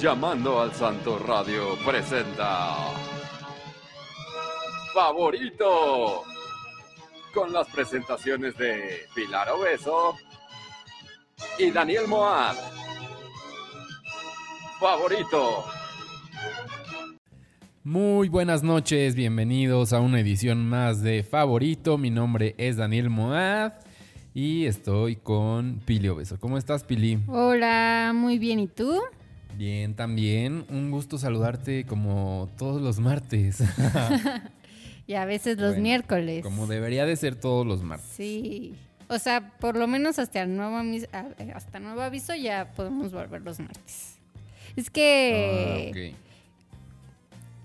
Llamando 0.00 0.60
al 0.60 0.72
Santo 0.74 1.18
Radio 1.18 1.76
presenta 1.84 2.76
Favorito 4.94 6.22
con 7.34 7.52
las 7.52 7.66
presentaciones 7.66 8.56
de 8.56 9.00
Pilar 9.12 9.48
Obeso 9.50 10.14
y 11.58 11.72
Daniel 11.72 12.06
Moab. 12.06 12.54
Favorito. 14.78 15.64
Muy 17.82 18.28
buenas 18.28 18.62
noches, 18.62 19.16
bienvenidos 19.16 19.92
a 19.92 19.98
una 19.98 20.20
edición 20.20 20.64
más 20.64 21.02
de 21.02 21.24
Favorito. 21.24 21.98
Mi 21.98 22.10
nombre 22.10 22.54
es 22.56 22.76
Daniel 22.76 23.10
Moab 23.10 23.72
y 24.32 24.66
estoy 24.66 25.16
con 25.16 25.80
Pili 25.84 26.08
Obeso. 26.08 26.38
¿Cómo 26.38 26.56
estás, 26.56 26.84
Pili? 26.84 27.18
Hola, 27.26 28.12
muy 28.14 28.38
bien, 28.38 28.60
¿y 28.60 28.68
tú? 28.68 29.00
Bien, 29.56 29.94
también. 29.94 30.64
Un 30.68 30.90
gusto 30.90 31.18
saludarte 31.18 31.84
como 31.84 32.48
todos 32.58 32.80
los 32.80 32.98
martes. 33.00 33.58
y 35.06 35.14
a 35.14 35.24
veces 35.24 35.56
los 35.58 35.70
Bueno, 35.70 35.82
miércoles. 35.82 36.42
Como 36.42 36.66
debería 36.66 37.06
de 37.06 37.16
ser 37.16 37.34
todos 37.34 37.66
los 37.66 37.82
martes. 37.82 38.08
Sí. 38.14 38.74
O 39.08 39.18
sea, 39.18 39.52
por 39.58 39.76
lo 39.76 39.86
menos 39.86 40.18
hasta 40.18 40.44
nuevo, 40.46 40.76
amis- 40.76 41.08
a- 41.12 41.28
eh, 41.42 41.52
hasta 41.54 41.80
nuevo 41.80 42.02
aviso 42.02 42.34
ya 42.34 42.70
podemos 42.76 43.10
volver 43.12 43.40
los 43.42 43.58
martes. 43.58 44.16
Es 44.76 44.90
que 44.90 46.12
Ah, 46.14 46.16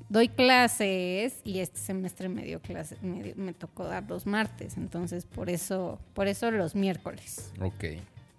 doy 0.09 0.29
clases 0.29 1.35
y 1.43 1.59
este 1.59 1.79
semestre 1.79 2.29
me 2.29 2.43
dio 2.43 2.59
clase, 2.61 2.97
me, 3.01 3.53
tocó 3.53 3.83
dar 3.83 4.03
los 4.07 4.25
martes, 4.25 4.77
entonces 4.77 5.25
por 5.25 5.49
eso, 5.49 5.99
por 6.13 6.27
eso 6.27 6.49
los 6.49 6.75
miércoles. 6.75 7.51
Ok. 7.59 7.83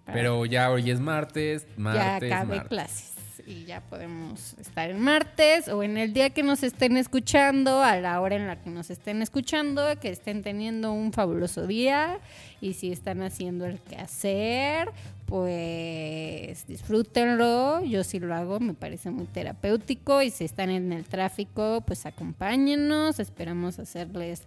Pero 0.07 0.45
ya 0.45 0.71
hoy 0.71 0.89
es 0.91 0.99
martes, 0.99 1.65
martes, 1.77 2.29
ya 2.29 2.37
acabé 2.39 2.55
martes. 2.57 2.69
clases 2.69 3.11
y 3.45 3.65
ya 3.65 3.81
podemos 3.81 4.55
estar 4.59 4.89
en 4.89 4.99
martes 4.99 5.67
o 5.67 5.83
en 5.83 5.97
el 5.97 6.13
día 6.13 6.31
que 6.31 6.41
nos 6.41 6.63
estén 6.63 6.97
escuchando, 6.97 7.81
a 7.81 7.95
la 7.97 8.19
hora 8.19 8.35
en 8.35 8.47
la 8.47 8.61
que 8.61 8.69
nos 8.69 8.89
estén 8.89 9.21
escuchando, 9.21 9.83
que 9.99 10.09
estén 10.09 10.41
teniendo 10.41 10.91
un 10.91 11.13
fabuloso 11.13 11.67
día 11.67 12.19
y 12.59 12.73
si 12.73 12.91
están 12.91 13.21
haciendo 13.21 13.65
el 13.65 13.79
quehacer, 13.79 14.91
pues 15.25 16.65
disfrútenlo. 16.67 17.83
Yo 17.83 18.03
sí 18.03 18.19
lo 18.19 18.33
hago, 18.33 18.59
me 18.59 18.73
parece 18.73 19.11
muy 19.11 19.25
terapéutico 19.25 20.21
y 20.21 20.31
si 20.31 20.45
están 20.45 20.69
en 20.69 20.91
el 20.91 21.05
tráfico, 21.05 21.83
pues 21.85 22.05
acompáñennos, 22.05 23.19
esperamos 23.19 23.77
hacerles 23.79 24.43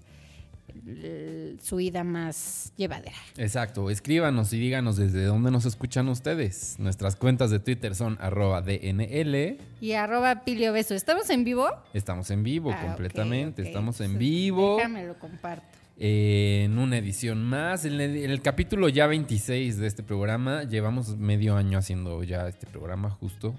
su 1.62 1.76
vida 1.76 2.04
más 2.04 2.72
llevadera. 2.76 3.16
Exacto, 3.36 3.90
escríbanos 3.90 4.52
y 4.52 4.58
díganos 4.58 4.96
desde 4.96 5.24
dónde 5.24 5.50
nos 5.50 5.64
escuchan 5.66 6.08
ustedes. 6.08 6.76
Nuestras 6.78 7.16
cuentas 7.16 7.50
de 7.50 7.60
Twitter 7.60 7.94
son 7.94 8.16
arroba 8.20 8.62
DNL. 8.62 9.58
Y 9.80 9.92
arroba 9.92 10.44
Pilio 10.44 10.72
Beso. 10.72 10.94
¿Estamos 10.94 11.30
en 11.30 11.44
vivo? 11.44 11.68
Estamos 11.94 12.30
en 12.30 12.42
vivo 12.42 12.70
Ah, 12.72 12.80
completamente, 12.86 13.62
estamos 13.62 14.00
en 14.00 14.18
vivo. 14.18 14.76
Déjame 14.76 15.06
lo 15.06 15.18
comparto. 15.18 15.66
eh, 15.98 16.62
en 16.64 16.78
una 16.78 16.98
edición 16.98 17.44
más. 17.44 17.84
En 17.84 17.94
el, 18.00 18.16
en 18.16 18.30
el 18.30 18.40
capítulo 18.42 18.88
ya 18.88 19.06
26 19.06 19.78
de 19.78 19.86
este 19.86 20.02
programa, 20.02 20.64
llevamos 20.64 21.16
medio 21.16 21.56
año 21.56 21.78
haciendo 21.78 22.22
ya 22.24 22.46
este 22.48 22.66
programa 22.66 23.10
justo. 23.10 23.54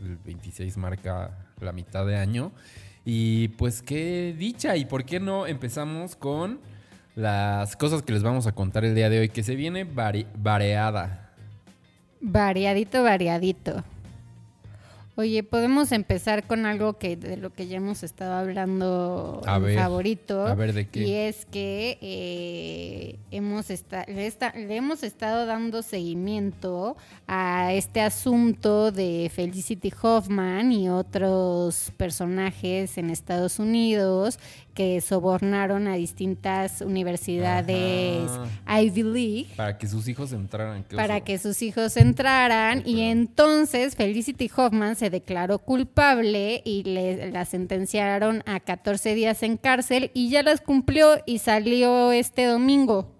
El 0.00 0.16
26 0.16 0.76
marca 0.78 1.46
la 1.60 1.72
mitad 1.72 2.04
de 2.06 2.16
año. 2.16 2.50
Y 3.04 3.48
pues 3.48 3.82
qué 3.82 4.34
dicha, 4.38 4.76
y 4.76 4.84
por 4.84 5.04
qué 5.04 5.18
no 5.20 5.46
empezamos 5.46 6.14
con 6.16 6.60
las 7.16 7.76
cosas 7.76 8.02
que 8.02 8.12
les 8.12 8.22
vamos 8.22 8.46
a 8.46 8.52
contar 8.52 8.84
el 8.84 8.94
día 8.94 9.10
de 9.10 9.20
hoy, 9.20 9.28
que 9.28 9.42
se 9.42 9.56
viene 9.56 9.84
vari- 9.86 10.26
variada. 10.36 11.30
Variadito, 12.20 13.02
variadito. 13.02 13.82
Oye, 15.14 15.42
podemos 15.42 15.92
empezar 15.92 16.46
con 16.46 16.64
algo 16.64 16.94
que 16.94 17.16
de 17.18 17.36
lo 17.36 17.52
que 17.52 17.66
ya 17.66 17.76
hemos 17.76 18.02
estado 18.02 18.32
hablando 18.32 19.42
A 19.46 19.56
en 19.56 19.62
ver, 19.62 19.78
favorito. 19.78 20.46
a 20.46 20.54
ver, 20.54 20.72
¿de 20.72 20.88
qué? 20.88 21.00
Y 21.06 21.12
es 21.12 21.44
que 21.44 21.98
eh, 22.00 23.18
hemos 23.30 23.68
esta- 23.68 24.06
le, 24.08 24.26
esta- 24.26 24.54
le 24.56 24.74
hemos 24.74 25.02
estado 25.02 25.44
dando 25.44 25.82
seguimiento 25.82 26.96
a 27.26 27.74
este 27.74 28.00
asunto 28.00 28.90
de 28.90 29.30
Felicity 29.34 29.92
Hoffman 30.00 30.72
y 30.72 30.88
otros 30.88 31.92
personajes 31.98 32.96
en 32.96 33.10
Estados 33.10 33.58
Unidos 33.58 34.38
que 34.74 35.00
sobornaron 35.00 35.86
a 35.88 35.94
distintas 35.96 36.80
universidades 36.80 38.30
Ajá. 38.30 38.80
Ivy 38.82 39.02
League 39.02 39.46
Para 39.56 39.78
que 39.78 39.86
sus 39.86 40.08
hijos 40.08 40.32
entraran. 40.32 40.84
para 40.94 41.16
oso. 41.16 41.24
que 41.24 41.38
sus 41.38 41.62
hijos 41.62 41.96
entraran 41.96 42.82
y 42.86 43.02
entonces 43.02 43.96
Felicity 43.96 44.50
Hoffman 44.56 44.96
se 44.96 45.10
declaró 45.10 45.58
culpable 45.58 46.62
y 46.64 46.82
le, 46.84 47.30
la 47.30 47.44
sentenciaron 47.44 48.42
a 48.46 48.60
14 48.60 49.14
días 49.14 49.42
en 49.42 49.56
cárcel 49.56 50.10
y 50.14 50.30
ya 50.30 50.42
las 50.42 50.60
cumplió 50.60 51.18
y 51.26 51.38
salió 51.38 52.12
este 52.12 52.44
domingo. 52.46 53.10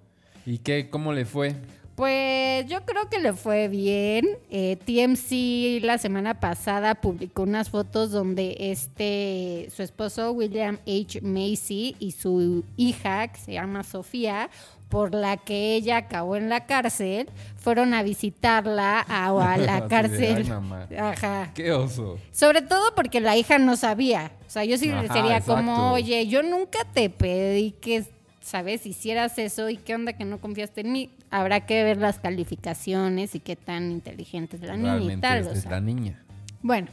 ¿Y 0.47 0.59
qué? 0.59 0.89
¿Cómo 0.91 1.13
le 1.13 1.25
fue? 1.25 1.55
Pues 1.97 2.67
yo 2.69 2.85
creo 2.87 3.09
que 3.11 3.19
le 3.21 3.33
fue 3.35 3.69
bien. 3.69 4.27
Eh, 4.51 4.77
TMC 4.85 5.85
la 5.85 5.99
semana 5.99 6.41
pasada 6.41 6.95
publicó 6.95 7.43
unas 7.43 7.69
fotos 7.71 8.11
donde 8.11 8.57
este 8.59 9.69
su 9.75 9.83
esposo 9.83 10.33
William 10.33 10.79
H. 10.87 11.21
Macy 11.21 11.95
y 11.99 12.13
su 12.13 12.65
hija, 12.77 13.29
que 13.29 13.39
se 13.39 13.53
llama 13.53 13.83
Sofía, 13.85 14.49
por 14.89 15.15
la 15.15 15.37
que 15.37 15.75
ella 15.75 15.99
acabó 15.99 16.37
en 16.37 16.49
la 16.49 16.65
cárcel, 16.67 17.29
fueron 17.57 17.93
a 17.95 18.03
visitarla 18.03 19.05
a, 19.07 19.27
a 19.53 19.57
la 19.59 19.87
cárcel. 19.89 20.37
"Ay, 20.39 20.45
mamá". 20.45 20.89
Ajá. 20.99 21.51
¡Qué 21.55 21.73
oso! 21.73 22.19
Sobre 22.33 22.63
todo 22.63 22.95
porque 22.95 23.21
la 23.21 23.37
hija 23.37 23.59
no 23.59 23.77
sabía. 23.77 24.33
O 24.47 24.51
sea, 24.51 24.65
yo 24.65 24.79
sí 24.79 24.87
le 24.89 24.95
Ajá, 24.95 25.13
sería 25.15 25.37
exacto. 25.39 25.57
como, 25.57 25.93
oye, 25.93 26.27
yo 26.27 26.43
nunca 26.43 26.79
te 26.93 27.11
pedí 27.11 27.73
que, 27.73 28.05
¿sabes? 28.41 28.87
Hicieras 28.87 29.39
eso 29.39 29.69
y 29.69 29.77
qué 29.77 29.95
onda 29.95 30.15
que 30.15 30.25
no 30.25 30.39
confiaste 30.41 30.81
en 30.83 30.93
mí. 30.93 31.11
Habrá 31.33 31.65
que 31.65 31.83
ver 31.83 31.97
las 31.97 32.19
calificaciones 32.19 33.35
y 33.35 33.41
qué 33.41 33.57
tan 33.57 33.91
inteligente 33.91 34.57
es 34.57 34.63
la 34.63 34.77
niña 34.77 35.15
y 35.15 35.17
tal. 35.17 35.47
o 35.47 35.51
es 35.51 35.63
sea. 35.63 35.71
la 35.71 35.81
niña. 35.81 36.23
Bueno, 36.61 36.89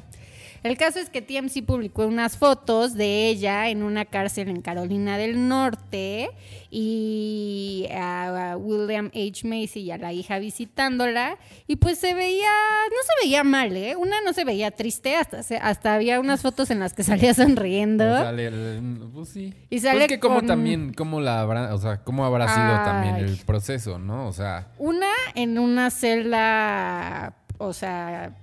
el 0.64 0.78
caso 0.78 1.00
es 1.00 1.10
que 1.10 1.22
TMC 1.22 1.64
publicó 1.66 2.06
unas 2.08 2.38
fotos 2.38 2.94
de 2.96 3.28
ella 3.30 3.70
en 3.70 3.84
una 3.84 4.06
cárcel 4.06 4.50
en 4.50 4.62
Carolina 4.62 5.18
del 5.18 5.48
Norte 5.48 6.30
y 6.70 7.88
a, 7.94 8.56
William 8.58 9.08
H. 9.14 9.48
Macy 9.48 9.82
y 9.82 9.92
a 9.92 9.98
la 9.98 10.14
hija 10.14 10.40
visitándola 10.40 11.38
y 11.68 11.76
pues 11.78 11.98
se 12.00 12.14
veía, 12.14 12.48
no 12.90 12.96
se 13.06 13.26
veía 13.26 13.44
mal, 13.44 13.76
¿eh? 13.76 13.96
Una 13.96 14.22
no 14.22 14.34
se 14.34 14.44
veía 14.46 14.72
triste, 14.72 15.16
hasta, 15.16 15.40
hasta 15.62 15.94
había 15.96 16.20
unas 16.20 16.42
fotos 16.42 16.70
en 16.72 16.80
las 16.80 16.94
que 16.94 17.04
salía 17.04 17.34
sonriendo. 17.34 18.06
O 18.06 18.18
sea, 18.18 18.32
le- 18.32 18.52
le- 18.52 18.82
pues 19.14 19.30
sí. 19.30 19.54
Y 19.70 19.80
Pues 19.80 19.82
sale 19.84 20.08
que 20.08 20.20
como 20.20 20.38
con- 20.40 20.48
también, 20.48 20.94
cómo 20.94 21.22
la 21.22 21.42
habrá, 21.42 21.74
o 21.74 21.78
sea, 21.78 22.04
cómo 22.04 22.26
habrá 22.26 22.48
sido 22.54 22.74
también 22.84 23.16
el 23.16 23.38
proceso, 23.46 24.00
¿no? 24.00 24.28
O 24.28 24.34
sea, 24.34 24.68
Una 24.78 25.08
en 25.36 25.58
una 25.60 25.90
celda, 25.92 27.36
o 27.58 27.74
sea, 27.74 28.36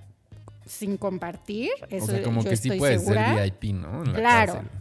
sin 0.67 0.97
compartir. 0.97 1.69
Eso 1.89 2.05
o 2.05 2.07
sea, 2.07 2.21
como 2.21 2.43
yo 2.43 2.49
que 2.49 2.57
sí 2.57 2.67
estoy 2.69 2.79
puede 2.79 2.99
segura. 2.99 3.35
ser 3.35 3.51
VIP, 3.51 3.73
¿no? 3.75 4.03
En 4.03 4.13
la 4.13 4.19
Claro. 4.19 4.53
cárcel. 4.53 4.71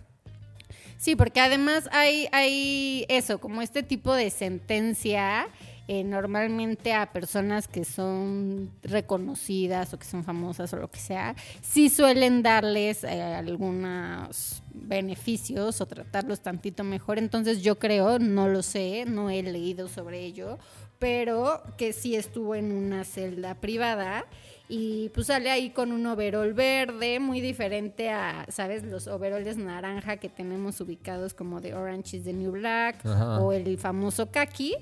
Sí, 0.99 1.15
porque 1.15 1.41
además 1.41 1.89
hay, 1.93 2.27
hay 2.33 3.05
eso, 3.09 3.39
como 3.39 3.61
este 3.61 3.83
tipo 3.83 4.15
de 4.15 4.31
sentencia 4.31 5.47
eh, 5.89 6.03
normalmente 6.03 6.93
a 6.95 7.13
personas 7.13 7.69
que 7.69 7.85
son 7.85 8.73
reconocidas 8.83 9.95
o 9.95 9.99
que 9.99 10.05
son 10.07 10.25
famosas 10.25 10.73
o 10.73 10.77
lo 10.79 10.91
que 10.91 10.99
sea, 10.99 11.37
sí 11.63 11.91
suelen 11.91 12.43
darles 12.43 13.05
eh, 13.05 13.23
algunos 13.23 14.63
beneficios 14.75 15.81
o 15.81 15.87
tratarlos 15.87 16.41
tantito 16.41 16.83
mejor. 16.83 17.19
Entonces 17.19 17.63
yo 17.63 17.79
creo, 17.79 18.19
no 18.19 18.49
lo 18.49 18.63
sé, 18.63 19.05
no 19.07 19.31
he 19.31 19.43
leído 19.45 19.87
sobre 19.87 20.25
ello, 20.25 20.59
pero 20.99 21.63
que 21.77 21.93
sí 21.93 22.17
estuvo 22.17 22.55
en 22.57 22.73
una 22.73 23.05
celda 23.05 23.55
privada 23.55 24.25
y 24.69 25.11
pues 25.11 25.29
sale 25.29 25.51
ahí 25.51 25.71
con 25.71 25.93
un 25.93 26.05
overol 26.07 26.53
verde, 26.53 27.21
muy 27.21 27.41
diferente 27.41 28.11
a, 28.11 28.47
¿sabes? 28.49 28.83
Los 28.83 29.07
overoles 29.07 29.57
naranja 29.57 30.17
que 30.17 30.29
tenemos 30.29 30.81
ubicados 30.81 31.35
como 31.35 31.61
de 31.61 31.75
Orange 31.75 32.17
is 32.17 32.25
the 32.25 32.33
New 32.33 32.53
Black 32.53 33.05
Ajá. 33.05 33.41
o 33.41 33.53
el 33.53 33.79
famoso 33.79 34.31
kaki 34.31 34.75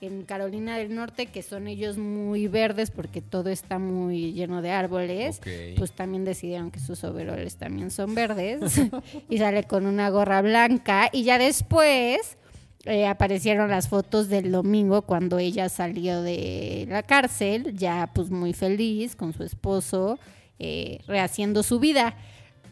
en 0.00 0.24
Carolina 0.24 0.76
del 0.76 0.94
Norte, 0.94 1.26
que 1.26 1.42
son 1.42 1.68
ellos 1.68 1.96
muy 1.96 2.48
verdes 2.48 2.90
porque 2.90 3.22
todo 3.22 3.50
está 3.50 3.78
muy 3.78 4.32
lleno 4.32 4.60
de 4.60 4.70
árboles, 4.70 5.40
pues 5.76 5.92
también 5.92 6.24
decidieron 6.24 6.70
que 6.72 6.80
sus 6.80 7.04
overoles 7.04 7.56
también 7.56 7.90
son 7.90 8.14
verdes 8.14 8.80
y 9.30 9.38
sale 9.38 9.62
con 9.64 9.86
una 9.86 10.10
gorra 10.10 10.42
blanca 10.42 11.08
y 11.12 11.22
ya 11.22 11.38
después 11.38 12.36
eh, 12.84 13.06
aparecieron 13.06 13.70
las 13.70 13.88
fotos 13.88 14.28
del 14.28 14.50
domingo 14.50 15.02
cuando 15.02 15.38
ella 15.38 15.68
salió 15.68 16.20
de 16.20 16.86
la 16.88 17.04
cárcel, 17.04 17.76
ya 17.76 18.10
pues 18.12 18.30
muy 18.30 18.52
feliz 18.52 19.14
con 19.14 19.32
su 19.32 19.44
esposo, 19.44 20.18
eh, 20.58 20.98
rehaciendo 21.06 21.62
su 21.62 21.78
vida. 21.78 22.16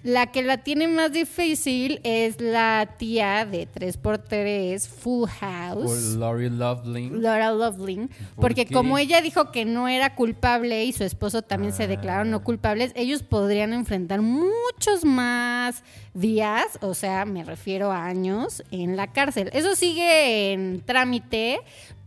La 0.03 0.29
que 0.33 0.43
la 0.43 0.57
tiene 0.59 0.89
más 0.89 1.13
difícil 1.13 2.01
es 2.05 2.41
la 2.41 2.95
tía 2.97 3.45
de 3.45 3.69
3x3 3.69 4.89
Full 4.89 5.29
Por 5.29 5.29
House. 5.29 6.03
Lori 6.17 6.49
Loveling. 6.49 7.23
Laura 7.23 7.51
Loveling, 7.53 8.09
¿Por 8.09 8.17
porque 8.37 8.65
qué? 8.65 8.73
como 8.75 8.97
ella 8.97 9.21
dijo 9.21 9.53
que 9.53 9.67
no 9.67 9.89
era 9.89 10.15
culpable 10.15 10.85
y 10.87 10.93
su 10.93 11.05
esposo 11.05 11.43
también 11.43 11.73
se 11.75 11.83
Ah. 11.85 11.87
declararon 11.89 12.31
no 12.31 12.43
culpables, 12.43 12.93
ellos 12.95 13.23
podrían 13.23 13.75
enfrentar 13.75 14.23
muchos 14.23 15.05
más 15.05 15.83
días, 16.15 16.65
o 16.81 16.95
sea, 16.95 17.25
me 17.27 17.45
refiero 17.45 17.93
a 17.93 18.07
años, 18.07 18.63
en 18.71 18.97
la 18.97 19.13
cárcel. 19.13 19.51
Eso 19.53 19.77
sigue 19.77 20.53
en 20.53 20.81
trámite, 20.81 21.61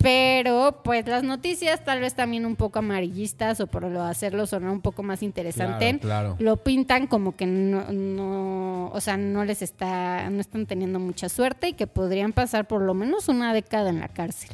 pero 0.03 0.81
pues 0.83 1.07
las 1.07 1.23
noticias 1.23 1.83
tal 1.85 2.01
vez 2.01 2.13
también 2.13 2.45
un 2.45 2.57
poco 2.57 2.79
amarillistas 2.79 3.61
o 3.61 3.67
por 3.67 3.83
lo 3.89 4.03
hacerlo 4.03 4.45
sonar 4.45 4.69
un 4.69 4.81
poco 4.81 5.01
más 5.01 5.23
interesante, 5.23 5.97
Claro, 5.99 6.35
claro. 6.35 6.35
lo 6.39 6.57
pintan 6.57 7.07
como 7.07 7.35
que 7.37 7.45
no, 7.45 7.89
no, 7.91 8.89
o 8.89 8.99
sea, 9.01 9.15
no 9.15 9.45
les 9.45 9.61
está, 9.61 10.29
no 10.29 10.41
están 10.41 10.65
teniendo 10.65 10.99
mucha 10.99 11.29
suerte 11.29 11.69
y 11.69 11.73
que 11.73 11.87
podrían 11.87 12.33
pasar 12.33 12.67
por 12.67 12.81
lo 12.81 12.93
menos 12.93 13.29
una 13.29 13.53
década 13.53 13.89
en 13.89 14.01
la 14.01 14.09
cárcel. 14.09 14.51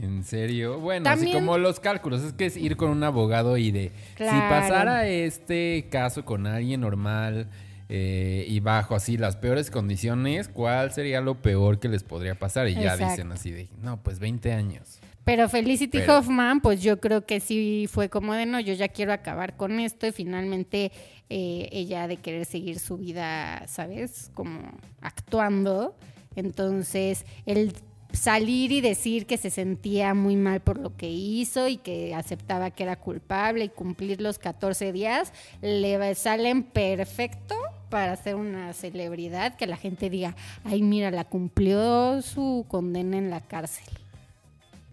¿En 0.00 0.24
serio? 0.24 0.78
Bueno, 0.80 1.08
así 1.10 1.32
como 1.32 1.58
los 1.58 1.80
cálculos, 1.80 2.22
es 2.22 2.32
que 2.32 2.46
es 2.46 2.56
ir 2.56 2.76
con 2.76 2.90
un 2.90 3.02
abogado 3.02 3.56
y 3.56 3.70
de 3.70 3.90
si 4.16 4.24
pasara 4.24 5.06
este 5.08 5.86
caso 5.90 6.24
con 6.24 6.46
alguien 6.46 6.80
normal 6.80 7.48
eh, 7.88 8.44
y 8.48 8.60
bajo 8.60 8.94
así 8.94 9.16
las 9.16 9.36
peores 9.36 9.70
condiciones, 9.70 10.48
¿cuál 10.48 10.92
sería 10.92 11.20
lo 11.20 11.42
peor 11.42 11.78
que 11.78 11.88
les 11.88 12.02
podría 12.02 12.34
pasar? 12.34 12.68
Y 12.68 12.74
ya 12.74 12.96
dicen 12.96 13.30
así 13.32 13.50
de, 13.50 13.68
no, 13.82 14.02
pues 14.02 14.18
20 14.18 14.52
años. 14.52 15.00
Pero 15.24 15.48
Felicity 15.48 15.98
Pero- 15.98 16.18
Hoffman, 16.18 16.60
pues 16.60 16.82
yo 16.82 17.00
creo 17.00 17.24
que 17.24 17.40
sí 17.40 17.86
fue 17.90 18.08
como 18.10 18.34
de 18.34 18.46
no, 18.46 18.60
yo 18.60 18.74
ya 18.74 18.88
quiero 18.88 19.12
acabar 19.12 19.56
con 19.56 19.80
esto 19.80 20.06
y 20.06 20.12
finalmente 20.12 20.92
eh, 21.30 21.68
ella 21.72 22.06
de 22.06 22.18
querer 22.18 22.44
seguir 22.44 22.78
su 22.78 22.98
vida, 22.98 23.66
¿sabes? 23.66 24.30
Como 24.34 24.60
actuando. 25.00 25.96
Entonces, 26.36 27.24
el 27.46 27.74
salir 28.12 28.70
y 28.72 28.80
decir 28.80 29.26
que 29.26 29.36
se 29.36 29.50
sentía 29.50 30.14
muy 30.14 30.36
mal 30.36 30.60
por 30.60 30.78
lo 30.78 30.96
que 30.96 31.08
hizo 31.10 31.68
y 31.68 31.78
que 31.78 32.14
aceptaba 32.14 32.70
que 32.70 32.84
era 32.84 32.96
culpable 32.96 33.64
y 33.64 33.68
cumplir 33.68 34.20
los 34.20 34.38
14 34.38 34.92
días, 34.92 35.32
le 35.62 36.14
salen 36.14 36.62
perfecto 36.62 37.56
para 37.90 38.16
ser 38.16 38.34
una 38.36 38.72
celebridad, 38.72 39.56
que 39.56 39.66
la 39.66 39.76
gente 39.76 40.10
diga, 40.10 40.34
ay, 40.64 40.82
mira, 40.82 41.10
la 41.10 41.24
cumplió 41.24 42.20
su 42.22 42.64
condena 42.68 43.16
en 43.18 43.30
la 43.30 43.40
cárcel. 43.40 43.84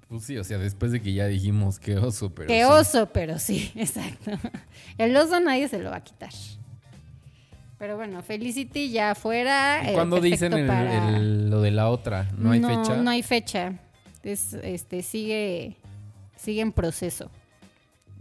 Pues 0.08 0.24
sí, 0.26 0.38
o 0.38 0.44
sea, 0.44 0.58
después 0.58 0.92
de 0.92 1.02
que 1.02 1.14
ya 1.14 1.26
dijimos 1.28 1.80
que 1.80 1.98
oso, 1.98 2.34
pero. 2.34 2.48
Qué 2.48 2.60
sí. 2.60 2.64
oso, 2.70 3.08
pero 3.14 3.40
sí, 3.40 3.72
exacto. 3.76 4.32
El 4.98 5.16
oso 5.16 5.40
nadie 5.40 5.68
se 5.70 5.80
lo 5.80 5.90
va 5.90 5.98
a 5.98 6.04
quitar. 6.04 6.32
Pero 7.78 7.96
bueno, 7.96 8.22
Felicity 8.22 8.92
ya 8.92 9.16
fuera. 9.16 9.82
¿Y 9.90 9.94
cuándo 9.94 10.20
dicen 10.22 10.52
perfecto 10.52 10.58
el- 10.58 10.68
para- 10.68 11.18
el- 11.18 11.50
lo 11.50 11.62
de 11.62 11.72
la 11.72 11.90
otra? 11.90 12.28
¿No 12.38 12.52
hay 12.52 12.60
fecha? 12.62 12.96
No 12.98 13.10
hay 13.10 13.24
fecha. 13.24 13.74
Es, 14.22 14.54
este, 14.54 15.02
sigue, 15.02 15.78
sigue 16.36 16.62
en 16.62 16.72
proceso. 16.74 17.32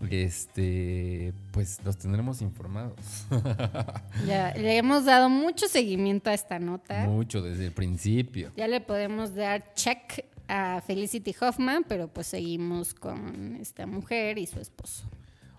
Este, 0.08 1.32
pues 1.52 1.78
los 1.84 1.98
tendremos 1.98 2.40
informados. 2.42 3.26
Ya 4.26 4.54
le 4.54 4.76
hemos 4.76 5.04
dado 5.04 5.28
mucho 5.28 5.66
seguimiento 5.66 6.30
a 6.30 6.34
esta 6.34 6.58
nota. 6.58 7.06
Mucho 7.06 7.42
desde 7.42 7.66
el 7.66 7.72
principio. 7.72 8.52
Ya 8.56 8.68
le 8.68 8.80
podemos 8.80 9.34
dar 9.34 9.72
check 9.74 10.24
a 10.48 10.82
Felicity 10.86 11.34
Hoffman, 11.40 11.84
pero 11.88 12.08
pues 12.08 12.26
seguimos 12.26 12.94
con 12.94 13.56
esta 13.60 13.86
mujer 13.86 14.38
y 14.38 14.46
su 14.46 14.60
esposo. 14.60 15.04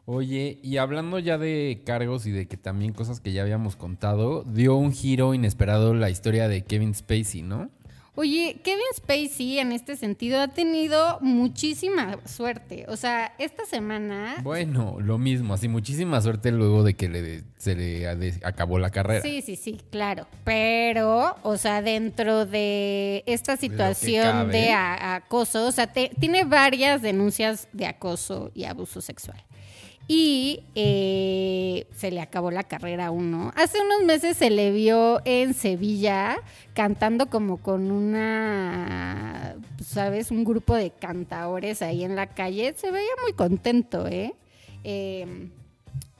Oye, 0.05 0.59
y 0.61 0.77
hablando 0.77 1.19
ya 1.19 1.37
de 1.37 1.83
cargos 1.85 2.25
y 2.25 2.31
de 2.31 2.47
que 2.47 2.57
también 2.57 2.91
cosas 2.91 3.19
que 3.19 3.31
ya 3.31 3.43
habíamos 3.43 3.75
contado, 3.75 4.43
dio 4.43 4.75
un 4.75 4.91
giro 4.91 5.33
inesperado 5.33 5.93
la 5.93 6.09
historia 6.09 6.47
de 6.47 6.63
Kevin 6.63 6.93
Spacey, 6.93 7.43
¿no? 7.43 7.69
Oye, 8.15 8.59
Kevin 8.61 8.83
Spacey 8.93 9.59
en 9.59 9.71
este 9.71 9.95
sentido 9.95 10.41
ha 10.41 10.49
tenido 10.49 11.17
muchísima 11.21 12.17
suerte. 12.25 12.85
O 12.89 12.97
sea, 12.97 13.33
esta 13.39 13.65
semana... 13.65 14.35
Bueno, 14.43 14.97
lo 14.99 15.17
mismo, 15.17 15.53
así 15.53 15.69
muchísima 15.69 16.19
suerte 16.21 16.51
luego 16.51 16.83
de 16.83 16.93
que 16.95 17.07
le, 17.07 17.43
se 17.57 17.73
le 17.73 18.07
acabó 18.43 18.79
la 18.79 18.89
carrera. 18.89 19.21
Sí, 19.21 19.41
sí, 19.41 19.55
sí, 19.55 19.79
claro. 19.91 20.27
Pero, 20.43 21.37
o 21.43 21.55
sea, 21.57 21.81
dentro 21.81 22.45
de 22.45 23.23
esta 23.27 23.55
situación 23.55 24.51
de 24.51 24.71
acoso, 24.73 25.65
o 25.67 25.71
sea, 25.71 25.87
te- 25.87 26.11
tiene 26.19 26.43
varias 26.43 27.01
denuncias 27.01 27.69
de 27.71 27.85
acoso 27.85 28.51
y 28.53 28.65
abuso 28.65 28.99
sexual. 28.99 29.41
Y 30.13 30.65
eh, 30.75 31.87
se 31.95 32.11
le 32.11 32.19
acabó 32.19 32.51
la 32.51 32.63
carrera 32.63 33.05
a 33.05 33.11
uno. 33.11 33.53
Hace 33.55 33.77
unos 33.79 34.03
meses 34.03 34.35
se 34.35 34.49
le 34.49 34.71
vio 34.71 35.21
en 35.23 35.53
Sevilla 35.53 36.37
cantando 36.73 37.29
como 37.29 37.61
con 37.61 37.91
una, 37.91 39.55
¿sabes? 39.81 40.29
Un 40.29 40.43
grupo 40.43 40.75
de 40.75 40.89
cantaores 40.89 41.81
ahí 41.81 42.03
en 42.03 42.17
la 42.17 42.27
calle. 42.27 42.73
Se 42.75 42.91
veía 42.91 43.07
muy 43.23 43.31
contento, 43.31 44.05
¿eh? 44.05 44.35
Eh, 44.83 45.47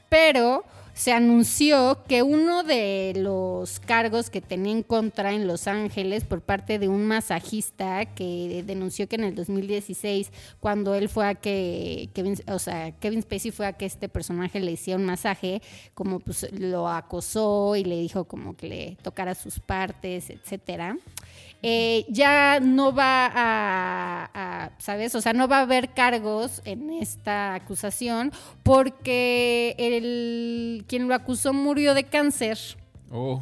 pero 0.08 0.64
se 0.94 1.12
anunció 1.12 1.98
que 2.06 2.22
uno 2.22 2.62
de 2.64 3.14
los 3.16 3.80
cargos 3.80 4.30
que 4.30 4.40
tenía 4.40 4.72
en 4.72 4.82
contra 4.82 5.32
en 5.32 5.46
Los 5.46 5.66
Ángeles 5.66 6.24
por 6.24 6.42
parte 6.42 6.78
de 6.78 6.88
un 6.88 7.06
masajista 7.06 8.04
que 8.06 8.62
denunció 8.66 9.08
que 9.08 9.16
en 9.16 9.24
el 9.24 9.34
2016 9.34 10.30
cuando 10.60 10.94
él 10.94 11.08
fue 11.08 11.26
a 11.26 11.34
que 11.34 12.10
Kevin, 12.14 12.36
o 12.46 12.58
sea, 12.58 12.92
Kevin 12.92 13.22
Spacey 13.22 13.50
fue 13.50 13.66
a 13.66 13.72
que 13.72 13.86
este 13.86 14.08
personaje 14.08 14.60
le 14.60 14.72
hiciera 14.72 14.98
un 14.98 15.06
masaje, 15.06 15.62
como 15.94 16.20
pues 16.20 16.46
lo 16.52 16.88
acosó 16.88 17.74
y 17.76 17.84
le 17.84 17.98
dijo 17.98 18.24
como 18.24 18.56
que 18.56 18.68
le 18.68 18.96
tocara 19.02 19.34
sus 19.34 19.60
partes, 19.60 20.30
etcétera. 20.30 20.96
Eh, 21.62 22.04
ya 22.08 22.58
no 22.60 22.92
va 22.92 23.26
a, 23.26 24.30
a, 24.34 24.70
¿sabes? 24.78 25.14
O 25.14 25.20
sea, 25.20 25.32
no 25.32 25.46
va 25.46 25.58
a 25.58 25.62
haber 25.62 25.90
cargos 25.90 26.60
en 26.64 26.90
esta 26.92 27.54
acusación 27.54 28.32
porque 28.64 29.76
el 29.78 30.84
quien 30.88 31.06
lo 31.06 31.14
acusó 31.14 31.52
murió 31.52 31.94
de 31.94 32.04
cáncer. 32.04 32.58
Oh, 33.12 33.40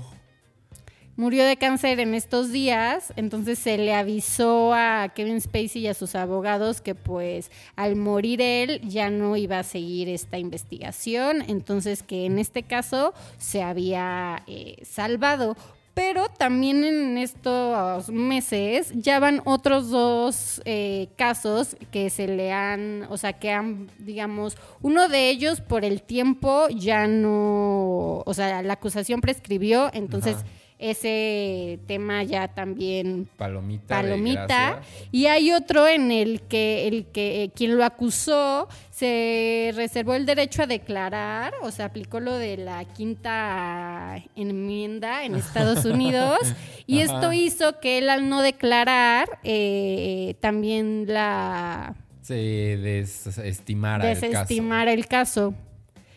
Murió 1.21 1.45
de 1.45 1.59
cáncer 1.59 2.01
en 2.01 2.15
estos 2.15 2.51
días, 2.51 3.13
entonces 3.15 3.59
se 3.59 3.77
le 3.77 3.93
avisó 3.93 4.73
a 4.73 5.13
Kevin 5.15 5.39
Spacey 5.39 5.83
y 5.83 5.87
a 5.87 5.93
sus 5.93 6.15
abogados 6.15 6.81
que 6.81 6.95
pues 6.95 7.51
al 7.77 7.95
morir 7.97 8.41
él 8.41 8.81
ya 8.89 9.11
no 9.11 9.37
iba 9.37 9.59
a 9.59 9.63
seguir 9.63 10.09
esta 10.09 10.39
investigación, 10.39 11.43
entonces 11.47 12.03
que 12.03 12.25
en 12.25 12.39
este 12.39 12.63
caso 12.63 13.13
se 13.37 13.63
había 13.63 14.45
eh, 14.47 14.77
salvado. 14.83 15.59
Pero 16.02 16.31
también 16.31 16.82
en 16.82 17.19
estos 17.19 18.08
meses 18.08 18.91
ya 18.94 19.19
van 19.19 19.43
otros 19.44 19.91
dos 19.91 20.62
eh, 20.64 21.11
casos 21.14 21.76
que 21.93 22.08
se 22.08 22.26
le 22.26 22.52
han, 22.52 23.06
o 23.11 23.19
sea, 23.19 23.35
que 23.35 23.50
han, 23.52 23.91
digamos, 23.99 24.56
uno 24.81 25.11
de 25.11 25.29
ellos 25.29 25.61
por 25.61 25.85
el 25.85 26.00
tiempo 26.00 26.69
ya 26.70 27.06
no, 27.06 28.23
o 28.25 28.32
sea, 28.32 28.62
la 28.62 28.73
acusación 28.73 29.21
prescribió, 29.21 29.90
entonces. 29.92 30.37
Ese 30.81 31.79
tema 31.87 32.23
ya 32.23 32.49
también 32.49 33.29
palomita. 33.37 34.01
palomita 34.01 34.81
y 35.13 35.27
hay 35.27 35.53
otro 35.53 35.87
en 35.87 36.11
el 36.11 36.41
que 36.43 36.89
el 36.89 37.07
que 37.07 37.45
eh, 37.45 37.51
quien 37.55 37.77
lo 37.77 37.85
acusó 37.85 38.67
se 38.91 39.73
reservó 39.77 40.15
el 40.15 40.27
derecho 40.27 40.63
a 40.63 40.67
declarar, 40.67 41.53
o 41.63 41.71
sea, 41.71 41.87
aplicó 41.87 42.19
lo 42.19 42.35
de 42.37 42.57
la 42.57 42.85
quinta 42.85 44.23
enmienda 44.37 45.25
en 45.25 45.35
Estados 45.35 45.85
Unidos 45.85 46.39
y 46.87 47.03
Ajá. 47.03 47.15
esto 47.15 47.33
hizo 47.33 47.79
que 47.81 47.99
él 47.99 48.09
al 48.09 48.29
no 48.29 48.41
declarar 48.41 49.39
eh, 49.45 50.35
también 50.41 51.05
la 51.09 51.95
Se 52.23 52.35
desestimara 52.35 54.11
el 54.11 54.19
desestimara 54.21 54.93
el 54.93 55.07
caso. 55.07 55.55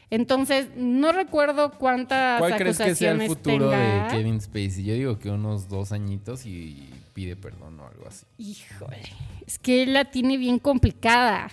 Entonces, 0.10 0.68
no 0.76 1.12
recuerdo 1.12 1.72
cuántas. 1.72 2.40
¿Cuál 2.40 2.56
crees 2.58 2.78
que 2.78 2.96
sea 2.96 3.12
el 3.12 3.22
futuro 3.28 3.70
tenga. 3.72 4.08
de 4.08 4.16
Kevin 4.18 4.40
Spacey? 4.42 4.84
Yo 4.84 4.94
digo 4.94 5.20
que 5.20 5.30
unos 5.30 5.68
dos 5.70 5.92
añitos 5.92 6.46
y 6.46 6.90
pide 7.14 7.36
perdón 7.36 7.80
o 7.80 7.88
algo 7.88 8.08
así. 8.08 8.26
Híjole, 8.38 9.02
es 9.48 9.58
que 9.60 9.86
la 9.86 10.06
tiene 10.06 10.38
bien 10.38 10.60
complicada, 10.60 11.50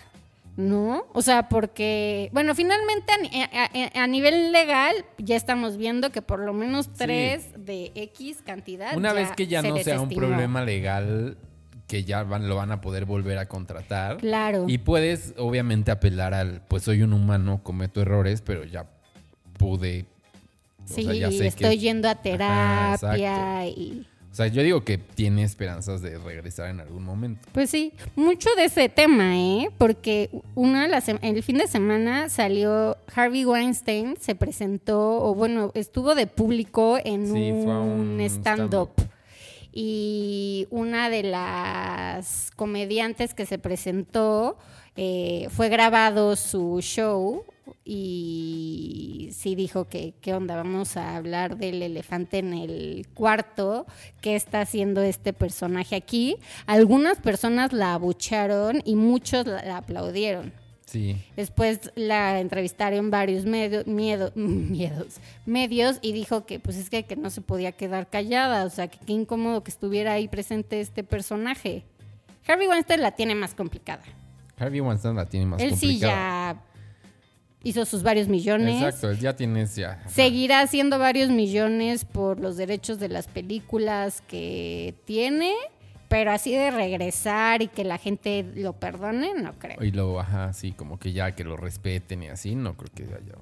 ¿no? 0.56 1.06
O 1.14 1.22
sea, 1.22 1.48
porque, 1.48 2.28
bueno, 2.32 2.54
finalmente 2.54 3.12
a, 3.52 3.70
a- 4.00 4.02
a 4.02 4.06
nivel 4.06 4.52
legal 4.52 4.94
ya 5.18 5.36
estamos 5.36 5.76
viendo 5.76 6.10
que 6.10 6.20
por 6.22 6.40
lo 6.40 6.52
menos 6.52 6.92
tres 6.92 7.48
de 7.56 7.92
X 7.94 8.42
cantidad. 8.44 8.96
Una 8.96 9.12
vez 9.12 9.30
que 9.32 9.46
ya 9.46 9.62
se 9.62 9.68
no 9.70 9.76
sea 9.78 10.00
un 10.00 10.10
problema 10.10 10.62
legal, 10.64 11.38
que 11.90 12.04
ya 12.04 12.22
van, 12.22 12.48
lo 12.48 12.54
van 12.54 12.70
a 12.70 12.80
poder 12.80 13.04
volver 13.04 13.36
a 13.38 13.46
contratar. 13.46 14.18
Claro. 14.18 14.66
Y 14.68 14.78
puedes, 14.78 15.34
obviamente, 15.36 15.90
apelar 15.90 16.34
al, 16.34 16.62
pues 16.68 16.84
soy 16.84 17.02
un 17.02 17.12
humano, 17.12 17.60
cometo 17.64 18.00
errores, 18.00 18.42
pero 18.42 18.62
ya 18.64 18.86
pude. 19.58 20.04
o 20.84 20.86
sí, 20.94 21.02
sea, 21.02 21.14
ya 21.14 21.30
sé 21.32 21.48
estoy 21.48 21.70
que- 21.70 21.78
yendo 21.78 22.08
a 22.08 22.14
terapia 22.14 23.66
y... 23.66 24.06
O 24.30 24.34
sea, 24.36 24.46
yo 24.46 24.62
digo 24.62 24.84
que 24.84 24.96
tiene 24.96 25.42
esperanzas 25.42 26.00
de 26.02 26.16
regresar 26.16 26.70
en 26.70 26.78
algún 26.78 27.02
momento. 27.02 27.48
Pues 27.50 27.68
sí, 27.68 27.92
mucho 28.14 28.48
de 28.56 28.66
ese 28.66 28.88
tema, 28.88 29.36
¿eh? 29.36 29.70
Porque 29.76 30.30
una 30.54 30.86
la 30.86 31.02
el 31.22 31.42
fin 31.42 31.58
de 31.58 31.66
semana 31.66 32.28
salió 32.28 32.96
Harvey 33.12 33.44
Weinstein, 33.44 34.14
se 34.20 34.36
presentó, 34.36 35.20
o 35.24 35.34
bueno, 35.34 35.72
estuvo 35.74 36.14
de 36.14 36.28
público 36.28 36.96
en 37.04 37.26
Sí, 37.26 37.50
un 37.50 37.68
un 37.68 38.20
stand-up. 38.20 38.90
Y 39.72 40.66
una 40.70 41.10
de 41.10 41.22
las 41.22 42.50
comediantes 42.56 43.34
que 43.34 43.46
se 43.46 43.58
presentó 43.58 44.58
eh, 44.96 45.48
fue 45.50 45.68
grabado 45.68 46.36
su 46.36 46.80
show 46.80 47.44
y 47.84 49.30
sí 49.32 49.54
dijo 49.54 49.88
que 49.88 50.14
qué 50.20 50.34
onda, 50.34 50.56
vamos 50.56 50.96
a 50.96 51.16
hablar 51.16 51.56
del 51.56 51.82
elefante 51.82 52.38
en 52.38 52.52
el 52.52 53.06
cuarto, 53.14 53.86
qué 54.20 54.36
está 54.36 54.60
haciendo 54.60 55.02
este 55.02 55.32
personaje 55.32 55.96
aquí. 55.96 56.36
Algunas 56.66 57.18
personas 57.18 57.72
la 57.72 57.94
abucharon 57.94 58.82
y 58.84 58.96
muchos 58.96 59.46
la, 59.46 59.62
la 59.64 59.78
aplaudieron. 59.78 60.52
Sí. 60.90 61.16
Después 61.36 61.92
la 61.94 62.40
entrevistaron 62.40 63.10
varios 63.12 63.44
medio- 63.44 63.84
miedo- 63.86 64.32
miedos, 64.34 65.18
medios 65.46 65.98
y 66.02 66.12
dijo 66.12 66.46
que 66.46 66.58
pues 66.58 66.76
es 66.76 66.90
que, 66.90 67.04
que 67.04 67.14
no 67.14 67.30
se 67.30 67.40
podía 67.42 67.70
quedar 67.72 68.08
callada, 68.10 68.64
o 68.64 68.70
sea, 68.70 68.88
que 68.88 68.98
qué 69.06 69.12
incómodo 69.12 69.62
que 69.62 69.70
estuviera 69.70 70.14
ahí 70.14 70.26
presente 70.26 70.80
este 70.80 71.04
personaje. 71.04 71.84
Harvey 72.48 72.66
Weinstein 72.66 73.02
la 73.02 73.12
tiene 73.12 73.34
más 73.36 73.54
complicada. 73.54 74.02
Harvey 74.58 74.80
Weinstein 74.80 75.14
la 75.14 75.26
tiene 75.26 75.46
más 75.46 75.62
Él 75.62 75.76
sí 75.76 75.86
complicada. 76.00 76.54
ya 76.54 76.62
hizo 77.62 77.84
sus 77.84 78.02
varios 78.02 78.26
millones. 78.26 78.82
Exacto, 78.82 79.10
él 79.10 79.18
ya 79.20 79.36
tienes 79.36 79.76
ya. 79.76 80.02
Seguirá 80.08 80.60
haciendo 80.60 80.98
varios 80.98 81.30
millones 81.30 82.04
por 82.04 82.40
los 82.40 82.56
derechos 82.56 82.98
de 82.98 83.08
las 83.10 83.28
películas 83.28 84.22
que 84.26 84.94
tiene, 85.04 85.54
pero 86.10 86.32
así 86.32 86.52
de 86.52 86.72
regresar 86.72 87.62
y 87.62 87.68
que 87.68 87.84
la 87.84 87.96
gente 87.96 88.44
lo 88.56 88.72
perdone, 88.72 89.32
no 89.40 89.52
creo. 89.60 89.80
Y 89.80 89.92
luego, 89.92 90.18
ajá, 90.18 90.52
sí, 90.52 90.72
como 90.72 90.98
que 90.98 91.12
ya 91.12 91.36
que 91.36 91.44
lo 91.44 91.56
respeten 91.56 92.24
y 92.24 92.28
así, 92.28 92.56
no 92.56 92.76
creo 92.76 92.90
que 92.92 93.04
haya 93.04 93.36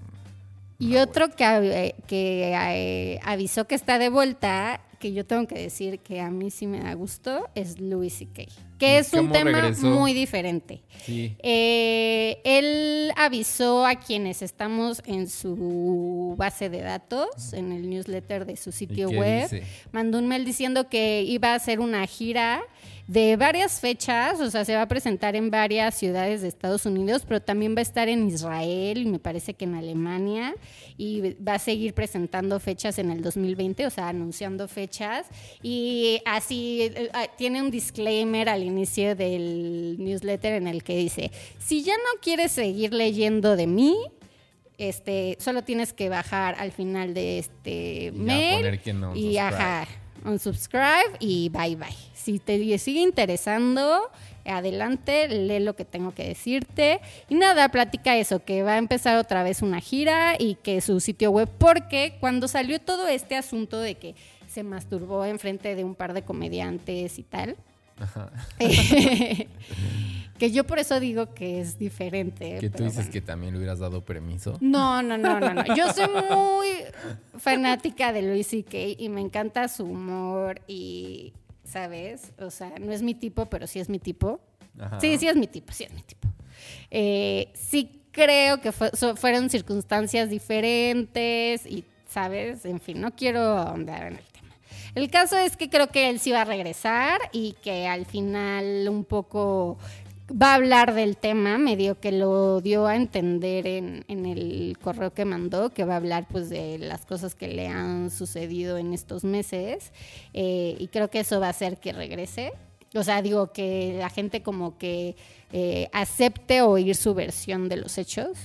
Y 0.79 0.97
otro 0.97 1.29
que, 1.31 1.45
eh, 1.45 1.95
que 2.07 2.53
eh, 2.55 3.21
avisó 3.25 3.67
que 3.67 3.75
está 3.75 3.99
de 3.99 4.09
vuelta, 4.11 4.81
que 5.01 5.13
yo 5.13 5.25
tengo 5.25 5.47
que 5.47 5.57
decir 5.57 5.99
que 6.01 6.21
a 6.21 6.31
mí 6.31 6.51
sí 6.51 6.67
me 6.67 6.81
da 6.81 6.93
gusto, 6.95 7.49
es 7.55 7.81
Louis 7.81 8.13
C.K., 8.13 8.45
que 8.79 8.93
¿Y 8.93 8.97
es 8.97 9.13
un 9.13 9.33
tema 9.33 9.61
regresó? 9.61 9.89
muy 9.89 10.13
diferente. 10.15 10.83
Sí. 11.05 11.37
Eh, 11.41 12.41
él 12.45 13.13
avisó 13.17 13.85
a 13.85 13.97
quienes 13.97 14.41
estamos 14.41 15.03
en 15.05 15.29
su 15.29 16.35
base 16.37 16.69
de 16.71 16.83
datos, 16.83 17.53
en 17.53 17.73
el 17.73 17.91
newsletter 17.91 18.47
de 18.47 18.57
su 18.57 18.71
¿Y 18.71 18.73
sitio 18.73 19.11
web. 19.11 19.51
dice? 19.51 19.65
Mandó 19.91 20.19
un 20.19 20.29
mail 20.29 20.45
diciendo 20.45 20.89
que 20.89 21.23
iba 21.23 21.53
a 21.53 21.55
hacer 21.57 21.81
una 21.81 22.07
gira 22.07 22.63
de 23.09 23.37
varias 23.37 23.81
fechas, 23.81 24.39
o 24.39 24.51
sea, 24.51 24.67
se 24.67 24.75
va 24.75 24.83
a 24.83 24.87
presentar 24.87 25.35
en 25.35 25.51
varias 25.51 25.95
ciudades 25.95 26.43
de 26.43 26.49
Estados 26.49 26.85
Unidos, 26.85 27.23
pero 27.27 27.41
también 27.41 27.75
va 27.75 27.79
a 27.79 27.83
estar 27.83 28.07
en 28.07 28.29
Israel 28.29 28.99
y 28.99 29.07
me 29.07 29.19
parece 29.19 29.55
que 29.55 29.65
en 29.65 29.77
Alemania 29.77 30.55
y 30.99 31.35
va 31.43 31.55
a 31.55 31.59
seguir 31.59 31.95
presentando 31.95 32.61
fechas 32.61 32.99
en 32.99 33.11
el 33.11 33.23
2020, 33.23 33.87
o 33.87 33.91
sea, 33.91 34.09
anunciando 34.09 34.69
fechas 34.69 35.27
y 35.63 36.21
así 36.27 36.83
eh, 36.83 37.09
ah, 37.15 37.29
tiene 37.39 37.63
un 37.63 37.71
disclaimer 37.71 38.51
al 38.51 38.63
inicio 38.63 39.17
del 39.17 39.97
newsletter 39.99 40.53
en 40.53 40.67
el 40.67 40.85
que 40.85 40.95
dice, 40.99 41.33
si 41.59 41.83
ya 41.83 41.95
no 41.97 42.21
quieres 42.21 42.53
seguir 42.53 42.93
leyendo 42.93 43.57
de 43.57 43.67
mí, 43.67 43.97
este, 44.77 45.39
solo 45.41 45.65
tienes 45.65 45.95
que 45.95 46.11
bajar 46.11 46.57
al 46.59 46.73
final 46.73 47.15
de 47.15 47.39
este 47.39 48.13
ya 48.15 48.23
mail 48.23 48.57
poner 48.57 48.81
que 48.83 48.93
no, 48.93 49.17
y 49.17 49.39
unsubscribe. 49.39 49.89
Ajá, 50.29 50.33
unsubscribe 50.33 51.17
y 51.21 51.49
bye 51.49 51.77
bye. 51.77 51.89
Si 52.15 52.39
te 52.39 52.79
sigue 52.79 53.01
interesando, 53.01 54.11
adelante, 54.45 55.29
lee 55.29 55.61
lo 55.61 55.75
que 55.77 55.85
tengo 55.85 56.13
que 56.13 56.25
decirte. 56.25 57.01
Y 57.29 57.35
nada, 57.35 57.69
platica 57.71 58.17
eso, 58.17 58.45
que 58.45 58.63
va 58.63 58.75
a 58.75 58.79
empezar 58.79 59.19
otra 59.19 59.43
vez 59.43 59.63
una 59.63 59.81
gira 59.81 60.35
y 60.39 60.57
que 60.57 60.81
su 60.81 61.01
sitio 61.01 61.31
web, 61.31 61.49
porque 61.59 62.17
cuando 62.21 62.49
salió 62.49 62.81
todo 62.81 63.09
este 63.09 63.37
asunto 63.37 63.81
de 63.81 63.97
que 63.97 64.15
se 64.49 64.63
masturbó 64.63 65.25
enfrente 65.25 65.75
de 65.75 65.85
un 65.85 65.95
par 65.95 66.15
de 66.15 66.23
comediantes 66.23 67.19
y 67.19 67.23
tal, 67.23 67.57
Ajá. 68.01 68.31
que 70.39 70.51
yo 70.51 70.65
por 70.65 70.79
eso 70.79 70.99
digo 71.01 71.35
que 71.35 71.61
es 71.61 71.79
diferente. 71.79 72.59
Que 72.61 72.71
tú 72.71 72.85
dices 72.85 72.97
bueno. 72.97 73.13
que 73.13 73.21
también 73.21 73.53
le 73.53 73.59
hubieras 73.59 73.79
dado 73.81 74.05
permiso. 74.05 74.57
No, 74.61 75.03
no, 75.03 75.19
no, 75.19 75.39
no, 75.41 75.53
no. 75.55 75.65
Yo 75.75 75.93
soy 75.93 76.07
muy 76.31 76.69
fanática 77.39 78.13
de 78.13 78.23
Louis 78.23 78.47
C.K. 78.47 78.77
y 78.99 79.09
me 79.09 79.21
encanta 79.21 79.69
su 79.69 79.85
humor 79.85 80.61
y, 80.67 81.33
¿sabes? 81.65 82.33
O 82.39 82.51
sea, 82.51 82.73
no 82.81 82.93
es 82.93 83.03
mi 83.03 83.15
tipo, 83.15 83.47
pero 83.47 83.67
sí 83.67 83.79
es 83.81 83.89
mi 83.89 83.99
tipo. 83.99 84.41
Ajá. 84.79 85.01
Sí, 85.01 85.19
sí 85.19 85.27
es 85.29 85.37
mi 85.37 85.47
tipo, 85.47 85.73
sí 85.73 85.85
es 85.85 85.93
mi 85.93 86.03
tipo. 86.03 86.29
Eh, 86.91 87.49
sí 87.55 88.03
creo 88.13 88.61
que 88.61 88.73
fue- 88.73 88.91
so- 88.95 89.17
fueron 89.17 89.51
circunstancias 89.51 90.31
diferentes 90.31 91.67
y, 91.67 91.85
¿sabes? 92.09 92.65
En 92.65 92.81
fin, 92.81 93.01
no 93.01 93.15
quiero 93.15 93.41
ahondar 93.41 94.07
en 94.07 94.13
el 94.19 94.25
tema. 94.25 94.55
El 94.95 95.11
caso 95.11 95.37
es 95.37 95.57
que 95.57 95.69
creo 95.69 95.89
que 95.89 96.09
él 96.09 96.19
sí 96.19 96.33
va 96.33 96.43
a 96.43 96.45
regresar 96.45 97.21
y 97.33 97.53
que 97.63 97.87
al 97.87 98.07
final 98.07 98.87
un 98.89 99.05
poco 99.05 99.79
va 100.31 100.53
a 100.53 100.55
hablar 100.57 100.95
del 100.95 101.17
tema, 101.17 101.59
medio 101.59 101.99
que 102.01 102.13
lo 102.13 102.61
dio 102.61 102.87
a 102.87 102.97
entender 102.97 103.67
en, 103.67 104.05
en 104.09 104.27
el 104.27 104.77
correo 104.81 105.13
que 105.13 105.25
mandó, 105.25 105.71
que 105.71 105.85
va 105.85 105.95
a 105.95 105.97
hablar 105.97 106.27
pues 106.31 106.51
de 106.51 106.79
las 106.79 107.05
cosas 107.07 107.35
que 107.35 107.49
le 107.49 107.69
han 107.69 108.11
sucedido 108.11 108.79
en 108.79 108.93
estos 108.93 109.25
meses 109.25 109.93
eh, 110.35 110.77
y 110.79 110.89
creo 110.89 111.09
que 111.09 111.21
eso 111.21 111.41
va 111.41 111.47
a 111.47 111.51
hacer 111.51 111.79
que 111.79 111.93
regrese. 111.93 112.53
O 112.95 113.03
sea, 113.03 113.23
digo 113.23 113.53
que 113.53 113.97
la 113.99 114.09
gente 114.09 114.43
como 114.43 114.79
que 114.79 115.17
eh, 115.53 115.89
acepte 115.93 116.63
oír 116.63 116.95
su 116.95 117.15
versión 117.15 117.69
de 117.69 117.77
los 117.77 117.99
hechos. 117.99 118.39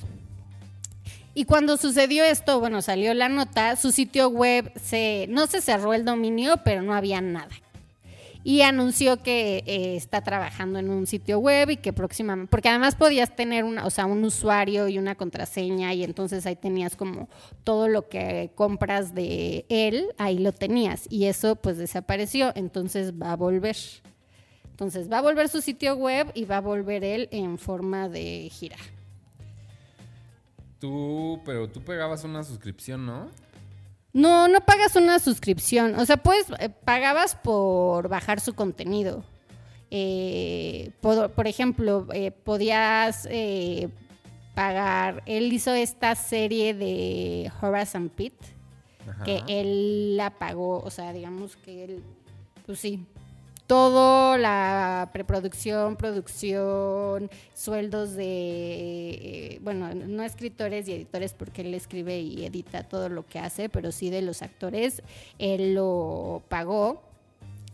Y 1.33 1.45
cuando 1.45 1.77
sucedió 1.77 2.23
esto, 2.23 2.59
bueno, 2.59 2.81
salió 2.81 3.13
la 3.13 3.27
nota, 3.27 3.75
su 3.75 3.91
sitio 3.91 4.29
web 4.29 4.71
se, 4.79 5.25
no 5.29 5.47
se 5.47 5.61
cerró 5.61 5.93
el 5.93 6.05
dominio, 6.05 6.57
pero 6.63 6.81
no 6.83 6.93
había 6.93 7.21
nada. 7.21 7.55
Y 8.43 8.61
anunció 8.61 9.23
que 9.23 9.63
eh, 9.65 9.95
está 9.95 10.21
trabajando 10.21 10.79
en 10.79 10.89
un 10.89 11.07
sitio 11.07 11.39
web 11.39 11.69
y 11.69 11.77
que 11.77 11.93
próximamente, 11.93 12.49
porque 12.49 12.69
además 12.69 12.95
podías 12.95 13.35
tener 13.35 13.63
una, 13.63 13.85
o 13.85 13.89
sea, 13.89 14.05
un 14.05 14.23
usuario 14.23 14.89
y 14.89 14.97
una 14.97 15.15
contraseña 15.15 15.93
y 15.93 16.03
entonces 16.03 16.45
ahí 16.45 16.57
tenías 16.57 16.95
como 16.97 17.29
todo 17.63 17.87
lo 17.87 18.09
que 18.09 18.51
compras 18.55 19.15
de 19.15 19.65
él, 19.69 20.07
ahí 20.17 20.39
lo 20.39 20.51
tenías 20.51 21.07
y 21.09 21.25
eso 21.25 21.55
pues 21.55 21.77
desapareció, 21.77 22.51
entonces 22.55 23.13
va 23.13 23.31
a 23.31 23.35
volver. 23.35 23.77
Entonces 24.71 25.09
va 25.09 25.19
a 25.19 25.21
volver 25.21 25.49
su 25.49 25.61
sitio 25.61 25.95
web 25.95 26.31
y 26.33 26.45
va 26.45 26.57
a 26.57 26.61
volver 26.61 27.03
él 27.03 27.29
en 27.31 27.57
forma 27.57 28.09
de 28.09 28.49
gira. 28.51 28.77
Tú, 30.79 31.39
pero 31.45 31.69
tú 31.69 31.81
pegabas 31.81 32.23
una 32.23 32.43
suscripción, 32.43 33.05
¿no? 33.05 33.29
No, 34.13 34.47
no 34.47 34.61
pagas 34.61 34.95
una 34.95 35.19
suscripción. 35.19 35.95
O 35.99 36.05
sea, 36.05 36.17
pues 36.17 36.45
eh, 36.59 36.69
pagabas 36.69 37.35
por 37.35 38.07
bajar 38.09 38.39
su 38.39 38.53
contenido. 38.53 39.23
Eh, 39.89 40.91
por, 41.01 41.31
por 41.31 41.47
ejemplo, 41.47 42.07
eh, 42.13 42.31
podías 42.31 43.27
eh, 43.29 43.89
pagar. 44.55 45.23
Él 45.25 45.51
hizo 45.51 45.73
esta 45.73 46.15
serie 46.15 46.73
de 46.73 47.51
Horace 47.61 47.97
and 47.97 48.11
Pete, 48.11 48.45
Ajá. 49.07 49.23
que 49.23 49.43
él 49.47 50.17
la 50.17 50.31
pagó. 50.31 50.79
O 50.79 50.89
sea, 50.89 51.11
digamos 51.13 51.55
que 51.57 51.83
él, 51.83 52.03
pues 52.65 52.79
sí. 52.79 53.05
Todo, 53.67 54.37
la 54.37 55.09
preproducción, 55.13 55.95
producción, 55.95 57.29
sueldos 57.53 58.13
de, 58.13 58.25
eh, 58.25 59.59
bueno, 59.61 59.93
no 59.93 60.23
escritores 60.23 60.87
y 60.87 60.93
editores 60.93 61.33
porque 61.33 61.61
él 61.61 61.73
escribe 61.73 62.19
y 62.19 62.45
edita 62.45 62.83
todo 62.83 63.07
lo 63.07 63.25
que 63.25 63.39
hace, 63.39 63.69
pero 63.69 63.91
sí 63.93 64.09
de 64.09 64.21
los 64.21 64.41
actores, 64.41 65.01
él 65.39 65.75
lo 65.75 66.43
pagó. 66.49 67.12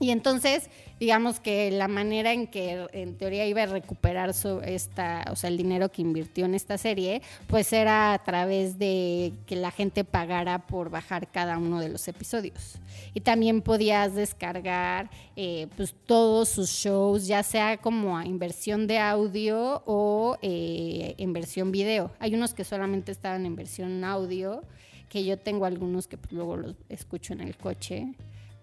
Y 0.02 0.12
entonces, 0.12 0.70
digamos 0.98 1.42
que 1.42 1.72
la 1.72 1.90
manera 1.90 2.32
en 2.32 2.48
que 2.48 2.88
en 2.94 3.18
teoría 3.18 3.46
iba 3.46 3.64
a 3.64 3.66
recuperar 3.66 4.34
su, 4.34 4.62
esta, 4.62 5.26
o 5.30 5.36
sea, 5.36 5.50
el 5.50 5.58
dinero 5.58 5.92
que 5.92 6.02
invirtió 6.02 6.46
en 6.46 6.56
esta 6.56 6.78
serie, 6.78 7.22
pues 7.48 7.74
era 7.74 8.14
a 8.14 8.24
través 8.24 8.80
de 8.80 9.34
que 9.46 9.58
la 9.58 9.72
gente 9.72 10.06
pagara 10.06 10.68
por 10.68 10.90
bajar 10.90 11.30
cada 11.30 11.58
uno 11.58 11.82
de 11.82 11.90
los 11.90 12.08
episodios. 12.08 12.80
Y 13.14 13.20
también 13.20 13.62
podías 13.62 14.16
descargar 14.16 15.10
eh, 15.36 15.68
pues 15.76 15.94
todos 16.06 16.48
sus 16.48 16.70
shows, 16.70 17.28
ya 17.28 17.44
sea 17.44 17.78
como 17.78 18.20
en 18.22 18.40
versión 18.40 18.88
de 18.88 19.00
audio 19.00 19.84
o 19.86 20.38
eh, 20.42 21.16
en 21.18 21.34
versión 21.34 21.74
video. 21.74 22.12
Hay 22.20 22.36
unos 22.36 22.54
que 22.54 22.64
solamente 22.64 23.12
estaban 23.12 23.46
en 23.46 23.58
versión 23.58 24.02
audio, 24.06 24.64
que 25.10 25.26
yo 25.26 25.38
tengo 25.38 25.66
algunos 25.66 26.08
que 26.08 26.18
pues, 26.18 26.32
luego 26.32 26.56
los 26.56 26.76
escucho 26.88 27.34
en 27.34 27.42
el 27.42 27.58
coche 27.58 28.14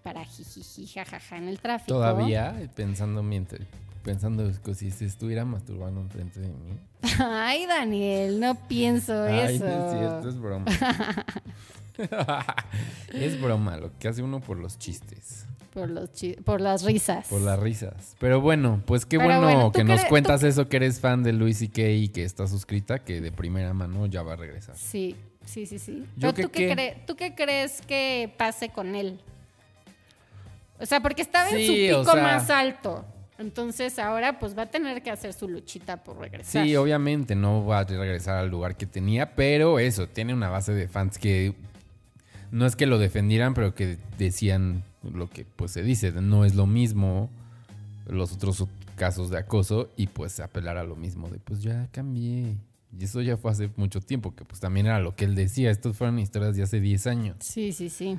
para 0.07 0.25
jijiji, 0.25 0.87
jajaja 0.87 1.37
en 1.37 1.47
el 1.49 1.59
tráfico. 1.59 1.93
Todavía 1.93 2.55
pensando 2.75 3.23
mientras 3.23 3.61
pensando 4.03 4.49
que 4.63 4.73
si 4.73 4.89
se 4.89 5.03
estuviera 5.03 5.43
masturbando 5.43 5.99
enfrente 5.99 6.39
de 6.39 6.47
mí. 6.47 6.79
Ay, 7.19 7.65
Daniel, 7.65 8.39
no 8.39 8.55
pienso 8.55 9.23
Ay, 9.23 9.57
eso. 9.57 9.65
no 9.65 9.85
es 9.85 9.97
cierto, 9.97 10.29
es 10.29 10.39
broma. 10.39 10.65
es 13.13 13.41
broma 13.41 13.75
lo 13.77 13.91
que 13.99 14.07
hace 14.07 14.23
uno 14.23 14.39
por 14.39 14.57
los 14.59 14.79
chistes. 14.79 15.45
Por, 15.73 15.89
los 15.89 16.11
chi- 16.13 16.37
por 16.37 16.61
las 16.61 16.83
risas. 16.83 17.27
Por 17.27 17.41
las 17.41 17.59
risas. 17.59 18.15
Pero 18.17 18.39
bueno, 18.39 18.81
pues 18.85 19.05
qué 19.05 19.17
Pero 19.17 19.27
bueno, 19.29 19.41
bueno, 19.43 19.65
¿tú 19.71 19.79
que 19.79 19.83
nos 19.83 20.05
cuentas 20.05 20.41
eso, 20.43 20.69
que 20.69 20.77
eres 20.77 21.01
fan 21.01 21.21
de 21.21 21.33
Luis 21.33 21.61
y 21.61 21.67
Kay 21.67 22.05
y 22.05 22.07
que 22.07 22.23
está 22.23 22.47
suscrita, 22.47 22.99
que 22.99 23.19
de 23.19 23.33
primera 23.33 23.73
mano 23.73 24.05
ya 24.05 24.23
va 24.23 24.33
a 24.33 24.35
regresar. 24.37 24.77
Sí, 24.77 25.17
sí, 25.45 25.65
sí, 25.65 25.79
sí. 25.79 26.05
¿Yo 26.15 26.33
Pero 26.33 26.47
¿tú, 26.47 26.53
qué 26.53 26.67
qué? 26.75 27.03
¿Tú 27.05 27.15
qué 27.17 27.35
crees 27.35 27.81
que 27.81 28.33
pase 28.37 28.69
con 28.69 28.95
él? 28.95 29.19
O 30.79 30.85
sea, 30.85 31.01
porque 31.01 31.21
estaba 31.21 31.49
en 31.49 31.65
su 31.65 31.71
o 31.71 32.01
pico 32.03 32.13
sea- 32.13 32.23
más 32.23 32.49
alto. 32.49 33.05
Entonces 33.39 33.99
ahora 33.99 34.39
pues 34.39 34.57
va 34.57 34.63
a 34.63 34.65
tener 34.65 35.03
que 35.03 35.11
hacer 35.11 35.31
su 35.33 35.47
luchita 35.47 36.03
por 36.03 36.17
regresar. 36.17 36.65
Sí, 36.65 36.75
obviamente 36.75 37.35
no 37.35 37.65
va 37.65 37.79
a 37.79 37.83
regresar 37.83 38.37
al 38.37 38.49
lugar 38.49 38.75
que 38.77 38.87
tenía, 38.87 39.35
pero 39.35 39.77
eso, 39.77 40.07
tiene 40.07 40.33
una 40.33 40.49
base 40.49 40.73
de 40.73 40.87
fans 40.87 41.19
que 41.19 41.53
no 42.51 42.65
es 42.65 42.75
que 42.75 42.87
lo 42.87 42.97
defendieran, 42.97 43.53
pero 43.53 43.75
que 43.75 43.97
decían 44.17 44.83
lo 45.03 45.29
que 45.29 45.45
pues 45.45 45.71
se 45.71 45.83
dice, 45.83 46.11
no 46.13 46.45
es 46.45 46.55
lo 46.55 46.65
mismo 46.65 47.29
los 48.07 48.33
otros 48.33 48.65
casos 48.95 49.29
de 49.29 49.37
acoso 49.37 49.89
y 49.95 50.07
pues 50.07 50.39
apelar 50.39 50.77
a 50.77 50.83
lo 50.83 50.95
mismo 50.95 51.29
de 51.29 51.37
pues 51.37 51.61
ya 51.61 51.87
cambié. 51.91 52.55
Y 52.97 53.03
eso 53.03 53.21
ya 53.21 53.37
fue 53.37 53.51
hace 53.51 53.69
mucho 53.75 54.01
tiempo, 54.01 54.33
que 54.33 54.45
pues 54.45 54.59
también 54.59 54.87
era 54.87 54.99
lo 54.99 55.15
que 55.15 55.25
él 55.25 55.35
decía, 55.35 55.69
estos 55.69 55.95
fueron 55.95 56.17
historias 56.17 56.55
de 56.55 56.63
hace 56.63 56.79
10 56.79 57.05
años. 57.05 57.35
Sí, 57.41 57.71
sí, 57.71 57.89
sí. 57.91 58.17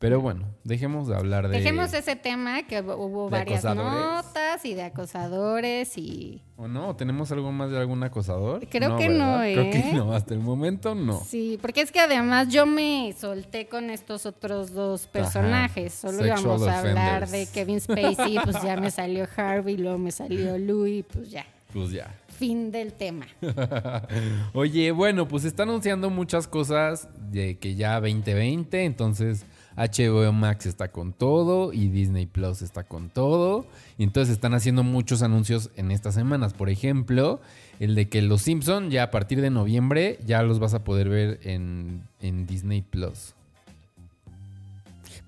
Pero 0.00 0.18
bueno, 0.18 0.46
dejemos 0.64 1.08
de 1.08 1.14
hablar 1.14 1.46
de... 1.46 1.58
Dejemos 1.58 1.92
ese 1.92 2.16
tema 2.16 2.62
que 2.62 2.80
hubo 2.80 3.28
varias 3.28 3.62
notas 3.62 4.64
y 4.64 4.72
de 4.72 4.84
acosadores 4.84 5.98
y... 5.98 6.40
¿O 6.56 6.68
no? 6.68 6.96
¿Tenemos 6.96 7.30
algo 7.32 7.52
más 7.52 7.70
de 7.70 7.76
algún 7.76 8.02
acosador? 8.02 8.66
Creo 8.70 8.96
que 8.96 9.10
no, 9.10 9.40
¿verdad? 9.40 9.52
Creo 9.52 9.70
que 9.70 9.90
¿eh? 9.90 9.92
no, 9.92 10.14
hasta 10.14 10.32
el 10.32 10.40
momento 10.40 10.94
no. 10.94 11.22
Sí, 11.22 11.58
porque 11.60 11.82
es 11.82 11.92
que 11.92 12.00
además 12.00 12.48
yo 12.48 12.64
me 12.64 13.12
solté 13.12 13.68
con 13.68 13.90
estos 13.90 14.24
otros 14.24 14.72
dos 14.72 15.06
personajes. 15.06 15.92
Solo 15.92 16.24
Sexual 16.24 16.40
íbamos 16.40 16.66
a 16.66 16.78
hablar 16.78 17.28
de 17.28 17.46
Kevin 17.52 17.82
Spacey, 17.82 18.38
pues 18.42 18.62
ya 18.62 18.78
me 18.78 18.90
salió 18.90 19.28
Harvey, 19.36 19.76
luego 19.76 19.98
me 19.98 20.12
salió 20.12 20.56
Louis, 20.56 21.04
pues 21.12 21.30
ya. 21.30 21.44
Pues 21.74 21.90
ya. 21.90 22.18
Fin 22.28 22.70
del 22.72 22.94
tema. 22.94 23.26
Oye, 24.54 24.92
bueno, 24.92 25.28
pues 25.28 25.44
está 25.44 25.64
anunciando 25.64 26.08
muchas 26.08 26.48
cosas 26.48 27.06
de 27.30 27.58
que 27.58 27.74
ya 27.74 28.00
2020, 28.00 28.84
entonces 28.86 29.44
HBO 29.76 30.32
Max 30.32 30.66
está 30.66 30.88
con 30.88 31.12
todo 31.12 31.72
y 31.72 31.88
Disney 31.88 32.26
Plus 32.26 32.62
está 32.62 32.84
con 32.84 33.08
todo. 33.08 33.66
Y 33.98 34.02
entonces 34.04 34.32
están 34.34 34.54
haciendo 34.54 34.82
muchos 34.82 35.22
anuncios 35.22 35.70
en 35.76 35.90
estas 35.90 36.14
semanas. 36.14 36.52
Por 36.54 36.68
ejemplo, 36.70 37.40
el 37.78 37.94
de 37.94 38.08
que 38.08 38.20
Los 38.22 38.42
Simpson 38.42 38.90
ya 38.90 39.04
a 39.04 39.10
partir 39.10 39.40
de 39.40 39.50
noviembre 39.50 40.18
ya 40.26 40.42
los 40.42 40.58
vas 40.58 40.74
a 40.74 40.84
poder 40.84 41.08
ver 41.08 41.40
en, 41.44 42.02
en 42.20 42.46
Disney 42.46 42.82
Plus. 42.82 43.34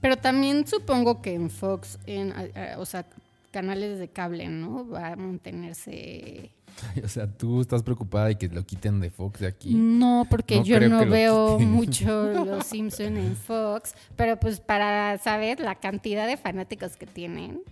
Pero 0.00 0.16
también 0.16 0.66
supongo 0.66 1.22
que 1.22 1.34
en 1.34 1.48
Fox, 1.48 1.98
a- 2.06 2.78
o 2.78 2.84
sea, 2.84 3.06
canales 3.52 3.98
de 3.98 4.08
cable, 4.08 4.48
¿no? 4.48 4.88
Va 4.88 5.08
a 5.12 5.16
mantenerse... 5.16 6.50
O 7.04 7.08
sea, 7.08 7.26
tú 7.26 7.60
estás 7.60 7.82
preocupada 7.82 8.26
de 8.26 8.36
que 8.36 8.48
lo 8.48 8.64
quiten 8.64 9.00
de 9.00 9.10
Fox 9.10 9.40
de 9.40 9.46
aquí. 9.46 9.74
No, 9.74 10.26
porque 10.28 10.56
No 10.56 10.64
yo 10.64 10.80
no 10.80 11.04
lo 11.04 11.10
veo 11.10 11.58
quiten. 11.58 11.72
mucho 11.72 12.44
Los 12.44 12.66
Simpson 12.66 13.16
en 13.16 13.36
Fox, 13.36 13.94
pero 14.16 14.38
pues 14.38 14.60
para 14.60 15.18
saber 15.18 15.60
la 15.60 15.76
cantidad 15.76 16.26
de 16.26 16.36
fanáticos 16.36 16.96
que 16.96 17.06
tienen. 17.06 17.62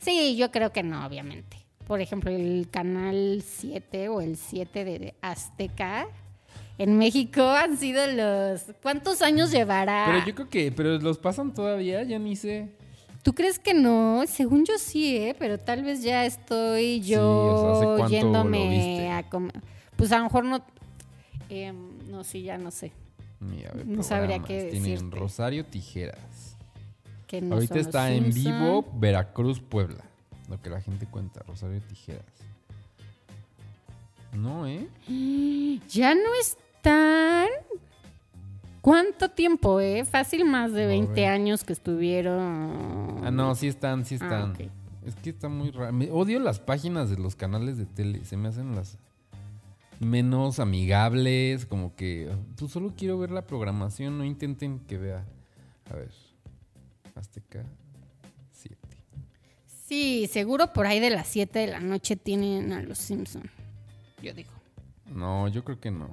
Sí, 0.00 0.36
yo 0.36 0.50
creo 0.50 0.72
que 0.72 0.82
no, 0.82 1.04
obviamente. 1.06 1.56
Por 1.86 2.00
ejemplo, 2.00 2.30
el 2.30 2.68
canal 2.70 3.42
7 3.46 4.08
o 4.08 4.20
el 4.20 4.36
7 4.36 4.84
de 4.84 4.98
de 4.98 5.14
Azteca 5.22 6.06
en 6.78 6.96
México 6.96 7.42
han 7.42 7.76
sido 7.76 8.06
los 8.06 8.66
¿Cuántos 8.82 9.20
años 9.22 9.50
llevará? 9.50 10.04
Pero 10.06 10.26
yo 10.26 10.34
creo 10.34 10.48
que, 10.48 10.72
pero 10.72 10.98
los 10.98 11.18
pasan 11.18 11.52
todavía, 11.52 12.02
ya 12.04 12.18
ni 12.18 12.36
sé. 12.36 12.68
¿Tú 13.28 13.34
crees 13.34 13.58
que 13.58 13.74
no? 13.74 14.24
Según 14.26 14.64
yo 14.64 14.78
sí, 14.78 15.14
¿eh? 15.18 15.36
Pero 15.38 15.58
tal 15.58 15.84
vez 15.84 16.02
ya 16.02 16.24
estoy 16.24 17.02
Sí, 17.04 17.14
o 17.14 17.58
sea, 17.60 17.72
¿hace 17.72 17.84
yo 17.84 17.96
lo 17.98 18.08
yéndome 18.08 19.12
a 19.12 19.28
comer. 19.28 19.52
Pues 19.96 20.12
a 20.12 20.16
lo 20.16 20.24
mejor 20.24 20.46
no. 20.46 20.64
em, 21.50 22.08
no, 22.10 22.24
sí, 22.24 22.40
ya 22.40 22.56
no 22.56 22.70
sé. 22.70 22.90
Mira, 23.40 23.68
a 23.68 23.74
ver, 23.74 23.86
No 23.86 24.02
sabría 24.02 24.38
qué 24.38 24.70
Tienen 24.70 24.92
decirte. 24.92 25.16
Rosario 25.18 25.66
Tijeras. 25.66 26.56
Que 27.26 27.42
no 27.42 27.56
Ahorita 27.56 27.78
está 27.78 28.10
en 28.10 28.32
vivo 28.32 28.90
Veracruz, 28.94 29.60
Puebla. 29.60 30.04
Lo 30.48 30.58
que 30.62 30.70
la 30.70 30.80
gente 30.80 31.04
cuenta, 31.04 31.42
Rosario 31.46 31.82
Tijeras. 31.82 32.24
No, 34.32 34.66
¿eh? 34.66 34.88
Ya 35.90 36.14
no 36.14 36.34
están. 36.40 37.48
¿Cuánto 38.88 39.28
tiempo, 39.28 39.80
eh? 39.80 40.06
Fácil 40.06 40.46
más 40.46 40.72
de 40.72 40.84
A 40.84 40.86
20 40.86 41.12
ver. 41.12 41.28
años 41.28 41.62
que 41.62 41.74
estuvieron. 41.74 43.20
Ah, 43.22 43.30
no, 43.30 43.54
sí 43.54 43.68
están, 43.68 44.06
sí 44.06 44.14
Ah, 44.18 44.24
están. 44.24 44.50
ok. 44.52 44.60
Es 45.04 45.14
que 45.16 45.28
está 45.28 45.50
muy 45.50 45.70
raro. 45.70 45.92
Me- 45.92 46.10
Odio 46.10 46.38
las 46.40 46.58
páginas 46.58 47.10
de 47.10 47.18
los 47.18 47.36
canales 47.36 47.76
de 47.76 47.84
tele. 47.84 48.24
Se 48.24 48.38
me 48.38 48.48
hacen 48.48 48.74
las 48.74 48.96
menos 50.00 50.58
amigables. 50.58 51.66
Como 51.66 51.94
que, 51.96 52.30
pues 52.56 52.72
solo 52.72 52.94
quiero 52.96 53.18
ver 53.18 53.30
la 53.30 53.46
programación. 53.46 54.16
No 54.16 54.24
intenten 54.24 54.78
que 54.80 54.96
vea. 54.96 55.22
A 55.90 55.94
ver. 55.96 56.10
Azteca 57.14 57.64
7. 58.52 58.76
Sí, 59.66 60.28
seguro 60.32 60.72
por 60.72 60.86
ahí 60.86 60.98
de 60.98 61.10
las 61.10 61.26
7 61.28 61.58
de 61.58 61.66
la 61.66 61.80
noche 61.80 62.16
tienen 62.16 62.72
a 62.72 62.80
los 62.82 62.96
Simpson. 62.96 63.50
Yo 64.22 64.32
digo. 64.32 64.50
No, 65.14 65.46
yo 65.48 65.62
creo 65.62 65.78
que 65.78 65.90
no. 65.90 66.08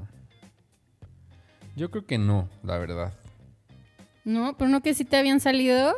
Yo 1.76 1.92
creo 1.92 2.06
que 2.06 2.18
no, 2.18 2.48
la 2.64 2.78
verdad. 2.78 3.14
No, 4.24 4.56
pero 4.58 4.70
no 4.70 4.82
que 4.82 4.94
sí 4.94 5.06
te 5.06 5.18
habían 5.18 5.40
salido. 5.40 5.94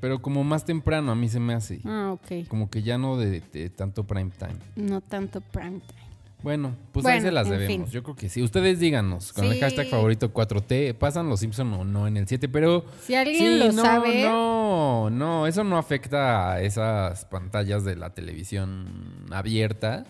Pero 0.00 0.20
como 0.20 0.44
más 0.44 0.64
temprano 0.64 1.10
a 1.12 1.14
mí 1.14 1.28
se 1.28 1.40
me 1.40 1.54
hace. 1.54 1.80
Ah, 1.84 2.10
ok. 2.12 2.46
Como 2.48 2.68
que 2.70 2.82
ya 2.82 2.98
no 2.98 3.16
de, 3.16 3.40
de 3.52 3.70
tanto 3.70 4.04
prime 4.04 4.30
time. 4.38 4.56
No 4.76 5.00
tanto 5.00 5.40
prime 5.40 5.80
time. 5.80 6.04
Bueno, 6.42 6.76
pues 6.92 7.06
ahí 7.06 7.22
se 7.22 7.32
las 7.32 7.48
debemos. 7.48 7.86
fin. 7.88 7.92
Yo 7.92 8.02
creo 8.02 8.14
que 8.14 8.28
sí. 8.28 8.42
Ustedes 8.42 8.78
díganos 8.78 9.32
con 9.32 9.46
el 9.46 9.54
Sí. 9.54 9.60
hashtag 9.60 9.86
favorito 9.88 10.30
4T. 10.34 10.92
¿Pasan 10.92 11.30
los 11.30 11.40
Simpson 11.40 11.72
o 11.72 11.84
no 11.86 12.06
en 12.06 12.18
el 12.18 12.28
7? 12.28 12.50
Pero 12.50 12.84
Si 13.00 13.14
alguien 13.14 13.38
sí, 13.38 13.58
lo 13.58 13.72
no, 13.72 13.80
sabe. 13.82 14.24
no, 14.24 15.08
no. 15.08 15.46
Eso 15.46 15.64
no 15.64 15.78
afecta 15.78 16.52
a 16.52 16.60
esas 16.60 17.24
pantallas 17.24 17.82
de 17.84 17.96
la 17.96 18.10
televisión 18.10 19.24
abierta. 19.30 20.04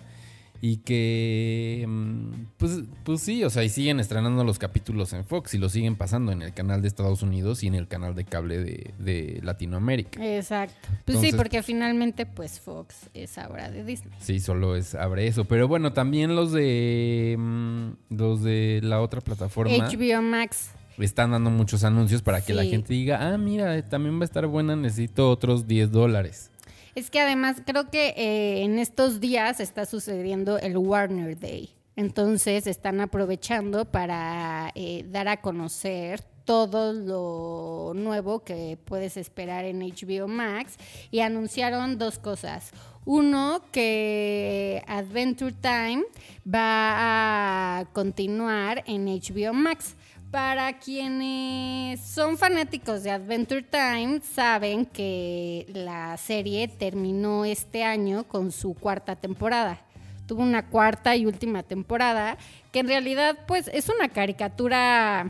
Y 0.61 0.79
que, 0.79 1.85
mm, 1.87 2.31
pues, 2.57 2.81
pues 3.05 3.21
sí, 3.21 3.45
o 3.45 3.51
sea, 3.51 3.65
y 3.65 3.69
siguen 3.69 4.01
estrenando 4.01 4.45
los 4.45 4.59
capítulos 4.59 5.13
en 5.13 5.25
Fox 5.25 5.55
y 5.55 5.59
lo 5.59 5.69
siguen 5.69 5.95
pasando 5.97 6.33
en 6.33 6.41
el 6.41 6.55
canal 6.55 6.81
de 6.81 6.89
Estados 6.89 7.23
Unidos 7.23 7.63
y 7.63 7.67
en 7.67 7.75
el 7.75 7.87
canal 7.87 8.15
de 8.15 8.25
cable 8.25 8.59
de, 8.59 8.95
de 8.99 9.41
Latinoamérica. 9.43 10.25
Exacto. 10.25 10.89
Pues 11.05 11.21
sí, 11.21 11.33
porque 11.37 11.63
finalmente, 11.63 12.25
pues 12.25 12.61
Fox 12.61 13.11
es 13.13 13.37
ahora 13.37 13.71
de 13.71 13.85
Disney. 13.85 14.15
Sí, 14.21 14.41
solo 14.41 14.75
es 14.77 14.95
abre 14.95 15.27
eso. 15.27 15.45
Pero 15.45 15.69
bueno, 15.69 15.93
también 15.93 16.35
los 16.35 16.53
de 16.53 17.37
mm, 17.39 18.15
los 18.17 18.43
de 18.43 18.81
la 18.83 19.01
otra 19.01 19.21
plataforma 19.21 19.75
HBO 19.77 20.23
Max. 20.23 20.71
están 20.99 21.33
dando 21.33 21.51
muchos 21.51 21.85
anuncios 21.85 22.23
para 22.23 22.41
que 22.41 22.55
la 22.55 22.65
gente 22.65 22.95
diga, 22.95 23.33
ah, 23.33 23.39
mira, 23.39 23.83
también 23.89 24.19
va 24.19 24.23
a 24.23 24.25
estar 24.25 24.47
buena, 24.47 24.77
necesito 24.77 25.31
otros 25.31 25.67
10 25.67 25.91
dólares. 25.91 26.51
Es 26.95 27.11
que 27.11 27.21
además 27.21 27.57
creo 27.67 27.91
que 27.91 28.15
eh, 28.17 28.63
en 28.63 28.79
estos 28.79 29.21
días 29.21 29.59
está 29.59 29.85
sucediendo 29.85 30.59
el 30.59 30.77
Warner 30.77 31.39
Day. 31.39 31.71
Entonces 31.97 32.67
están 32.67 33.01
aprovechando 33.01 33.85
para 33.85 34.71
eh, 34.75 35.05
dar 35.09 35.29
a 35.29 35.41
conocer 35.41 36.23
todo 36.45 36.93
lo 36.93 37.93
nuevo 37.95 38.45
que 38.45 38.79
puedes 38.85 39.17
esperar 39.17 39.65
en 39.65 39.81
HBO 39.81 40.29
Max 40.29 40.77
y 41.11 41.21
anunciaron 41.21 41.99
dos 41.99 42.19
cosas. 42.19 42.73
Uno, 43.05 43.61
que 43.73 44.83
Adventure 44.87 45.53
Time 45.61 46.05
va 46.47 47.79
a 47.81 47.85
continuar 47.93 48.83
en 48.87 49.07
HBO 49.07 49.53
Max. 49.53 49.95
Para 50.35 50.81
quienes 50.81 52.01
son 52.01 52.37
fanáticos 52.37 53.05
de 53.05 53.13
Adventure 53.13 53.63
Time, 53.63 54.21
saben 54.21 54.85
que 54.85 55.65
la 55.73 56.17
serie 56.17 56.67
terminó 56.67 57.45
este 57.45 57.85
año 57.85 58.25
con 58.25 58.51
su 58.51 58.75
cuarta 58.75 59.15
temporada. 59.15 59.81
Tuvo 60.27 60.43
una 60.43 60.67
cuarta 60.67 61.15
y 61.15 61.25
última 61.25 61.63
temporada, 61.63 62.37
que 62.73 62.81
en 62.81 62.89
realidad 62.89 63.39
pues 63.47 63.71
es 63.73 63.89
una 63.89 64.09
caricatura... 64.09 65.29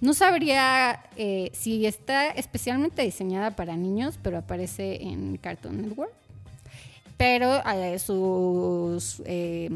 No 0.00 0.12
sabría 0.12 1.04
eh, 1.16 1.52
si 1.54 1.86
está 1.86 2.30
especialmente 2.30 3.02
diseñada 3.02 3.54
para 3.54 3.76
niños, 3.76 4.18
pero 4.20 4.38
aparece 4.38 5.04
en 5.04 5.36
Cartoon 5.36 5.82
Network. 5.82 6.10
Pero 7.16 7.62
eh, 7.64 7.96
sus, 8.00 9.22
eh, 9.24 9.70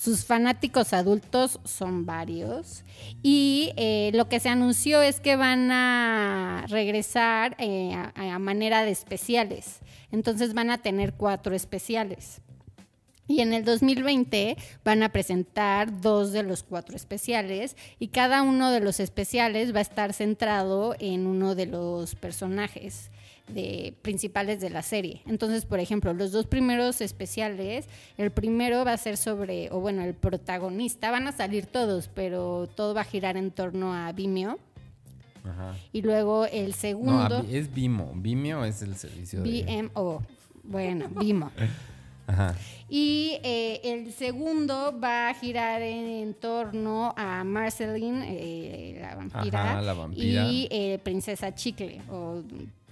sus 0.00 0.24
fanáticos 0.24 0.94
adultos 0.94 1.60
son 1.64 2.06
varios. 2.06 2.84
Y 3.22 3.72
eh, 3.76 4.10
lo 4.14 4.30
que 4.30 4.40
se 4.40 4.48
anunció 4.48 5.02
es 5.02 5.20
que 5.20 5.36
van 5.36 5.70
a 5.70 6.64
regresar 6.68 7.54
eh, 7.58 7.92
a, 7.92 8.12
a 8.14 8.38
manera 8.38 8.82
de 8.82 8.92
especiales. 8.92 9.80
Entonces 10.10 10.54
van 10.54 10.70
a 10.70 10.78
tener 10.78 11.12
cuatro 11.12 11.54
especiales. 11.54 12.40
Y 13.28 13.42
en 13.42 13.52
el 13.52 13.62
2020 13.62 14.56
van 14.84 15.02
a 15.02 15.10
presentar 15.10 16.00
dos 16.00 16.32
de 16.32 16.44
los 16.44 16.62
cuatro 16.62 16.96
especiales 16.96 17.76
y 17.98 18.08
cada 18.08 18.40
uno 18.40 18.70
de 18.70 18.80
los 18.80 19.00
especiales 19.00 19.74
va 19.74 19.80
a 19.80 19.82
estar 19.82 20.14
centrado 20.14 20.96
en 20.98 21.26
uno 21.26 21.54
de 21.54 21.66
los 21.66 22.14
personajes. 22.14 23.10
De 23.50 23.94
principales 24.02 24.60
de 24.60 24.70
la 24.70 24.82
serie. 24.82 25.22
Entonces, 25.26 25.64
por 25.66 25.80
ejemplo, 25.80 26.12
los 26.14 26.32
dos 26.32 26.46
primeros 26.46 27.00
especiales, 27.00 27.86
el 28.16 28.30
primero 28.30 28.84
va 28.84 28.92
a 28.94 28.96
ser 28.96 29.16
sobre, 29.16 29.70
o 29.70 29.80
bueno, 29.80 30.02
el 30.02 30.14
protagonista, 30.14 31.10
van 31.10 31.26
a 31.26 31.32
salir 31.32 31.66
todos, 31.66 32.08
pero 32.14 32.68
todo 32.74 32.94
va 32.94 33.02
a 33.02 33.04
girar 33.04 33.36
en 33.36 33.50
torno 33.50 33.94
a 33.94 34.12
Vimeo. 34.12 34.58
Ajá. 35.44 35.74
Y 35.92 36.02
luego 36.02 36.44
el 36.46 36.68
No, 36.68 36.72
segundo, 36.76 37.36
a- 37.38 37.44
es 37.50 37.72
Vimo. 37.72 38.12
Vimeo 38.14 38.64
es 38.64 38.82
el 38.82 38.94
servicio 38.96 39.42
de... 39.42 39.62
VMO. 39.94 40.22
Bueno, 40.64 41.08
Vimo. 41.18 41.50
Ajá. 42.26 42.54
Y 42.88 43.38
eh, 43.42 43.80
el 43.82 44.12
segundo 44.12 44.96
va 45.02 45.30
a 45.30 45.34
girar 45.34 45.80
en, 45.82 46.06
en 46.06 46.34
torno 46.34 47.12
a 47.16 47.42
Marceline, 47.42 48.22
eh, 48.24 48.98
la 49.00 49.14
vampira, 49.16 49.62
Ajá, 49.72 49.80
la 49.82 49.94
vampira. 49.94 50.46
y 50.46 50.68
eh, 50.70 51.00
Princesa 51.02 51.52
Chicle, 51.54 52.00
o 52.08 52.42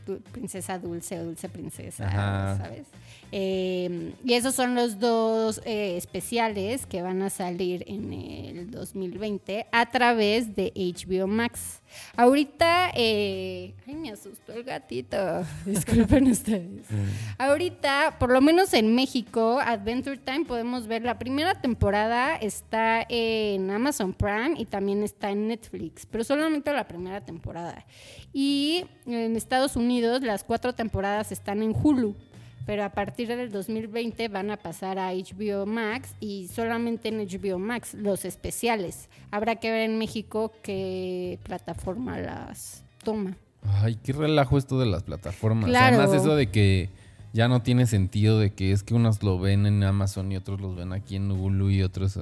du- 0.09 0.21
Princesa 0.33 0.79
Dulce 0.79 1.21
o 1.21 1.25
Dulce 1.25 1.49
Princesa, 1.49 2.07
Ajá. 2.09 2.57
¿sabes? 2.59 2.87
Eh, 3.31 4.13
y 4.25 4.33
esos 4.35 4.55
son 4.55 4.75
los 4.75 4.99
dos 4.99 5.61
eh, 5.67 5.97
especiales 5.97 6.87
que 6.87 7.03
van 7.03 7.21
a 7.23 7.31
salir 7.31 7.85
en 7.87 8.13
el 8.13 8.71
2020 8.71 9.67
a 9.71 9.91
través 9.91 10.57
de 10.57 10.73
HBO 10.75 11.27
Max. 11.27 11.83
Ahorita, 12.17 12.91
eh, 12.95 13.75
ay, 13.87 13.95
me 13.95 14.11
asustó 14.11 14.53
el 14.53 14.65
gatito. 14.65 15.17
Disculpen 15.65 16.29
ustedes. 16.31 16.87
Ahorita, 17.39 18.17
por 18.19 18.31
lo 18.31 18.41
menos 18.41 18.75
en 18.75 18.95
México, 18.95 19.61
Adventure 19.61 20.19
Time 20.19 20.45
podemos 20.45 20.87
ver 20.87 21.03
la 21.03 21.19
primera 21.19 21.61
temporada 21.61 22.37
está 22.37 23.07
en 23.09 23.71
Amazon 23.71 24.13
Prime 24.13 24.55
y 24.57 24.65
también 24.65 25.03
está 25.03 25.31
en 25.31 25.49
Netflix, 25.49 26.07
pero 26.07 26.25
solamente 26.25 26.73
la 26.73 26.87
primera 26.89 27.21
temporada. 27.21 27.85
Y 28.33 28.85
en 29.07 29.37
Estados 29.37 29.77
Unidos 29.77 30.23
las 30.23 30.45
cuatro 30.45 30.75
temporadas 30.75 31.33
están 31.33 31.63
en 31.63 31.75
Hulu. 31.75 32.15
Pero 32.69 32.85
a 32.85 32.91
partir 32.91 33.29
del 33.29 33.51
2020 33.51 34.29
van 34.29 34.51
a 34.51 34.59
pasar 34.59 34.99
a 34.99 35.15
HBO 35.15 35.65
Max 35.65 36.15
y 36.21 36.49
solamente 36.49 37.09
en 37.09 37.17
HBO 37.17 37.59
Max 37.59 37.95
los 37.95 38.27
especiales. 38.27 39.09
Habrá 39.31 39.57
que 39.57 39.71
ver 39.71 39.89
en 39.89 39.97
México 39.97 40.53
qué 40.63 41.39
plataforma 41.45 42.19
las 42.21 42.85
toma. 43.03 43.39
Ay, 43.63 43.97
qué 44.05 44.13
relajo 44.13 44.59
esto 44.59 44.79
de 44.79 44.85
las 44.85 45.03
plataformas. 45.03 45.71
Claro. 45.71 45.97
Además, 45.97 46.15
eso 46.15 46.37
de 46.37 46.51
que 46.51 46.91
ya 47.33 47.49
no 47.49 47.63
tiene 47.63 47.87
sentido 47.87 48.39
de 48.39 48.53
que 48.53 48.73
es 48.73 48.83
que 48.83 48.93
unos 48.93 49.23
lo 49.23 49.39
ven 49.39 49.65
en 49.65 49.83
Amazon 49.83 50.31
y 50.31 50.37
otros 50.37 50.61
los 50.61 50.77
ven 50.77 50.93
aquí 50.93 51.17
en 51.17 51.31
Hulu 51.31 51.71
y 51.71 51.83
otros 51.83 52.19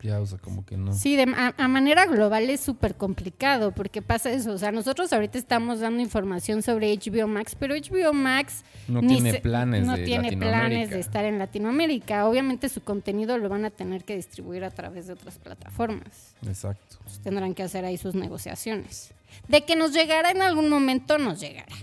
ya, 0.00 0.20
o 0.20 0.26
sea, 0.26 0.38
como 0.38 0.64
que 0.64 0.76
no. 0.76 0.92
Sí, 0.92 1.16
de, 1.16 1.24
a, 1.36 1.54
a 1.56 1.68
manera 1.68 2.06
global 2.06 2.48
es 2.50 2.60
súper 2.60 2.94
complicado 2.94 3.72
porque 3.72 4.00
pasa 4.02 4.30
eso. 4.30 4.52
O 4.52 4.58
sea, 4.58 4.70
nosotros 4.72 5.12
ahorita 5.12 5.38
estamos 5.38 5.80
dando 5.80 6.00
información 6.00 6.62
sobre 6.62 6.94
HBO 6.96 7.26
Max, 7.26 7.56
pero 7.58 7.74
HBO 7.74 8.12
Max 8.12 8.62
No 8.86 9.00
tiene 9.00 9.32
se- 9.32 9.40
planes 9.40 9.84
no 9.84 9.96
de 9.96 10.04
tiene 10.04 10.24
Latinoamérica. 10.30 10.58
planes 10.68 10.90
de 10.90 11.00
estar 11.00 11.24
en 11.24 11.38
Latinoamérica. 11.38 12.26
Obviamente 12.28 12.68
su 12.68 12.82
contenido 12.82 13.36
lo 13.38 13.48
van 13.48 13.64
a 13.64 13.70
tener 13.70 14.04
que 14.04 14.14
distribuir 14.16 14.64
a 14.64 14.70
través 14.70 15.08
de 15.08 15.14
otras 15.14 15.38
plataformas. 15.38 16.34
Exacto. 16.46 16.96
Pues 17.02 17.18
tendrán 17.20 17.54
que 17.54 17.64
hacer 17.64 17.84
ahí 17.84 17.96
sus 17.98 18.14
negociaciones. 18.14 19.12
De 19.48 19.64
que 19.64 19.76
nos 19.76 19.92
llegará 19.92 20.30
en 20.30 20.42
algún 20.42 20.68
momento, 20.70 21.18
nos 21.18 21.40
llegará. 21.40 21.74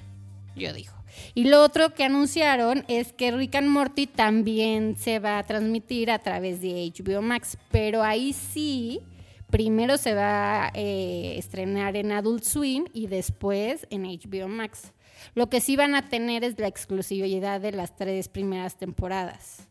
Yo 0.55 0.71
digo. 0.73 0.93
Y 1.33 1.45
lo 1.45 1.61
otro 1.63 1.93
que 1.93 2.03
anunciaron 2.03 2.85
es 2.87 3.13
que 3.13 3.31
Rick 3.31 3.55
and 3.55 3.67
Morty 3.67 4.07
también 4.07 4.95
se 4.97 5.19
va 5.19 5.37
a 5.37 5.43
transmitir 5.43 6.11
a 6.11 6.19
través 6.19 6.61
de 6.61 6.91
HBO 6.95 7.21
Max, 7.21 7.57
pero 7.71 8.03
ahí 8.03 8.33
sí, 8.33 9.01
primero 9.49 9.97
se 9.97 10.13
va 10.13 10.67
a 10.67 10.71
eh, 10.73 11.35
estrenar 11.37 11.95
en 11.95 12.11
Adult 12.11 12.43
Swim 12.43 12.85
y 12.93 13.07
después 13.07 13.87
en 13.89 14.03
HBO 14.03 14.47
Max. 14.47 14.93
Lo 15.33 15.49
que 15.49 15.61
sí 15.61 15.75
van 15.75 15.95
a 15.95 16.09
tener 16.09 16.43
es 16.43 16.59
la 16.59 16.67
exclusividad 16.67 17.59
de 17.59 17.71
las 17.71 17.95
tres 17.95 18.29
primeras 18.29 18.77
temporadas 18.77 19.67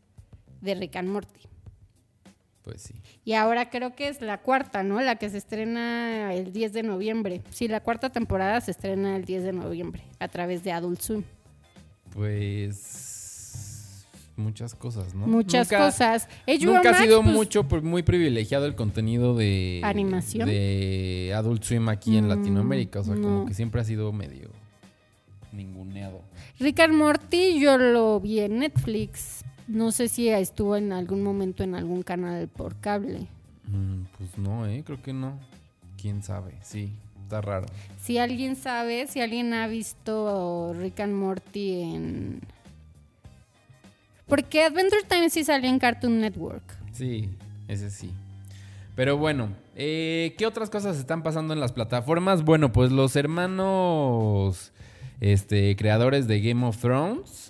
de 0.60 0.74
Rick 0.74 0.96
and 0.96 1.08
Morty. 1.08 1.53
Pues 2.64 2.80
sí. 2.82 2.94
Y 3.26 3.34
ahora 3.34 3.68
creo 3.68 3.94
que 3.94 4.08
es 4.08 4.22
la 4.22 4.38
cuarta, 4.38 4.82
¿no? 4.82 5.00
La 5.02 5.16
que 5.16 5.28
se 5.28 5.36
estrena 5.36 6.32
el 6.32 6.50
10 6.52 6.72
de 6.72 6.82
noviembre. 6.82 7.42
Sí, 7.50 7.68
la 7.68 7.80
cuarta 7.80 8.10
temporada 8.10 8.58
se 8.62 8.70
estrena 8.70 9.16
el 9.16 9.24
10 9.26 9.42
de 9.42 9.52
noviembre 9.52 10.02
a 10.18 10.28
través 10.28 10.64
de 10.64 10.72
Adult 10.72 11.00
Swim. 11.00 11.24
Pues 12.54 14.06
muchas 14.36 14.74
cosas, 14.74 15.14
¿no? 15.14 15.26
Muchas 15.26 15.70
Nunca- 15.70 15.84
cosas. 15.86 16.28
HBO 16.46 16.72
Nunca 16.74 16.90
ha 16.90 17.02
sido 17.02 17.22
pues, 17.22 17.34
mucho, 17.34 17.68
por- 17.68 17.82
muy 17.82 18.02
privilegiado 18.02 18.66
el 18.66 18.74
contenido 18.74 19.36
de 19.36 19.80
¿Animación? 19.84 20.48
de 20.48 21.32
Adult 21.36 21.62
Swim 21.64 21.88
aquí 21.88 22.16
en 22.16 22.24
Mm, 22.26 22.28
Latinoamérica. 22.28 23.00
O 23.00 23.04
sea, 23.04 23.14
como 23.14 23.46
que 23.46 23.54
siempre 23.54 23.80
ha 23.80 23.84
sido 23.84 24.12
medio 24.12 24.50
ninguneado. 25.52 26.22
Rick 26.58 26.80
and 26.80 26.94
Morty 26.94 27.60
yo 27.60 27.78
lo 27.78 28.18
vi 28.20 28.40
en 28.40 28.58
Netflix. 28.58 29.44
No 29.66 29.92
sé 29.92 30.08
si 30.08 30.28
estuvo 30.28 30.76
en 30.76 30.92
algún 30.92 31.22
momento 31.22 31.62
en 31.62 31.74
algún 31.74 32.02
canal 32.02 32.48
por 32.48 32.76
cable. 32.76 33.28
Mm, 33.66 34.02
pues 34.18 34.38
no, 34.38 34.66
¿eh? 34.66 34.82
Creo 34.84 35.02
que 35.02 35.12
no. 35.12 35.38
¿Quién 36.00 36.22
sabe? 36.22 36.52
Sí, 36.62 36.92
está 37.22 37.40
raro. 37.40 37.66
Si 38.00 38.18
alguien 38.18 38.56
sabe, 38.56 39.06
si 39.06 39.20
alguien 39.20 39.54
ha 39.54 39.66
visto 39.66 40.74
Rick 40.74 41.00
and 41.00 41.14
Morty 41.14 41.80
en... 41.82 42.40
Porque 44.26 44.64
Adventure 44.64 45.02
Time 45.08 45.30
sí 45.30 45.44
salió 45.44 45.68
en 45.68 45.78
Cartoon 45.78 46.20
Network. 46.20 46.62
Sí, 46.92 47.28
ese 47.68 47.90
sí. 47.90 48.10
Pero 48.96 49.16
bueno, 49.16 49.48
eh, 49.74 50.34
¿qué 50.38 50.46
otras 50.46 50.70
cosas 50.70 50.96
están 50.98 51.22
pasando 51.22 51.52
en 51.52 51.60
las 51.60 51.72
plataformas? 51.72 52.44
Bueno, 52.44 52.72
pues 52.72 52.92
los 52.92 53.16
hermanos 53.16 54.72
este, 55.20 55.74
creadores 55.76 56.28
de 56.28 56.40
Game 56.40 56.64
of 56.64 56.78
Thrones. 56.78 57.43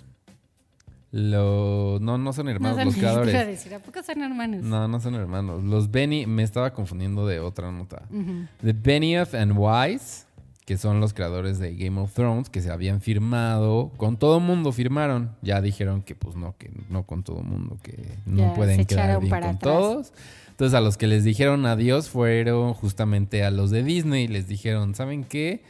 Lo, 1.17 1.97
no, 2.01 2.17
no 2.17 2.33
son 2.33 2.49
hermanos, 2.49 2.77
No 2.77 2.83
los 2.85 2.93
te 2.93 2.99
iba 2.99 3.09
a 3.11 3.21
creadores. 3.21 3.47
decir, 3.47 3.73
¿a 3.73 3.79
poco 3.79 4.03
son 4.03 4.21
hermanos? 4.21 4.63
No, 4.63 4.85
no 4.89 4.99
son 4.99 5.15
hermanos. 5.15 5.63
Los 5.63 5.89
Benny, 5.89 6.25
me 6.25 6.43
estaba 6.43 6.73
confundiendo 6.73 7.25
de 7.25 7.39
otra 7.39 7.71
nota. 7.71 8.01
Ujú. 8.11 8.47
The 8.61 8.73
Benioff 8.73 9.33
and 9.33 9.53
Weiss, 9.57 10.25
que 10.65 10.75
son 10.77 10.99
los 10.99 11.13
creadores 11.13 11.57
de 11.57 11.73
Game 11.73 12.01
of 12.01 12.13
Thrones, 12.13 12.49
que 12.49 12.61
se 12.61 12.69
habían 12.69 12.99
firmado, 12.99 13.93
con 13.95 14.17
todo 14.17 14.41
mundo 14.41 14.73
firmaron. 14.73 15.31
Ya 15.41 15.61
dijeron 15.61 16.01
que 16.01 16.15
pues 16.15 16.35
no, 16.35 16.53
que 16.57 16.69
no 16.89 17.03
con 17.03 17.23
todo 17.23 17.41
mundo, 17.43 17.77
que 17.81 18.17
no 18.25 18.47
Ya, 18.47 18.53
pueden 18.53 18.83
quedar 18.85 19.17
bien 19.21 19.29
para 19.29 19.47
con 19.47 19.55
atrás. 19.55 19.73
todos. 19.73 20.13
Entonces 20.49 20.73
a 20.75 20.81
los 20.81 20.97
que 20.97 21.07
les 21.07 21.23
dijeron 21.23 21.65
adiós 21.65 22.09
fueron 22.09 22.73
justamente 22.73 23.45
a 23.45 23.51
los 23.51 23.71
de 23.71 23.83
Disney. 23.83 24.27
Les 24.27 24.49
dijeron, 24.49 24.95
¿saben 24.95 25.23
qué? 25.23 25.63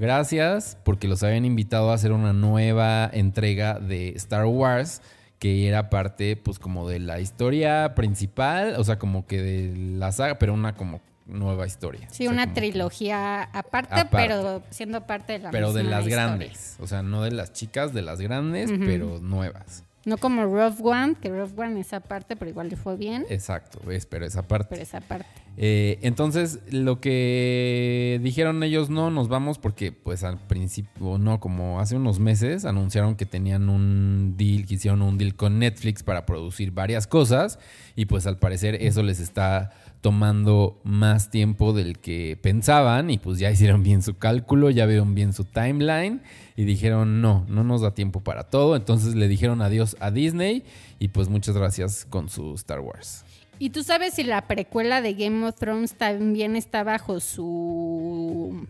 Gracias, 0.00 0.78
porque 0.82 1.06
los 1.08 1.22
habían 1.22 1.44
invitado 1.44 1.90
a 1.90 1.94
hacer 1.94 2.12
una 2.12 2.32
nueva 2.32 3.08
entrega 3.12 3.78
de 3.78 4.08
Star 4.16 4.46
Wars 4.46 5.02
que 5.38 5.68
era 5.68 5.90
parte 5.90 6.36
pues 6.36 6.58
como 6.58 6.88
de 6.88 7.00
la 7.00 7.20
historia 7.20 7.94
principal, 7.94 8.76
o 8.78 8.84
sea, 8.84 8.98
como 8.98 9.26
que 9.26 9.42
de 9.42 9.76
la 9.98 10.10
saga, 10.12 10.38
pero 10.38 10.54
una 10.54 10.74
como 10.74 11.00
nueva 11.26 11.66
historia. 11.66 12.08
Sí, 12.10 12.26
O 12.26 12.30
sea, 12.30 12.42
una 12.42 12.54
trilogía 12.54 13.42
aparte, 13.42 13.94
Aparte. 13.94 14.08
pero 14.28 14.62
siendo 14.70 15.06
parte 15.06 15.34
de 15.34 15.38
la 15.40 15.50
pero 15.50 15.72
de 15.74 15.82
las 15.84 16.00
historia. 16.04 16.26
grandes, 16.26 16.76
o 16.80 16.86
sea, 16.86 17.02
no 17.02 17.22
de 17.22 17.32
las 17.32 17.52
chicas, 17.52 17.92
de 17.92 18.02
las 18.02 18.20
grandes, 18.22 18.70
pero 18.78 19.18
nuevas. 19.20 19.84
No 20.06 20.16
como 20.16 20.44
Rough 20.44 20.80
One, 20.82 21.14
que 21.20 21.28
Rough 21.28 21.58
One 21.58 21.78
es 21.80 21.92
aparte, 21.92 22.34
pero 22.34 22.50
igual 22.50 22.70
le 22.70 22.76
fue 22.76 22.96
bien. 22.96 23.26
Exacto, 23.28 23.80
ves, 23.86 24.06
pero 24.06 24.24
esa 24.24 24.42
parte. 24.42 24.68
Pero 24.70 24.82
esa 24.82 25.00
parte. 25.00 25.26
Eh, 25.56 25.98
entonces, 26.00 26.60
lo 26.70 27.00
que 27.00 28.18
dijeron 28.22 28.62
ellos, 28.62 28.88
no, 28.88 29.10
nos 29.10 29.28
vamos 29.28 29.58
porque, 29.58 29.92
pues 29.92 30.24
al 30.24 30.38
principio, 30.38 31.18
no, 31.18 31.38
como 31.38 31.80
hace 31.80 31.96
unos 31.96 32.18
meses 32.18 32.64
anunciaron 32.64 33.14
que 33.14 33.26
tenían 33.26 33.68
un 33.68 34.36
deal, 34.38 34.64
que 34.64 34.74
hicieron 34.74 35.02
un 35.02 35.18
deal 35.18 35.34
con 35.34 35.58
Netflix 35.58 36.02
para 36.02 36.24
producir 36.24 36.70
varias 36.70 37.06
cosas 37.06 37.58
y 37.94 38.06
pues 38.06 38.26
al 38.26 38.38
parecer 38.38 38.76
eso 38.76 39.02
les 39.02 39.20
está 39.20 39.70
tomando 40.00 40.80
más 40.82 41.30
tiempo 41.30 41.72
del 41.72 41.98
que 41.98 42.38
pensaban 42.40 43.10
y 43.10 43.18
pues 43.18 43.38
ya 43.38 43.50
hicieron 43.50 43.82
bien 43.82 44.02
su 44.02 44.16
cálculo, 44.16 44.70
ya 44.70 44.86
vieron 44.86 45.14
bien 45.14 45.32
su 45.32 45.44
timeline 45.44 46.22
y 46.56 46.64
dijeron, 46.64 47.20
no, 47.20 47.44
no 47.48 47.64
nos 47.64 47.82
da 47.82 47.92
tiempo 47.94 48.20
para 48.20 48.44
todo, 48.44 48.76
entonces 48.76 49.14
le 49.14 49.28
dijeron 49.28 49.60
adiós 49.62 49.96
a 50.00 50.10
Disney 50.10 50.64
y 50.98 51.08
pues 51.08 51.28
muchas 51.28 51.56
gracias 51.56 52.06
con 52.08 52.28
su 52.28 52.54
Star 52.54 52.80
Wars. 52.80 53.24
¿Y 53.58 53.70
tú 53.70 53.82
sabes 53.82 54.14
si 54.14 54.22
la 54.24 54.46
precuela 54.46 55.02
de 55.02 55.12
Game 55.12 55.46
of 55.46 55.54
Thrones 55.56 55.92
también 55.94 56.56
está 56.56 56.82
bajo 56.82 57.20
su... 57.20 58.66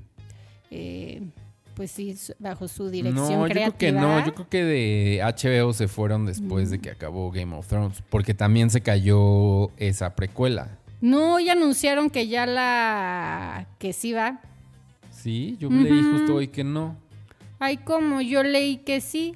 eh, 0.71 1.23
pues 1.75 1.93
sí, 1.93 2.15
bajo 2.39 2.69
su 2.69 2.91
dirección 2.91 3.15
no, 3.41 3.47
yo 3.47 3.53
creo 3.55 3.77
que 3.79 3.93
no. 3.93 4.27
Yo 4.27 4.35
creo 4.35 4.49
que 4.51 4.65
de 4.65 5.21
HBO 5.23 5.73
se 5.73 5.89
fueron 5.89 6.27
después 6.27 6.71
de 6.71 6.77
Mm. 6.77 6.81
que 6.83 6.91
acabó 6.91 7.31
Game 7.31 7.57
of 7.57 7.67
Thrones. 7.69 8.03
Porque 8.11 8.35
también 8.35 8.69
se 8.69 8.83
cayó 8.83 9.71
esa 9.79 10.15
precuela. 10.15 10.77
No, 11.01 11.41
ya 11.41 11.53
anunciaron 11.53 12.11
que 12.11 12.29
ya 12.29 12.47
la... 12.47 13.67
que 13.79 13.93
sí 13.93 14.13
va. 14.13 14.41
Sí, 15.11 15.57
yo 15.59 15.71
leí 15.71 16.01
Ujú. 16.01 16.13
justo 16.13 16.35
hoy 16.37 16.49
que 16.49 16.65
no. 16.65 16.97
Ay, 17.59 17.79
como 17.79 18.21
yo 18.21 18.43
leí 18.43 18.79
que 18.79 19.01
sí, 19.01 19.35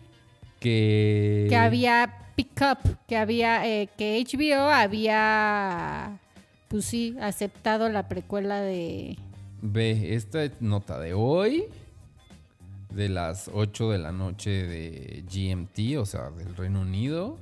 Que. 0.61 1.47
que 1.49 1.57
había 1.57 2.19
pick 2.37 2.61
up, 2.63 2.97
que 3.07 3.17
había, 3.17 3.67
eh, 3.67 3.89
que 3.97 4.23
HBO 4.25 4.69
había, 4.71 6.19
pues 6.69 6.85
sí, 6.87 7.17
aceptado 7.21 7.89
la 7.89 8.09
precuela 8.09 8.61
de... 8.61 9.17
Ve, 9.63 10.15
esta 10.15 10.41
nota 10.61 10.99
de 10.99 11.15
hoy 11.15 11.67
de 12.91 13.09
las 13.09 13.51
8 13.53 13.91
de 13.91 13.99
la 13.99 14.13
noche 14.13 14.51
de 14.51 15.25
GMT, 15.31 15.99
o 15.99 16.07
sea, 16.07 16.31
del 16.31 16.55
Reino 16.57 16.81
Unido, 16.81 17.39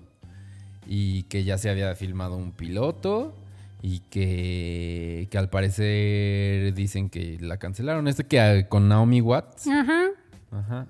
y 0.86 1.24
que 1.24 1.44
ya 1.44 1.58
se 1.58 1.70
había 1.70 1.94
filmado 1.94 2.36
un 2.36 2.52
piloto 2.52 3.34
y 3.82 3.98
que, 4.10 5.26
que 5.30 5.38
al 5.38 5.50
parecer 5.50 6.72
dicen 6.72 7.10
que 7.10 7.36
la 7.40 7.56
cancelaron. 7.58 8.06
Este 8.06 8.24
que 8.24 8.40
ah, 8.40 8.68
con 8.68 8.88
Naomi 8.88 9.20
Watts. 9.20 9.66
Ajá. 9.66 10.04
Ajá. 10.52 10.86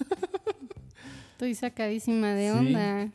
Estoy 1.32 1.54
sacadísima 1.54 2.34
de 2.34 2.52
Sí. 2.52 2.58
onda. 2.58 3.08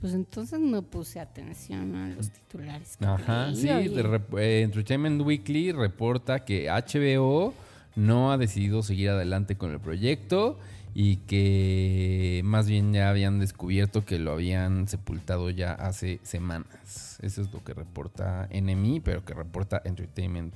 Pues 0.00 0.14
entonces 0.14 0.58
no 0.58 0.82
puse 0.82 1.20
atención 1.20 1.94
a 1.94 2.08
los 2.08 2.30
titulares. 2.30 2.96
que 2.96 3.04
Ajá, 3.06 3.46
leí, 3.46 3.56
sí, 3.56 3.68
de 3.68 4.20
eh, 4.38 4.62
Entertainment 4.62 5.22
Weekly 5.22 5.70
reporta 5.70 6.44
que 6.44 6.68
HBO 6.68 7.54
no 7.94 8.32
ha 8.32 8.38
decidido 8.38 8.82
seguir 8.82 9.10
adelante 9.10 9.56
con 9.56 9.70
el 9.70 9.78
proyecto 9.78 10.58
y 10.94 11.16
que 11.16 12.42
más 12.44 12.68
bien 12.68 12.92
ya 12.92 13.08
habían 13.08 13.38
descubierto 13.38 14.04
que 14.04 14.18
lo 14.18 14.32
habían 14.32 14.88
sepultado 14.88 15.48
ya 15.50 15.72
hace 15.72 16.20
semanas. 16.22 17.18
Eso 17.22 17.40
es 17.40 17.52
lo 17.52 17.64
que 17.64 17.72
reporta 17.72 18.48
NME, 18.52 19.00
pero 19.02 19.24
que 19.24 19.32
reporta 19.32 19.80
Entertainment 19.84 20.52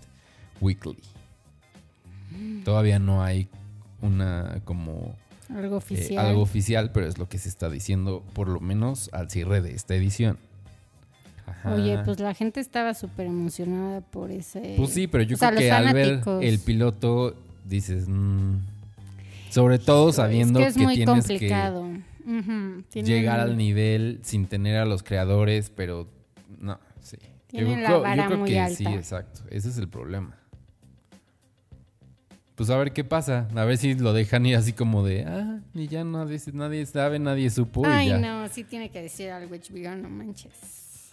Weekly. 0.60 0.98
Todavía 2.64 2.98
no 2.98 3.22
hay 3.22 3.48
una 4.02 4.60
como 4.64 5.16
Algo 5.48 5.76
eh, 5.76 5.78
oficial. 5.78 6.26
algo 6.26 6.42
oficial, 6.42 6.90
pero 6.92 7.06
es 7.06 7.18
lo 7.18 7.28
que 7.28 7.38
se 7.38 7.48
está 7.48 7.70
diciendo 7.70 8.22
por 8.34 8.48
lo 8.48 8.60
menos 8.60 9.08
al 9.12 9.30
cierre 9.30 9.62
de 9.62 9.74
esta 9.74 9.94
edición. 9.94 10.38
Ajá. 11.46 11.74
Oye, 11.74 11.98
pues 12.04 12.18
la 12.18 12.34
gente 12.34 12.60
estaba 12.60 12.92
súper 12.92 13.26
emocionada 13.26 14.00
por 14.00 14.30
ese. 14.32 14.74
Pues 14.76 14.90
sí, 14.90 15.06
pero 15.06 15.22
yo 15.22 15.36
o 15.36 15.38
creo 15.38 15.56
que 15.56 15.70
al 15.70 15.94
ver 15.94 16.20
el 16.42 16.58
piloto 16.58 17.36
dices, 17.64 18.08
mm, 18.08 18.56
sobre 19.50 19.78
todo 19.78 20.12
sabiendo 20.12 20.60
es 20.60 20.74
que 20.74 20.78
que, 20.78 20.80
es 20.80 20.84
muy 20.86 20.94
tienes 20.96 21.14
complicado. 21.26 21.88
Que 22.24 22.82
tienen- 22.90 23.04
llegar 23.04 23.40
al 23.40 23.56
nivel 23.56 24.20
sin 24.22 24.46
tener 24.46 24.76
a 24.78 24.84
los 24.84 25.02
creadores, 25.02 25.70
pero 25.70 26.08
no, 26.58 26.78
sí. 27.00 27.16
Yo 27.20 27.28
Tienen 27.60 27.82
la 27.82 27.88
creo, 27.88 27.98
yo 27.98 28.02
vara 28.02 28.26
creo 28.26 28.38
muy 28.38 28.50
que 28.50 28.60
alta. 28.60 28.76
sí, 28.76 28.84
exacto. 28.86 29.42
Ese 29.50 29.68
es 29.68 29.78
el 29.78 29.88
problema. 29.88 30.36
Pues 32.56 32.70
a 32.70 32.76
ver 32.78 32.92
qué 32.92 33.04
pasa. 33.04 33.48
A 33.54 33.64
ver 33.64 33.76
si 33.76 33.94
lo 33.94 34.12
dejan 34.12 34.46
ir 34.46 34.56
así 34.56 34.72
como 34.72 35.04
de, 35.04 35.24
ah, 35.24 35.60
y 35.74 35.88
ya 35.88 36.04
nadie, 36.04 36.40
nadie 36.54 36.84
sabe, 36.86 37.18
nadie 37.18 37.50
supo 37.50 37.82
y 37.82 37.90
Ay, 37.90 38.08
ya. 38.08 38.18
no, 38.18 38.48
sí 38.48 38.64
tiene 38.64 38.90
que 38.90 39.02
decir 39.02 39.30
algo 39.30 39.54
HBO, 39.54 39.94
no 39.96 40.08
manches. 40.08 41.10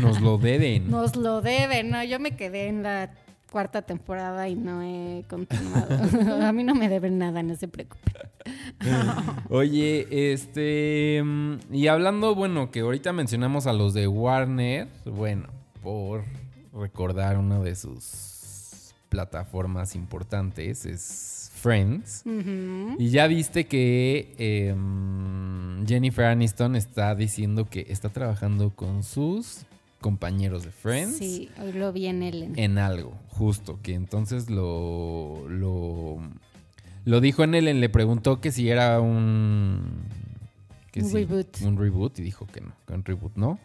Nos 0.00 0.20
lo 0.20 0.38
deben. 0.38 0.88
Nos 0.90 1.16
lo 1.16 1.40
deben, 1.42 1.90
no, 1.90 2.02
yo 2.04 2.18
me 2.20 2.36
quedé 2.36 2.68
en 2.68 2.82
la 2.84 3.10
cuarta 3.56 3.80
temporada 3.80 4.50
y 4.50 4.54
no 4.54 4.82
he 4.82 5.24
continuado. 5.30 6.44
A 6.46 6.52
mí 6.52 6.62
no 6.62 6.74
me 6.74 6.90
deben 6.90 7.16
nada, 7.16 7.42
no 7.42 7.56
se 7.56 7.68
preocupen. 7.68 8.12
Oye, 9.48 10.06
este. 10.32 11.22
mm, 11.24 11.54
Y 11.72 11.86
hablando, 11.86 12.34
bueno, 12.34 12.70
que 12.70 12.80
ahorita 12.80 13.14
mencionamos 13.14 13.66
a 13.66 13.72
los 13.72 13.94
de 13.94 14.08
Warner, 14.08 14.88
bueno, 15.06 15.48
por 15.82 16.24
recordar 16.74 17.38
una 17.38 17.58
de 17.60 17.76
sus 17.76 18.92
plataformas 19.08 19.94
importantes, 19.94 20.84
es 20.84 21.50
Friends. 21.54 22.24
Y 22.98 23.08
ya 23.08 23.26
viste 23.26 23.64
que 23.64 24.34
em, 24.36 25.86
Jennifer 25.86 26.26
Aniston 26.26 26.76
está 26.76 27.14
diciendo 27.14 27.64
que 27.70 27.86
está 27.88 28.10
trabajando 28.10 28.68
con 28.76 29.02
sus 29.02 29.64
compañeros 30.06 30.62
de 30.62 30.70
Friends 30.70 31.16
Sí, 31.18 31.50
hoy 31.60 31.72
lo 31.72 31.92
vi 31.92 32.06
en 32.06 32.22
Ellen. 32.22 32.52
en 32.56 32.78
algo, 32.78 33.18
justo, 33.26 33.80
que 33.82 33.94
entonces 33.94 34.48
lo, 34.48 35.48
lo, 35.48 36.18
lo 37.04 37.20
dijo 37.20 37.42
en 37.42 37.56
él, 37.56 37.80
le 37.80 37.88
preguntó 37.88 38.40
que 38.40 38.52
si 38.52 38.68
era 38.70 39.00
un... 39.00 40.04
que 40.92 41.00
Un 41.00 41.08
sí, 41.08 41.14
reboot. 41.14 41.60
Un 41.62 41.76
reboot 41.76 42.20
y 42.20 42.22
dijo 42.22 42.46
que 42.46 42.60
no, 42.60 42.72
que 42.86 42.92
un 42.94 43.04
reboot 43.04 43.34
no. 43.34 43.58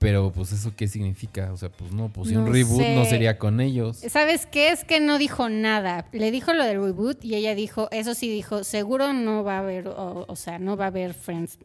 Pero 0.00 0.32
pues 0.32 0.50
eso 0.50 0.72
qué 0.76 0.88
significa, 0.88 1.52
o 1.52 1.56
sea, 1.56 1.68
pues 1.70 1.92
no, 1.92 2.08
pues 2.08 2.30
si 2.30 2.34
No 2.34 2.42
un 2.42 2.52
reboot 2.52 2.82
no 2.96 3.04
sería 3.04 3.38
con 3.38 3.60
ellos. 3.60 3.98
¿Sabes 4.08 4.44
qué? 4.46 4.70
Es 4.72 4.82
que 4.82 4.98
no 4.98 5.18
dijo 5.18 5.48
nada. 5.48 6.06
Le 6.12 6.32
dijo 6.32 6.52
lo 6.52 6.64
del 6.64 6.82
reboot 6.82 7.24
y 7.24 7.36
ella 7.36 7.54
dijo, 7.54 7.88
eso 7.92 8.12
sí 8.14 8.28
dijo, 8.28 8.64
seguro 8.64 9.12
no 9.12 9.44
va 9.44 9.58
a 9.58 9.60
haber, 9.60 9.86
o, 9.86 10.26
o 10.26 10.36
sea, 10.36 10.58
no 10.58 10.76
va 10.76 10.86
a 10.86 10.88
haber 10.88 11.14
Friends. 11.14 11.58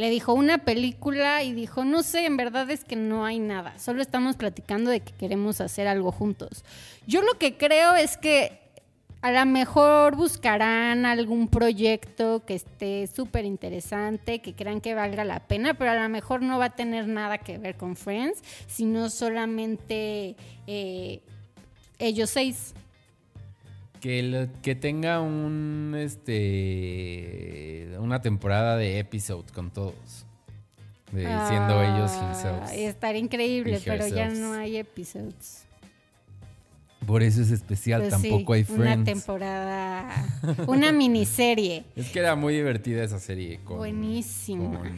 Le 0.00 0.08
dijo 0.08 0.32
una 0.32 0.56
película 0.56 1.42
y 1.42 1.52
dijo, 1.52 1.84
no 1.84 2.02
sé, 2.02 2.24
en 2.24 2.38
verdad 2.38 2.70
es 2.70 2.84
que 2.84 2.96
no 2.96 3.26
hay 3.26 3.38
nada. 3.38 3.78
Solo 3.78 4.00
estamos 4.00 4.36
platicando 4.36 4.90
de 4.90 5.00
que 5.00 5.12
queremos 5.12 5.60
hacer 5.60 5.86
algo 5.86 6.10
juntos. 6.10 6.64
Yo 7.06 7.20
lo 7.20 7.34
que 7.34 7.58
creo 7.58 7.94
es 7.94 8.16
que 8.16 8.60
a 9.20 9.30
lo 9.30 9.44
mejor 9.44 10.16
buscarán 10.16 11.04
algún 11.04 11.48
proyecto 11.48 12.46
que 12.46 12.54
esté 12.54 13.08
súper 13.14 13.44
interesante, 13.44 14.38
que 14.38 14.54
crean 14.54 14.80
que 14.80 14.94
valga 14.94 15.22
la 15.22 15.40
pena, 15.40 15.74
pero 15.74 15.90
a 15.90 15.96
lo 15.96 16.08
mejor 16.08 16.40
no 16.40 16.58
va 16.58 16.64
a 16.64 16.70
tener 16.70 17.06
nada 17.06 17.36
que 17.36 17.58
ver 17.58 17.76
con 17.76 17.94
Friends, 17.94 18.42
sino 18.68 19.10
solamente 19.10 20.34
eh, 20.66 21.20
ellos 21.98 22.30
seis. 22.30 22.72
Que, 24.00 24.22
lo- 24.22 24.48
que 24.62 24.74
tenga 24.74 25.20
un 25.20 25.94
este 25.98 27.90
una 27.98 28.20
temporada 28.22 28.76
de 28.76 28.98
episode 28.98 29.44
con 29.54 29.70
todos. 29.70 30.26
De, 31.12 31.22
siendo 31.48 31.82
ellos 31.82 32.10
Ah, 32.14 32.20
themselves. 32.32 32.70
Estaría 32.72 33.20
increíble, 33.20 33.78
Y 33.78 33.82
pero 33.84 34.06
ya 34.06 34.28
no 34.28 34.52
hay 34.52 34.76
episodes. 34.76 35.64
Por 37.04 37.22
eso 37.24 37.42
es 37.42 37.50
especial, 37.50 38.02
Pues 38.02 38.14
sí, 38.14 38.28
tampoco 38.30 38.52
hay 38.52 38.64
Una 38.68 38.76
Friends. 38.78 39.04
temporada, 39.06 40.08
una 40.68 40.92
miniserie. 41.02 41.84
Es 41.96 42.10
que 42.10 42.20
era 42.20 42.36
muy 42.36 42.54
divertida 42.54 43.02
esa 43.02 43.18
serie 43.18 43.58
con, 43.64 43.78
Buenísima. 43.78 44.78
con, 44.78 44.88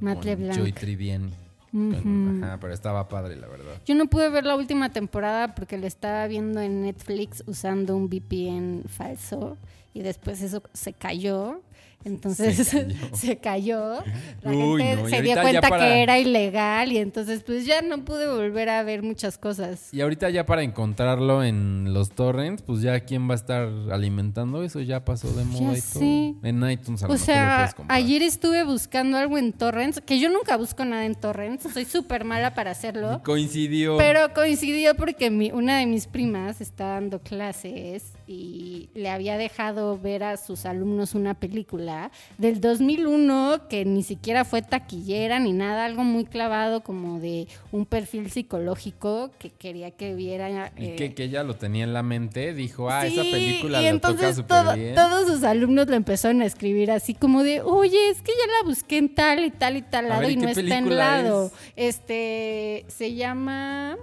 Matt 0.00 0.16
con 0.18 0.26
LeBlanc. 0.26 0.58
Joy 0.58 0.72
Triviani. 0.72 1.30
Ajá, 1.72 2.58
pero 2.60 2.72
estaba 2.72 3.08
padre, 3.08 3.36
la 3.36 3.46
verdad. 3.46 3.80
Yo 3.86 3.94
no 3.94 4.06
pude 4.06 4.28
ver 4.28 4.44
la 4.44 4.56
última 4.56 4.90
temporada 4.90 5.54
porque 5.54 5.78
la 5.78 5.86
estaba 5.86 6.26
viendo 6.26 6.60
en 6.60 6.82
Netflix 6.82 7.44
usando 7.46 7.96
un 7.96 8.08
VPN 8.08 8.84
falso 8.88 9.56
y 9.94 10.02
después 10.02 10.42
eso 10.42 10.62
se 10.72 10.92
cayó. 10.92 11.60
Entonces 12.04 12.56
Se 12.68 12.86
se 13.14 13.36
cayó. 13.38 13.50
cayó. 13.98 14.04
La 14.42 14.50
Uy, 14.52 14.82
gente 14.82 15.02
no, 15.02 15.08
se 15.08 15.22
dio 15.22 15.34
ya 15.34 15.42
cuenta 15.42 15.68
para- 15.68 15.84
que 15.86 16.02
era 16.02 16.18
ilegal 16.18 16.92
y 16.92 16.98
entonces 16.98 17.42
pues 17.44 17.66
ya 17.66 17.82
no 17.82 18.04
pude 18.04 18.26
volver 18.26 18.68
a 18.70 18.82
ver 18.82 19.02
muchas 19.02 19.36
cosas. 19.36 19.92
Y 19.92 20.00
ahorita 20.00 20.30
ya 20.30 20.46
para 20.46 20.62
encontrarlo 20.62 21.44
en 21.44 21.92
los 21.92 22.10
torrents, 22.10 22.62
pues 22.62 22.80
ya 22.80 23.00
quién 23.00 23.28
va 23.28 23.32
a 23.32 23.36
estar 23.36 23.68
alimentando 23.92 24.62
eso, 24.62 24.80
ya 24.80 25.04
pasó 25.04 25.30
de 25.32 25.44
moda 25.44 25.76
y 25.76 25.80
sé. 25.80 25.98
todo. 25.98 26.48
En 26.48 26.70
iTunes 26.70 27.02
a 27.02 27.06
lo 27.06 27.12
O 27.12 27.16
mejor 27.16 27.26
sea, 27.26 27.74
ayer 27.88 28.22
estuve 28.22 28.64
buscando 28.64 29.18
algo 29.18 29.36
en 29.36 29.52
torrents, 29.52 30.00
que 30.00 30.18
yo 30.18 30.30
nunca 30.30 30.56
busco 30.56 30.84
nada 30.84 31.04
en 31.04 31.14
torrents, 31.14 31.66
soy 31.72 31.84
súper 31.84 32.24
mala 32.24 32.54
para 32.54 32.70
hacerlo. 32.70 33.20
Coincidió. 33.24 33.98
Pero 33.98 34.32
coincidió 34.32 34.94
porque 34.94 35.30
mi- 35.30 35.52
una 35.52 35.78
de 35.78 35.86
mis 35.86 36.06
primas 36.06 36.60
está 36.60 36.86
dando 36.94 37.20
clases 37.20 38.12
y 38.32 38.88
le 38.94 39.10
había 39.10 39.36
dejado 39.36 39.98
ver 39.98 40.22
a 40.22 40.36
sus 40.36 40.64
alumnos 40.64 41.16
una 41.16 41.34
película 41.34 42.12
del 42.38 42.60
2001 42.60 43.62
que 43.68 43.84
ni 43.84 44.04
siquiera 44.04 44.44
fue 44.44 44.62
taquillera 44.62 45.40
ni 45.40 45.52
nada, 45.52 45.84
algo 45.84 46.04
muy 46.04 46.24
clavado 46.26 46.82
como 46.82 47.18
de 47.18 47.48
un 47.72 47.86
perfil 47.86 48.30
psicológico 48.30 49.32
que 49.40 49.50
quería 49.50 49.90
que 49.90 50.14
viera. 50.14 50.70
y 50.76 50.84
eh, 50.90 50.94
que, 50.94 51.12
que 51.12 51.24
ella 51.24 51.42
lo 51.42 51.54
tenía 51.56 51.82
en 51.82 51.92
la 51.92 52.04
mente, 52.04 52.54
dijo, 52.54 52.88
ah, 52.88 53.04
esa 53.04 53.22
película 53.22 53.80
y 53.80 53.84
toca 53.86 53.88
entonces 53.88 54.36
súper 54.36 54.62
todo- 54.64 54.74
bien. 54.76 54.94
todos 54.94 55.26
sus 55.26 55.42
alumnos 55.42 55.88
lo 55.88 55.96
empezaron 55.96 56.40
a 56.42 56.46
escribir 56.46 56.92
así 56.92 57.14
como 57.14 57.42
de, 57.42 57.62
oye, 57.62 58.10
es 58.10 58.22
que 58.22 58.30
ya 58.30 58.46
la 58.62 58.68
busqué 58.68 58.98
en 58.98 59.12
tal 59.12 59.44
y 59.44 59.50
tal 59.50 59.76
y 59.76 59.82
tal 59.82 60.08
lado 60.08 60.20
ver, 60.20 60.30
y 60.30 60.34
¿y 60.34 60.36
no 60.36 60.48
está 60.48 60.78
en 60.78 60.96
lado. 60.96 61.50
es? 61.74 61.96
Este, 61.96 62.84
se 62.86 63.12
llama 63.14 63.96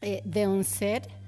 eh, 0.00 0.22
The 0.30 0.46
Onset. 0.46 1.23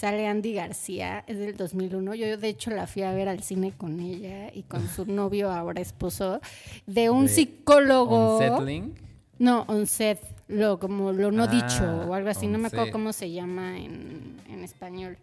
Sale 0.00 0.26
Andy 0.26 0.54
García, 0.54 1.24
es 1.26 1.38
del 1.38 1.58
2001. 1.58 2.14
Yo 2.14 2.38
de 2.38 2.48
hecho 2.48 2.70
la 2.70 2.86
fui 2.86 3.02
a 3.02 3.12
ver 3.12 3.28
al 3.28 3.42
cine 3.42 3.72
con 3.76 4.00
ella 4.00 4.50
y 4.54 4.62
con 4.62 4.88
su 4.88 5.04
novio, 5.12 5.50
ahora 5.50 5.82
esposo, 5.82 6.40
de 6.86 7.10
un 7.10 7.26
De 7.26 7.32
psicólogo. 7.32 8.38
Unsettling. 8.38 8.94
No, 9.38 9.66
onset, 9.68 10.18
lo, 10.48 10.78
como 10.78 11.12
lo 11.12 11.30
no 11.30 11.42
Ah, 11.42 11.46
dicho 11.48 11.84
o 12.08 12.14
algo 12.14 12.30
así, 12.30 12.46
no 12.46 12.56
me 12.56 12.68
acuerdo 12.68 12.92
cómo 12.92 13.12
se 13.12 13.30
llama 13.30 13.78
en, 13.78 14.40
en 14.48 14.64
español. 14.64 15.18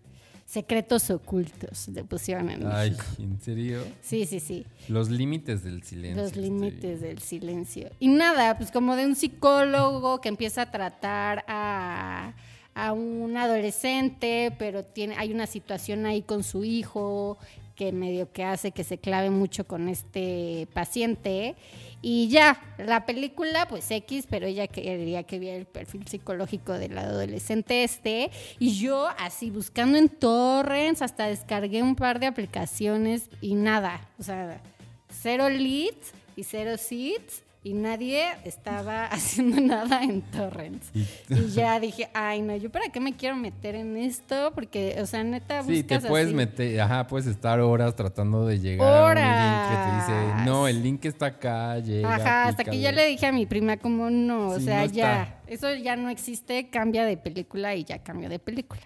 Secretos 0.46 1.10
ocultos, 1.10 1.88
le 1.88 2.04
pusieron 2.04 2.52
en 2.52 2.68
Ay, 2.68 2.92
México. 2.92 3.06
¿en 3.18 3.42
serio? 3.42 3.84
Sí, 4.02 4.28
sí, 4.28 4.40
sí. 4.40 4.64
Los 4.90 5.10
límites 5.10 5.64
del 5.64 5.82
silencio. 5.82 6.22
Los 6.22 6.32
este. 6.34 6.42
límites 6.42 7.02
del 7.02 7.18
silencio. 7.18 7.90
Y 8.00 8.10
nada, 8.10 8.56
pues 8.60 8.72
como 8.72 8.96
de 8.96 9.08
un 9.08 9.16
psicólogo 9.16 10.22
que 10.22 10.30
empieza 10.30 10.62
a 10.62 10.72
tratar 10.72 11.44
a, 11.48 12.34
a 12.78 12.94
un 12.94 13.36
adolescente, 13.36 14.54
pero 14.60 14.84
tiene, 14.84 15.16
hay 15.18 15.34
una 15.34 15.48
situación 15.48 16.06
ahí 16.06 16.22
con 16.22 16.44
su 16.44 16.64
hijo 16.64 17.40
que 17.76 17.92
medio 17.92 18.32
que 18.32 18.44
hace 18.44 18.72
que 18.72 18.84
se 18.84 19.00
clave 19.00 19.32
mucho 19.32 19.66
con 19.66 19.90
este 19.90 20.68
paciente. 20.74 21.56
Y 22.04 22.28
ya, 22.28 22.62
la 22.78 23.08
película, 23.08 23.68
pues 23.68 23.90
X, 23.90 24.26
pero 24.30 24.46
ella 24.46 24.68
quería 24.68 25.24
que 25.24 25.40
viera 25.40 25.58
el 25.58 25.66
perfil 25.66 26.08
psicológico 26.08 26.74
del 26.74 26.96
adolescente 26.98 27.84
este. 27.84 28.30
Y 28.60 28.78
yo, 28.78 29.08
así, 29.18 29.50
buscando 29.50 29.98
en 29.98 30.08
torrents, 30.08 31.02
hasta 31.02 31.28
descargué 31.28 31.82
un 31.82 31.96
par 31.96 32.20
de 32.20 32.28
aplicaciones 32.28 33.30
y 33.42 33.56
nada. 33.56 34.08
O 34.20 34.24
sea, 34.24 34.62
cero 35.10 35.50
leads 35.50 36.14
y 36.36 36.44
cero 36.44 36.78
seats 36.78 37.44
y 37.68 37.74
nadie 37.74 38.24
estaba 38.46 39.06
haciendo 39.12 39.60
nada 39.60 40.02
en 40.02 40.22
torrents. 40.22 40.90
Y, 40.94 41.50
ya 41.52 41.80
dije, 41.82 42.10
ay, 42.14 42.42
no, 42.42 42.56
yo 42.56 42.70
para 42.70 42.88
qué 42.90 43.02
me 43.02 43.14
quiero 43.16 43.36
meter 43.36 43.76
en 43.76 43.98
esto, 43.98 44.52
porque, 44.56 44.98
o 45.02 45.06
sea, 45.06 45.24
neta, 45.24 45.62
buscas 45.62 45.76
Sí, 45.76 45.84
te 45.84 46.00
puedes 46.00 46.34
meter, 46.34 46.80
ajá, 46.80 47.08
puedes 47.08 47.28
estar 47.28 47.60
horas 47.60 47.94
tratando 47.96 48.46
de 48.46 48.60
llegar 48.60 48.88
a 48.88 49.06
un 49.06 49.16
link 49.16 49.70
que 49.70 49.76
te 49.84 49.96
dice, 49.96 50.46
no, 50.46 50.68
el 50.68 50.82
link 50.82 51.04
está 51.06 51.26
acá, 51.26 51.80
llega. 51.80 52.16
Ajá, 52.16 52.48
hasta 52.48 52.64
que 52.64 52.82
yo 52.82 52.92
le 52.94 53.06
dije 53.06 53.26
a 53.26 53.34
mi 53.34 53.46
prima, 53.46 53.76
como 53.76 54.10
no, 54.10 54.50
o 54.50 54.60
sea, 54.62 54.86
ya, 54.86 55.42
eso 55.48 55.74
ya 55.76 55.98
no 55.98 56.10
existe, 56.10 56.70
cambia 56.70 57.04
de 57.04 57.18
película 57.18 57.76
y 57.76 57.84
ya 57.84 58.00
cambio 58.00 58.30
de 58.30 58.40
película. 58.40 58.82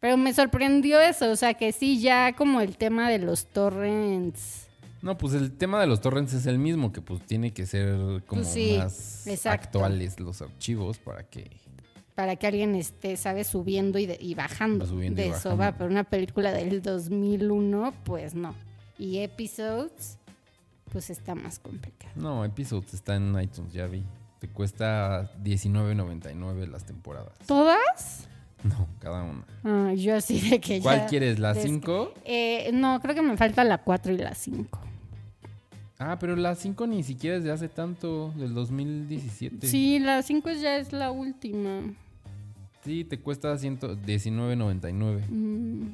Pero 0.00 0.16
me 0.16 0.32
sorprendió 0.32 0.98
eso, 0.98 1.30
o 1.30 1.36
sea, 1.36 1.52
que 1.52 1.72
sí, 1.72 2.00
ya 2.00 2.32
como 2.32 2.62
el 2.62 2.78
tema 2.78 3.10
de 3.10 3.18
los 3.18 3.44
torrents 3.44 4.69
no, 5.02 5.16
pues 5.16 5.32
el 5.34 5.52
tema 5.52 5.80
de 5.80 5.86
los 5.86 6.00
torrents 6.00 6.34
es 6.34 6.46
el 6.46 6.58
mismo, 6.58 6.92
que 6.92 7.00
pues 7.00 7.22
tiene 7.22 7.52
que 7.52 7.64
ser 7.66 8.22
como 8.26 8.42
pues 8.42 8.78
más 8.78 9.46
actuales 9.46 10.20
los 10.20 10.42
archivos 10.42 10.98
para 10.98 11.22
que... 11.24 11.50
Para 12.14 12.36
que 12.36 12.46
alguien 12.46 12.74
esté, 12.74 13.16
¿sabes? 13.16 13.46
Subiendo 13.46 13.98
y, 13.98 14.34
bajando. 14.34 14.84
de 14.84 15.28
eso 15.28 15.56
va, 15.56 15.72
pero 15.72 15.88
una 15.88 16.04
película 16.04 16.52
del 16.52 16.82
2001, 16.82 17.94
pues 18.04 18.34
no. 18.34 18.54
Y 18.98 19.20
Episodes, 19.20 20.18
pues 20.92 21.08
está 21.08 21.34
más 21.34 21.58
complicado. 21.58 22.12
No, 22.16 22.44
Episodes 22.44 22.92
está 22.92 23.16
en 23.16 23.40
iTunes, 23.40 23.72
ya 23.72 23.86
vi. 23.86 24.04
Te 24.38 24.48
cuesta 24.48 25.32
$19.99 25.42 26.66
las 26.66 26.84
temporadas. 26.84 27.32
¿Todas? 27.46 28.28
No, 28.64 28.86
cada 28.98 29.22
una. 29.22 29.46
Ah, 29.64 29.94
yo 29.94 30.14
así 30.16 30.40
de 30.40 30.60
que 30.60 30.82
¿Cuál 30.82 31.06
quieres? 31.06 31.38
¿La 31.38 31.54
5? 31.54 32.12
Eh, 32.26 32.70
no, 32.74 33.00
creo 33.00 33.14
que 33.14 33.22
me 33.22 33.38
falta 33.38 33.64
la 33.64 33.78
4 33.78 34.12
y 34.12 34.18
la 34.18 34.34
5. 34.34 34.89
Ah, 36.02 36.18
pero 36.18 36.34
la 36.34 36.54
5 36.54 36.86
ni 36.86 37.02
siquiera 37.02 37.36
es 37.36 37.44
de 37.44 37.52
hace 37.52 37.68
tanto, 37.68 38.32
del 38.34 38.54
2017. 38.54 39.66
Sí, 39.66 39.98
la 39.98 40.22
5 40.22 40.50
ya 40.52 40.78
es 40.78 40.94
la 40.94 41.10
última. 41.10 41.82
Sí, 42.82 43.04
te 43.04 43.20
cuesta 43.20 43.52
$19.99. 43.54 45.20
Mm. 45.28 45.88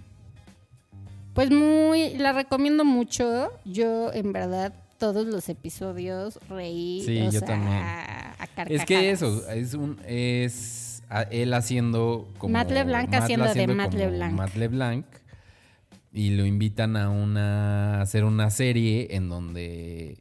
Pues 1.35 1.51
muy, 1.51 2.17
la 2.19 2.33
recomiendo 2.33 2.85
mucho. 2.85 3.51
Yo, 3.65 4.13
en 4.13 4.33
verdad, 4.33 4.73
todos 4.99 5.27
los 5.27 5.49
episodios 5.49 6.39
reí. 6.49 7.03
Sí, 7.05 7.29
yo 7.33 7.41
también. 7.41 7.83
es 8.69 8.85
que 8.85 9.11
eso, 9.11 9.51
es 9.51 9.75
un, 9.75 9.99
es 10.07 11.03
él 11.33 11.53
haciendo 11.53 12.29
como... 12.39 12.53
Matt 12.53 12.71
LeBlanc 12.71 13.13
haciendo, 13.13 13.53
de 13.53 13.67
Matt 13.67 13.93
LeBlanc. 13.93 14.33
Matt 14.35 14.55
LeBlanc 14.55 15.05
y 16.17 16.31
lo 16.31 16.47
invitan 16.47 16.97
a 16.97 17.11
una 17.11 18.01
hacer 18.01 18.25
una 18.25 18.49
serie 18.51 19.09
en 19.11 19.29
donde 19.29 20.17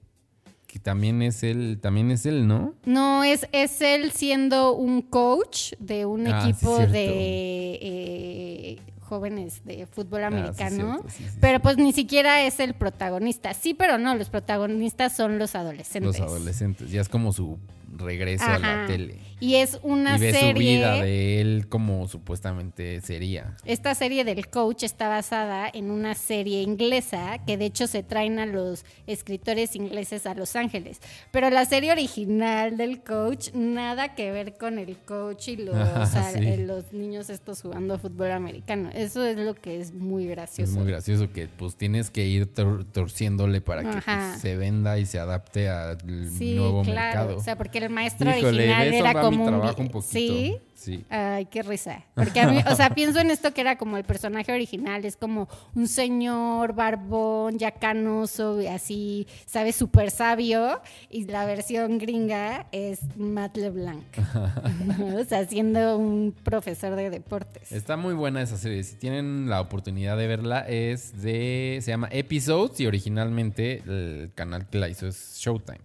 que 0.68 0.78
también 0.78 1.22
es 1.22 1.42
él, 1.42 1.80
también 1.82 2.12
es 2.12 2.26
él, 2.26 2.50
¿no? 2.50 2.74
No, 2.84 3.24
es, 3.24 3.48
es 3.54 3.80
él 3.80 4.12
siendo 4.12 4.74
un 4.74 5.02
coach 5.02 5.72
de 5.80 6.06
un 6.06 6.28
ah, 6.28 6.42
equipo 6.42 6.80
de 6.80 7.80
eh, 7.82 8.80
jóvenes 9.00 9.62
de 9.64 9.86
fútbol 9.86 10.26
ah, 10.26 10.28
americano, 10.28 11.02
pero 11.40 11.62
pues 11.62 11.78
ni 11.78 11.94
siquiera 11.94 12.46
es 12.46 12.60
el 12.60 12.74
protagonista. 12.74 13.54
Sí, 13.54 13.74
pero 13.74 13.98
no, 13.98 14.16
los 14.16 14.28
protagonistas 14.28 15.16
son 15.16 15.40
los 15.40 15.56
adolescentes. 15.56 16.20
Los 16.20 16.30
adolescentes, 16.30 16.92
ya 16.92 17.00
es 17.00 17.08
como 17.08 17.32
su 17.32 17.58
regreso 17.98 18.46
a 18.46 18.60
la 18.60 18.86
tele. 18.88 19.20
Y 19.40 19.56
es 19.56 19.80
una 19.84 20.16
y 20.16 20.20
ve 20.20 20.32
serie. 20.34 20.52
su 20.54 20.60
vida 20.60 21.04
de 21.04 21.42
él 21.42 21.68
como 21.68 22.08
supuestamente 22.08 23.02
sería. 23.02 23.58
Esta 23.66 23.94
serie 23.94 24.24
del 24.24 24.48
coach 24.48 24.84
está 24.84 25.10
basada 25.10 25.70
en 25.72 25.92
una 25.92 26.16
serie 26.16 26.62
inglesa 26.62 27.40
que 27.46 27.58
de 27.58 27.66
hecho 27.66 27.88
se 27.88 28.02
traen 28.02 28.40
a 28.40 28.46
los 28.46 28.86
escritores 29.08 29.76
ingleses 29.76 30.26
a 30.26 30.34
Los 30.34 30.56
Ángeles. 30.56 31.00
Pero 31.32 31.50
la 31.50 31.66
serie 31.66 31.92
original 31.92 32.78
del 32.78 33.02
coach, 33.02 33.50
nada 33.54 34.16
que 34.16 34.32
ver 34.32 34.58
con 34.58 34.80
el 34.80 34.98
coach 34.98 35.50
y 35.50 35.56
los, 35.58 35.76
eh, 35.76 36.64
los 36.66 36.94
niños 36.94 37.30
estos 37.30 37.62
jugando 37.62 38.00
fútbol 38.00 38.32
americano. 38.32 38.90
Eso 38.94 39.26
es 39.26 39.38
lo 39.38 39.54
que 39.54 39.82
es 39.82 39.94
muy 39.94 40.28
gracioso. 40.28 40.72
Es 40.72 40.78
muy 40.78 40.88
gracioso 40.88 41.32
que 41.32 41.48
pues 41.48 41.76
tienes 41.76 42.10
que 42.10 42.26
ir 42.26 42.48
torciéndole 42.48 43.62
para 43.62 43.84
que 43.84 44.02
pues, 44.02 44.42
se 44.42 44.56
venda 44.56 44.98
y 44.98 45.06
se 45.06 45.20
adapte 45.20 45.70
al 45.70 45.98
nuevo 46.06 46.84
mercado. 46.84 47.38
O 47.38 47.42
sea, 47.42 47.58
porque 47.58 47.80
el 47.86 47.92
maestro 47.92 48.30
original 48.30 48.94
era 48.94 49.14
como 49.14 49.46
un... 49.46 50.02
Sí. 50.02 50.58
Sí. 50.76 51.04
Ay, 51.10 51.46
qué 51.46 51.64
risa. 51.64 52.04
Porque 52.14 52.40
a 52.40 52.48
mí, 52.48 52.60
o 52.70 52.76
sea, 52.76 52.90
pienso 52.96 53.20
en 53.20 53.32
esto 53.32 53.54
que 53.54 53.62
era 53.62 53.78
como 53.78 53.98
el 53.98 54.04
personaje 54.04 54.52
original, 54.52 55.04
es 55.06 55.16
como 55.16 55.48
un 55.74 55.88
señor 55.88 56.74
barbón, 56.74 57.58
ya 57.58 57.72
canoso, 57.72 58.60
así, 58.70 59.26
¿sabes? 59.46 59.76
Súper 59.76 60.12
sabio. 60.12 60.82
Y 61.10 61.26
la 61.26 61.46
versión 61.46 61.98
gringa 61.98 62.68
es 62.72 63.00
Matt 63.18 63.58
LeBlanc. 63.58 64.04
o 65.18 65.24
sea, 65.24 65.48
siendo 65.48 65.98
un 65.98 66.36
profesor 66.44 66.96
de 66.96 67.10
deportes. 67.10 67.72
Está 67.72 67.98
muy 67.98 68.14
buena 68.14 68.42
esa 68.42 68.58
serie. 68.58 68.84
Si 68.84 68.96
tienen 68.98 69.50
la 69.50 69.62
oportunidad 69.62 70.18
de 70.18 70.28
verla, 70.28 70.68
es 70.68 71.22
de. 71.22 71.80
Se 71.82 71.92
llama 71.92 72.10
Episodes 72.12 72.80
y 72.82 72.86
originalmente 72.86 73.82
el 73.88 74.32
canal 74.36 74.68
que 74.70 74.78
la 74.78 74.90
hizo 74.90 75.08
es 75.08 75.38
Showtime. 75.40 75.80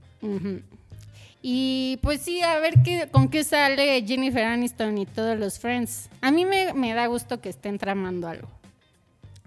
Y 1.42 1.98
pues 2.02 2.20
sí, 2.20 2.42
a 2.42 2.58
ver 2.58 2.82
qué, 2.84 3.08
con 3.10 3.28
qué 3.28 3.44
sale 3.44 4.04
Jennifer 4.06 4.44
Aniston 4.44 4.98
y 4.98 5.06
todos 5.06 5.38
los 5.38 5.58
Friends. 5.58 6.10
A 6.20 6.30
mí 6.30 6.44
me, 6.44 6.94
da 6.94 7.06
gusto 7.06 7.40
que 7.40 7.48
estén 7.48 7.78
tramando 7.78 8.28
algo. 8.28 8.48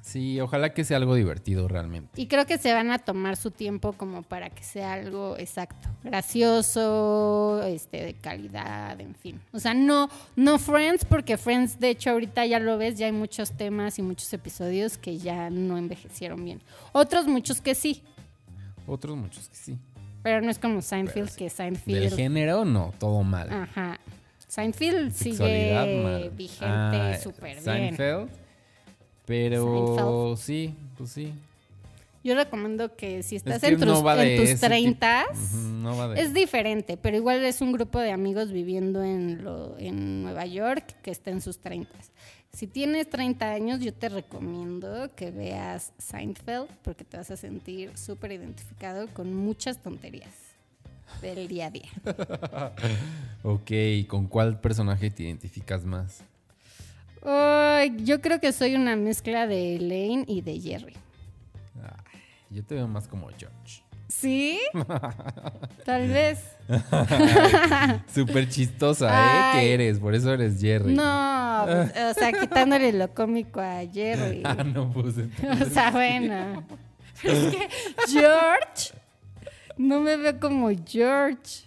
Sí, 0.01 0.41
ojalá 0.41 0.73
que 0.73 0.83
sea 0.83 0.97
algo 0.97 1.15
divertido 1.15 1.67
realmente. 1.67 2.19
Y 2.19 2.27
creo 2.27 2.45
que 2.45 2.57
se 2.57 2.73
van 2.73 2.91
a 2.91 2.99
tomar 2.99 3.37
su 3.37 3.51
tiempo 3.51 3.93
como 3.93 4.21
para 4.21 4.49
que 4.49 4.61
sea 4.61 4.93
algo 4.93 5.37
exacto, 5.37 5.87
gracioso, 6.03 7.63
este, 7.63 8.03
de 8.03 8.13
calidad, 8.15 8.99
en 8.99 9.15
fin. 9.15 9.39
O 9.53 9.59
sea, 9.59 9.73
no, 9.73 10.09
no 10.35 10.59
Friends, 10.59 11.05
porque 11.05 11.37
Friends, 11.37 11.79
de 11.79 11.91
hecho, 11.91 12.09
ahorita 12.09 12.45
ya 12.45 12.59
lo 12.59 12.77
ves, 12.77 12.97
ya 12.97 13.05
hay 13.05 13.13
muchos 13.13 13.51
temas 13.51 13.97
y 13.97 14.01
muchos 14.01 14.33
episodios 14.33 14.97
que 14.97 15.19
ya 15.19 15.49
no 15.49 15.77
envejecieron 15.77 16.43
bien. 16.43 16.61
Otros 16.91 17.25
muchos 17.25 17.61
que 17.61 17.73
sí. 17.73 18.03
Otros 18.85 19.15
muchos 19.15 19.47
que 19.47 19.55
sí. 19.55 19.79
Pero 20.23 20.41
no 20.41 20.49
es 20.49 20.57
como 20.57 20.81
Seinfeld, 20.81 21.35
que 21.35 21.49
Seinfeld. 21.49 21.99
Del 21.99 22.15
género, 22.15 22.65
no, 22.65 22.93
todo 22.97 23.23
mal. 23.23 23.51
Ajá. 23.51 23.99
Seinfeld 24.47 25.13
sigue 25.13 26.31
vigente 26.35 26.65
ah, 26.65 27.17
súper 27.21 27.51
bien. 27.51 27.63
Seinfeld. 27.63 28.29
Pero 29.25 30.35
sí, 30.37 30.73
pues 30.97 31.11
sí. 31.11 31.33
Yo 32.23 32.35
recomiendo 32.35 32.95
que 32.95 33.21
si 33.21 33.35
estás 33.35 33.61
en 33.63 33.77
tus, 33.77 33.99
en 33.99 34.37
tus 34.37 34.59
30 34.61 35.25
es 36.15 36.33
diferente, 36.33 36.95
pero 36.95 37.17
igual 37.17 37.43
es 37.43 37.59
un 37.59 37.73
grupo 37.73 37.99
de 37.99 38.11
amigos 38.11 38.51
viviendo 38.51 39.03
en, 39.03 39.43
lo, 39.43 39.77
en 39.77 40.23
Nueva 40.23 40.45
York 40.45 40.95
que 41.01 41.11
está 41.11 41.31
en 41.31 41.41
sus 41.41 41.59
30. 41.59 41.89
Si 42.53 42.67
tienes 42.67 43.09
30 43.09 43.51
años, 43.51 43.79
yo 43.79 43.91
te 43.91 44.09
recomiendo 44.09 45.09
que 45.15 45.31
veas 45.31 45.91
Seinfeld 45.97 46.67
porque 46.83 47.03
te 47.03 47.17
vas 47.17 47.31
a 47.31 47.35
sentir 47.35 47.97
súper 47.97 48.31
identificado 48.31 49.07
con 49.07 49.33
muchas 49.33 49.79
tonterías 49.79 50.29
del 51.19 51.47
día 51.47 51.65
a 51.65 51.71
día. 51.71 51.89
ok, 53.43 53.71
¿con 54.07 54.27
cuál 54.27 54.59
personaje 54.59 55.09
te 55.09 55.23
identificas 55.23 55.83
más? 55.83 56.23
yo 58.03 58.19
creo 58.21 58.41
que 58.41 58.51
soy 58.51 58.75
una 58.75 58.97
mezcla 58.97 59.47
de 59.47 59.77
Elaine 59.77 60.25
y 60.27 60.41
de 60.41 60.59
Jerry. 60.59 60.93
yo 62.49 62.63
te 62.65 62.75
veo 62.75 62.87
más 62.87 63.07
como 63.07 63.29
George. 63.29 63.81
¿Sí? 64.09 64.59
Tal 65.85 66.07
vez. 66.07 66.39
Súper 68.13 68.47
chistosa, 68.47 69.09
¿eh? 69.09 69.53
Que 69.53 69.73
eres, 69.73 69.99
por 69.99 70.13
eso 70.13 70.31
eres 70.31 70.61
Jerry. 70.61 70.93
No, 70.93 71.03
o 71.63 72.13
sea, 72.13 72.31
quitándole 72.31 72.93
lo 72.93 73.13
cómico 73.13 73.59
a 73.59 73.81
Jerry. 73.91 74.41
Ah, 74.45 74.63
no, 74.63 74.91
pues 74.91 75.15
O 75.17 75.65
sea, 75.69 75.91
bueno. 75.91 76.63
Es 77.23 77.55
que 77.55 77.69
George, 78.09 78.93
no 79.77 79.99
me 80.01 80.17
veo 80.17 80.39
como 80.39 80.69
George. 80.85 81.65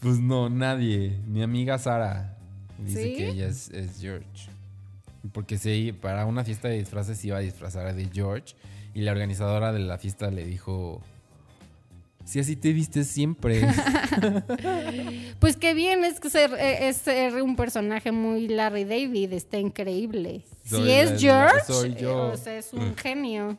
Pues 0.00 0.18
no, 0.18 0.48
nadie. 0.48 1.18
Mi 1.26 1.42
amiga 1.42 1.78
Sara 1.78 2.36
dice 2.78 3.14
que 3.14 3.28
ella 3.28 3.46
es, 3.46 3.70
es 3.70 4.00
George. 4.00 4.48
Porque 5.32 5.58
sí, 5.58 5.92
para 5.92 6.26
una 6.26 6.44
fiesta 6.44 6.68
de 6.68 6.78
disfraces 6.78 7.24
iba 7.24 7.36
a 7.38 7.40
disfrazar 7.40 7.94
de 7.94 8.08
George. 8.12 8.54
Y 8.94 9.02
la 9.02 9.12
organizadora 9.12 9.72
de 9.72 9.78
la 9.78 9.98
fiesta 9.98 10.30
le 10.30 10.44
dijo 10.44 11.02
si 12.24 12.40
así 12.40 12.56
te 12.56 12.72
viste 12.72 13.04
siempre. 13.04 13.62
pues 15.38 15.56
qué 15.56 15.74
bien, 15.74 16.04
es, 16.04 16.16
ser, 16.30 16.52
eh, 16.54 16.88
es 16.88 16.96
ser 16.98 17.42
un 17.42 17.56
personaje 17.56 18.12
muy 18.12 18.48
Larry 18.48 18.84
David, 18.84 19.32
está 19.32 19.58
increíble. 19.58 20.44
si 20.64 20.90
es 20.90 21.20
George, 21.20 21.56
eh, 21.98 22.58
es 22.58 22.72
un 22.72 22.96
genio. 22.96 23.58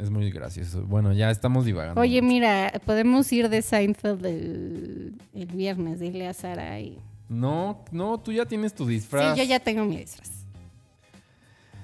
Es 0.00 0.08
muy 0.08 0.30
gracioso. 0.30 0.82
Bueno, 0.86 1.12
ya 1.12 1.30
estamos 1.30 1.66
divagando. 1.66 2.00
Oye, 2.00 2.22
mira, 2.22 2.72
podemos 2.86 3.30
ir 3.32 3.50
de 3.50 3.60
Seinfeld 3.60 4.24
el, 4.24 5.20
el 5.34 5.46
viernes, 5.46 6.00
dile 6.00 6.26
a 6.26 6.32
Sara 6.32 6.80
y... 6.80 6.98
No, 7.28 7.84
no, 7.92 8.18
tú 8.18 8.32
ya 8.32 8.46
tienes 8.46 8.74
tu 8.74 8.86
disfraz. 8.86 9.34
Sí, 9.34 9.42
yo 9.42 9.46
ya 9.46 9.60
tengo 9.60 9.84
mi 9.84 9.98
disfraz. 9.98 10.39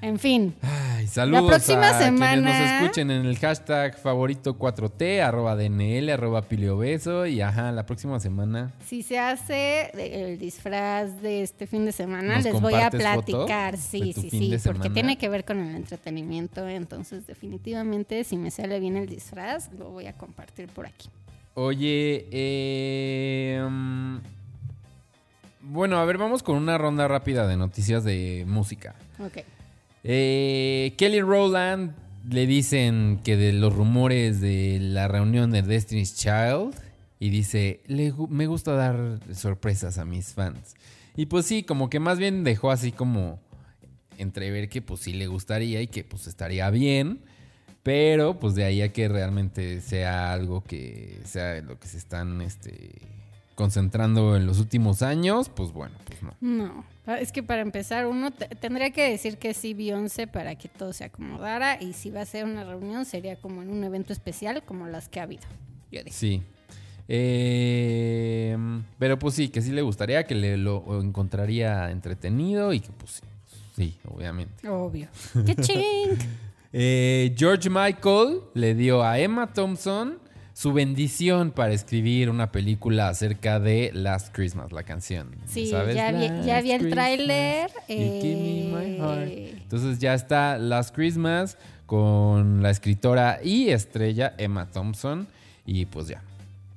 En 0.03 0.19
fin, 0.19 0.55
Ay, 0.63 1.07
saludos 1.07 1.47
próxima 1.49 1.89
a 1.89 1.99
quienes 1.99 2.05
semana- 2.21 2.51
nos 2.61 2.83
escuchen 2.83 3.11
en 3.11 3.25
el 3.27 3.39
hashtag 3.39 3.99
favorito 3.99 4.57
4T, 4.59 5.21
arroba 5.23 5.57
DNL, 5.57 6.11
arroba 6.13 6.43
piliobeso. 6.43 7.27
Y 7.27 7.41
ajá, 7.41 7.73
la 7.73 7.87
próxima 7.87 8.21
semana. 8.21 8.73
si 8.87 9.03
se 9.03 9.19
hace 9.19 9.91
el 9.95 10.39
disfraz 10.39 11.21
de 11.23 11.43
este 11.43 11.67
fin 11.67 11.85
de 11.87 11.93
semana, 11.93 12.37
¿Nos 12.37 12.45
les 12.45 12.61
voy 12.61 12.75
a 12.75 12.91
platicar. 12.91 13.79
Sí, 13.79 14.13
sí, 14.13 14.29
sí, 14.31 14.51
porque 14.51 14.59
semana? 14.59 14.93
tiene 14.95 15.19
que 15.19 15.29
ver 15.29 15.45
con 15.45 15.59
el 15.59 15.75
entretenimiento. 15.75 16.69
Entonces, 16.69 17.27
definitivamente, 17.27 18.23
si 18.25 18.37
me 18.37 18.51
sale 18.51 18.79
bien 18.79 18.97
el 18.97 19.07
disfraz, 19.09 19.71
lo 19.79 19.91
voy 19.91 20.07
a 20.07 20.13
compartir 20.13 20.69
por 20.69 20.87
aquí. 20.87 21.09
Oye, 21.55 22.29
eh, 22.31 23.67
bueno, 25.63 25.99
a 25.99 26.05
ver, 26.05 26.19
vamos 26.19 26.43
con 26.43 26.57
una 26.57 26.77
ronda 26.79 27.09
rápida 27.09 27.47
de 27.47 27.57
noticias 27.57 28.05
de 28.05 28.45
música. 28.47 28.95
Ok. 29.19 29.39
Eh, 30.09 30.95
Kelly 30.97 31.21
Rowland 31.21 31.93
le 32.31 32.47
dicen 32.47 33.21
que 33.25 33.37
de 33.37 33.53
los 33.53 33.75
rumores 33.75 34.41
de 34.41 34.79
la 34.81 35.09
reunión 35.09 35.51
de 35.51 35.63
Destiny's 35.63 36.15
Child 36.15 36.77
y 37.19 37.31
dice, 37.31 37.81
"Le 37.89 38.13
me 38.29 38.47
gusta 38.47 38.73
dar 38.73 39.19
sorpresas 39.35 39.99
a 39.99 40.05
mis 40.05 40.33
fans. 40.33 40.77
Y 41.17 41.27
pues 41.27 41.47
sí, 41.47 41.65
como 41.65 41.91
que 41.91 41.99
más 41.99 42.19
bien 42.19 42.45
dejó 42.45 42.71
así 42.71 42.93
como 42.93 43.41
entrever 44.17 44.69
que 44.69 44.81
pues 44.81 45.01
sí 45.01 45.13
le 45.13 45.27
gustaría 45.27 45.83
y 45.83 45.89
que 45.89 46.05
pues 46.05 46.29
estaría 46.29 46.71
bien, 46.71 47.23
pero 47.83 48.39
pues 48.39 48.55
de 48.55 48.63
ahí 48.65 48.83
a 48.83 48.93
que 48.93 49.09
realmente 49.09 49.81
sea 49.81 50.33
algo 50.33 50.63
que 50.63 51.19
sea 51.25 51.61
lo 51.63 51.81
que 51.81 51.89
se 51.89 51.99
están 51.99 52.43
este, 52.43 52.93
concentrando 53.57 54.37
en 54.37 54.47
los 54.47 54.61
últimos 54.61 55.03
años, 55.03 55.49
pues 55.49 55.73
bueno, 55.73 55.97
pues 56.07 56.23
no. 56.23 56.85
No, 57.07 57.15
es 57.17 57.33
que 57.33 57.43
para 57.43 57.63
empezar, 57.63 58.07
uno 58.07 58.31
te- 58.31 58.47
tendría 58.55 58.91
que 58.93 59.11
decir 59.11 59.39
que 59.39 59.53
sí, 59.55 59.75
Beyoncé, 59.75 60.27
para 60.29 60.55
que 60.55 60.69
todo 60.69 60.93
se 60.93 61.03
acomodara. 61.05 61.83
Y 61.83 61.93
si 61.95 62.11
va 62.11 62.21
a 62.21 62.27
ser 62.27 62.45
una 62.45 62.63
reunión, 62.63 63.05
sería 63.05 63.37
como 63.37 63.63
en 63.63 63.71
un 63.71 63.83
evento 63.83 64.13
especial, 64.13 64.63
como 64.65 64.87
las 64.87 65.09
que 65.09 65.19
ha 65.19 65.25
habido. 65.25 65.43
Yo 65.91 66.05
digo. 66.05 66.15
Sí. 66.17 66.43
Eh, 67.09 68.57
pero 68.99 69.19
pues 69.19 69.35
sí, 69.35 69.49
que 69.49 69.63
sí 69.63 69.71
le 69.73 69.83
gustaría, 69.83 70.25
que 70.25 70.35
le 70.35 70.57
lo 70.57 71.01
encontraría 71.01 71.91
entretenido 71.91 72.73
y 72.73 72.81
que 72.81 72.91
pues 72.93 73.13
sí, 73.13 73.23
sí, 73.77 73.99
obviamente. 74.09 74.69
Obvio. 74.69 75.09
¡Qué 75.45 75.55
ching! 75.57 75.83
Eh, 76.79 77.35
George 77.39 77.71
Michael 77.71 78.41
le 78.53 78.75
dio 78.75 79.03
a 79.03 79.19
Emma 79.19 79.51
Thompson 79.51 80.19
su 80.57 80.73
bendición 80.73 81.51
para 81.51 81.75
escribir 81.75 82.31
una 82.31 82.51
película 82.51 83.11
acerca 83.11 83.61
de 83.61 83.91
Last 83.93 84.35
Christmas, 84.35 84.73
la 84.73 84.85
canción. 84.85 85.37
Sí, 85.45 85.67
¿sabes? 85.67 85.95
ya 85.95 86.11
vi, 86.13 86.47
ya 86.47 86.63
vi 86.63 86.71
el 86.73 86.89
tráiler. 86.89 87.71
Christmas, 87.87 87.99
you 87.99 88.21
give 88.23 88.37
me 88.41 88.71
my 88.75 88.97
heart. 88.97 89.29
eh, 89.29 89.59
Entonces 89.61 89.99
ya 89.99 90.15
está 90.15 90.57
Last 90.57 90.95
Christmas 90.95 91.59
con 91.85 92.63
la 92.63 92.71
escritora 92.71 93.39
y 93.45 93.69
estrella 93.69 94.33
Emma 94.39 94.65
Thompson. 94.71 95.29
Y 95.67 95.85
pues 95.85 96.09
ya. 96.09 96.23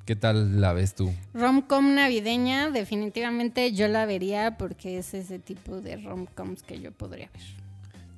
¿Qué 0.05 0.17
tal 0.17 0.59
la 0.59 0.73
ves 0.73 0.93
tú? 0.93 1.13
Rom-com 1.33 1.95
navideña, 1.95 2.71
definitivamente 2.71 3.71
yo 3.71 3.87
la 3.87 4.05
vería 4.05 4.57
porque 4.57 4.97
es 4.97 5.13
ese 5.13 5.39
tipo 5.39 5.79
de 5.79 5.95
rom-coms 5.95 6.63
que 6.63 6.81
yo 6.81 6.91
podría 6.91 7.29
ver. 7.33 7.43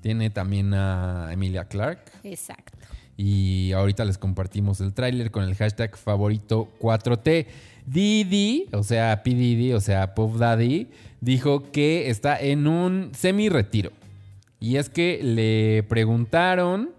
Tiene 0.01 0.31
también 0.31 0.73
a 0.73 1.29
Emilia 1.31 1.65
Clark. 1.65 1.99
Exacto. 2.23 2.79
Y 3.23 3.71
ahorita 3.73 4.03
les 4.03 4.17
compartimos 4.17 4.81
el 4.81 4.93
tráiler 4.93 5.29
con 5.29 5.43
el 5.43 5.53
hashtag 5.53 5.95
favorito 5.95 6.69
4T. 6.79 7.45
Didi, 7.85 8.65
o 8.73 8.81
sea, 8.81 9.21
P. 9.21 9.35
Diddy, 9.35 9.73
o 9.73 9.79
sea, 9.79 10.15
Puff 10.15 10.39
Daddy, 10.39 10.87
dijo 11.19 11.71
que 11.71 12.09
está 12.09 12.41
en 12.41 12.65
un 12.65 13.11
semi-retiro. 13.13 13.91
Y 14.59 14.77
es 14.77 14.89
que 14.89 15.19
le 15.21 15.83
preguntaron 15.83 16.89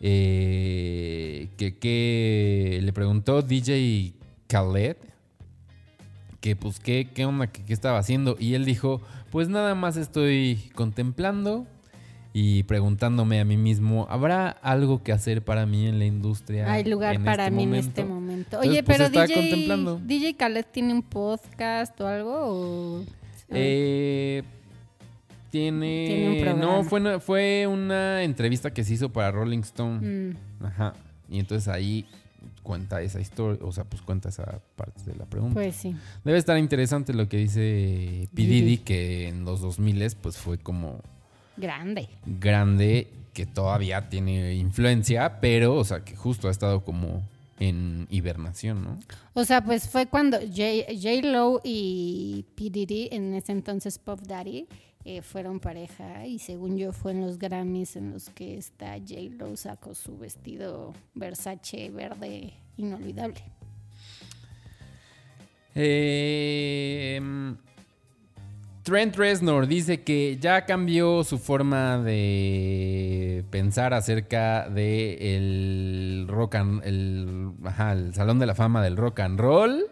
eh, 0.00 1.48
que, 1.58 2.80
le 2.82 2.92
preguntó 2.94 3.42
DJ 3.42 4.14
Khaled 4.46 4.96
que 6.40 6.56
pues 6.56 6.80
qué, 6.80 7.10
qué 7.12 7.26
onda, 7.26 7.48
que 7.48 7.62
qué 7.62 7.74
estaba 7.74 7.98
haciendo. 7.98 8.36
Y 8.40 8.54
él 8.54 8.64
dijo, 8.64 9.02
pues 9.30 9.50
nada 9.50 9.74
más 9.74 9.98
estoy 9.98 10.70
contemplando 10.74 11.66
y 12.32 12.62
preguntándome 12.64 13.40
a 13.40 13.44
mí 13.44 13.56
mismo, 13.56 14.06
¿habrá 14.10 14.50
algo 14.50 15.02
que 15.02 15.12
hacer 15.12 15.42
para 15.42 15.66
mí 15.66 15.86
en 15.86 15.98
la 15.98 16.04
industria? 16.04 16.70
Hay 16.70 16.84
lugar 16.84 17.22
para 17.24 17.44
este 17.44 17.56
mí 17.56 17.62
en 17.64 17.68
momento?" 17.70 17.88
este 17.88 18.04
momento. 18.04 18.62
Entonces, 18.62 18.70
Oye, 18.70 18.82
pues, 18.82 18.98
pero 18.98 19.10
DJ. 19.10 20.00
DJ 20.04 20.36
Khaled 20.36 20.66
tiene 20.70 20.92
un 20.92 21.02
podcast 21.02 21.98
o 22.00 22.06
algo 22.06 22.34
o 22.36 23.04
Eh, 23.50 24.42
tiene... 25.50 26.04
Tiene 26.06 26.52
un 26.52 26.60
no, 26.60 26.84
fue 26.84 27.00
una, 27.00 27.20
fue 27.20 27.66
una 27.66 28.22
entrevista 28.22 28.72
que 28.72 28.84
se 28.84 28.94
hizo 28.94 29.10
para 29.10 29.30
Rolling 29.30 29.60
Stone. 29.60 30.30
Mm, 30.30 30.64
Ajá. 30.64 30.94
Y 31.30 31.38
entonces 31.38 31.68
ahí 31.68 32.06
cuenta 32.62 33.00
esa 33.00 33.20
historia, 33.20 33.58
o 33.64 33.72
sea, 33.72 33.84
pues 33.84 34.02
cuenta 34.02 34.28
esa 34.28 34.60
parte 34.76 35.02
de 35.04 35.16
la 35.16 35.24
pregunta. 35.24 35.54
pues 35.54 35.74
sí. 35.74 35.96
Debe 36.24 36.36
estar 36.36 36.58
interesante 36.58 37.14
lo 37.14 37.28
que 37.28 37.38
dice 37.38 38.28
P. 38.34 38.42
Diddy. 38.42 38.60
Diddy, 38.60 38.76
que 38.78 39.28
en 39.28 39.44
los 39.44 39.60
2000 39.62 40.16
pues 40.20 40.36
fue 40.36 40.58
como 40.58 41.00
Grande. 41.58 42.08
grande, 42.24 43.08
que 43.34 43.44
todavía 43.44 44.08
tiene 44.08 44.54
influencia, 44.54 45.40
pero, 45.40 45.74
o 45.74 45.84
sea, 45.84 46.04
que 46.04 46.16
justo 46.16 46.48
ha 46.48 46.50
estado 46.50 46.84
como 46.84 47.22
en 47.60 48.06
hibernación, 48.10 48.84
¿no? 48.84 49.00
O 49.34 49.44
sea, 49.44 49.64
pues 49.64 49.88
fue 49.88 50.06
cuando 50.06 50.38
J, 50.38 50.86
J. 50.88 51.26
Lo 51.28 51.60
y 51.64 52.44
P. 52.54 52.70
Diddy, 52.70 53.08
en 53.12 53.34
ese 53.34 53.52
entonces 53.52 53.98
Pop 53.98 54.20
Daddy, 54.20 54.68
eh, 55.04 55.22
fueron 55.22 55.58
pareja 55.58 56.26
y 56.26 56.38
según 56.38 56.76
yo 56.76 56.92
fue 56.92 57.12
en 57.12 57.20
los 57.20 57.38
Grammys 57.38 57.96
en 57.96 58.12
los 58.12 58.28
que 58.30 58.56
esta 58.56 58.96
J. 58.98 59.14
Lo 59.38 59.56
sacó 59.56 59.94
su 59.94 60.16
vestido 60.18 60.94
Versace 61.14 61.90
verde 61.90 62.54
inolvidable. 62.76 63.42
Eh, 65.74 67.20
Trent 68.88 69.16
Reznor 69.16 69.66
dice 69.66 70.00
que 70.00 70.38
ya 70.40 70.64
cambió 70.64 71.22
su 71.22 71.38
forma 71.38 71.98
de 71.98 73.44
pensar 73.50 73.92
acerca 73.92 74.66
de 74.70 75.36
el 75.36 76.24
rock 76.26 76.54
and 76.54 76.82
el, 76.86 77.50
ajá, 77.64 77.92
el 77.92 78.14
salón 78.14 78.38
de 78.38 78.46
la 78.46 78.54
fama 78.54 78.82
del 78.82 78.96
rock 78.96 79.20
and 79.20 79.38
roll 79.38 79.84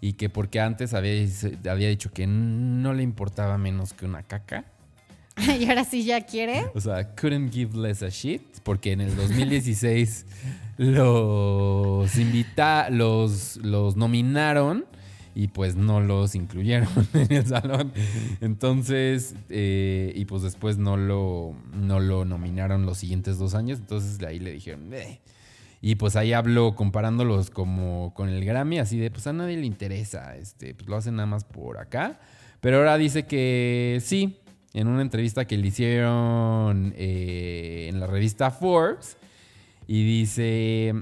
y 0.00 0.12
que 0.12 0.28
porque 0.28 0.60
antes 0.60 0.94
había, 0.94 1.14
había 1.68 1.88
dicho 1.88 2.12
que 2.12 2.28
no 2.28 2.94
le 2.94 3.02
importaba 3.02 3.58
menos 3.58 3.92
que 3.92 4.04
una 4.04 4.22
caca. 4.22 4.66
y 5.58 5.68
ahora 5.68 5.82
sí 5.82 6.04
ya 6.04 6.24
quiere. 6.24 6.66
O 6.76 6.80
sea, 6.80 7.16
couldn't 7.16 7.52
give 7.52 7.76
less 7.76 8.04
a 8.04 8.08
shit. 8.08 8.42
Porque 8.62 8.92
en 8.92 9.00
el 9.00 9.16
2016 9.16 10.26
los 10.76 12.16
invita, 12.16 12.88
los, 12.88 13.56
los 13.56 13.96
nominaron 13.96 14.86
y 15.38 15.46
pues 15.46 15.76
no 15.76 16.00
los 16.00 16.34
incluyeron 16.34 16.88
en 17.14 17.32
el 17.32 17.46
salón. 17.46 17.92
Entonces, 18.40 19.36
eh, 19.50 20.12
y 20.16 20.24
pues 20.24 20.42
después 20.42 20.78
no 20.78 20.96
lo, 20.96 21.54
no 21.80 22.00
lo 22.00 22.24
nominaron 22.24 22.84
los 22.84 22.98
siguientes 22.98 23.38
dos 23.38 23.54
años. 23.54 23.78
Entonces 23.78 24.18
de 24.18 24.26
ahí 24.26 24.40
le 24.40 24.50
dijeron, 24.50 24.92
"Eh". 24.92 25.20
Y 25.80 25.94
pues 25.94 26.16
ahí 26.16 26.32
habló 26.32 26.74
comparándolos 26.74 27.50
como 27.50 28.12
con 28.14 28.28
el 28.28 28.44
Grammy, 28.44 28.80
así 28.80 28.98
de 28.98 29.12
pues 29.12 29.28
a 29.28 29.32
nadie 29.32 29.56
le 29.56 29.66
interesa, 29.66 30.36
este, 30.36 30.74
pues 30.74 30.88
lo 30.88 30.96
hacen 30.96 31.14
nada 31.14 31.26
más 31.26 31.44
por 31.44 31.78
acá. 31.78 32.18
Pero 32.60 32.78
ahora 32.78 32.98
dice 32.98 33.26
que 33.26 34.00
sí, 34.02 34.40
en 34.74 34.88
una 34.88 35.02
entrevista 35.02 35.46
que 35.46 35.56
le 35.56 35.68
hicieron 35.68 36.94
eh, 36.96 37.86
en 37.88 38.00
la 38.00 38.08
revista 38.08 38.50
Forbes, 38.50 39.16
y 39.86 40.04
dice 40.04 40.94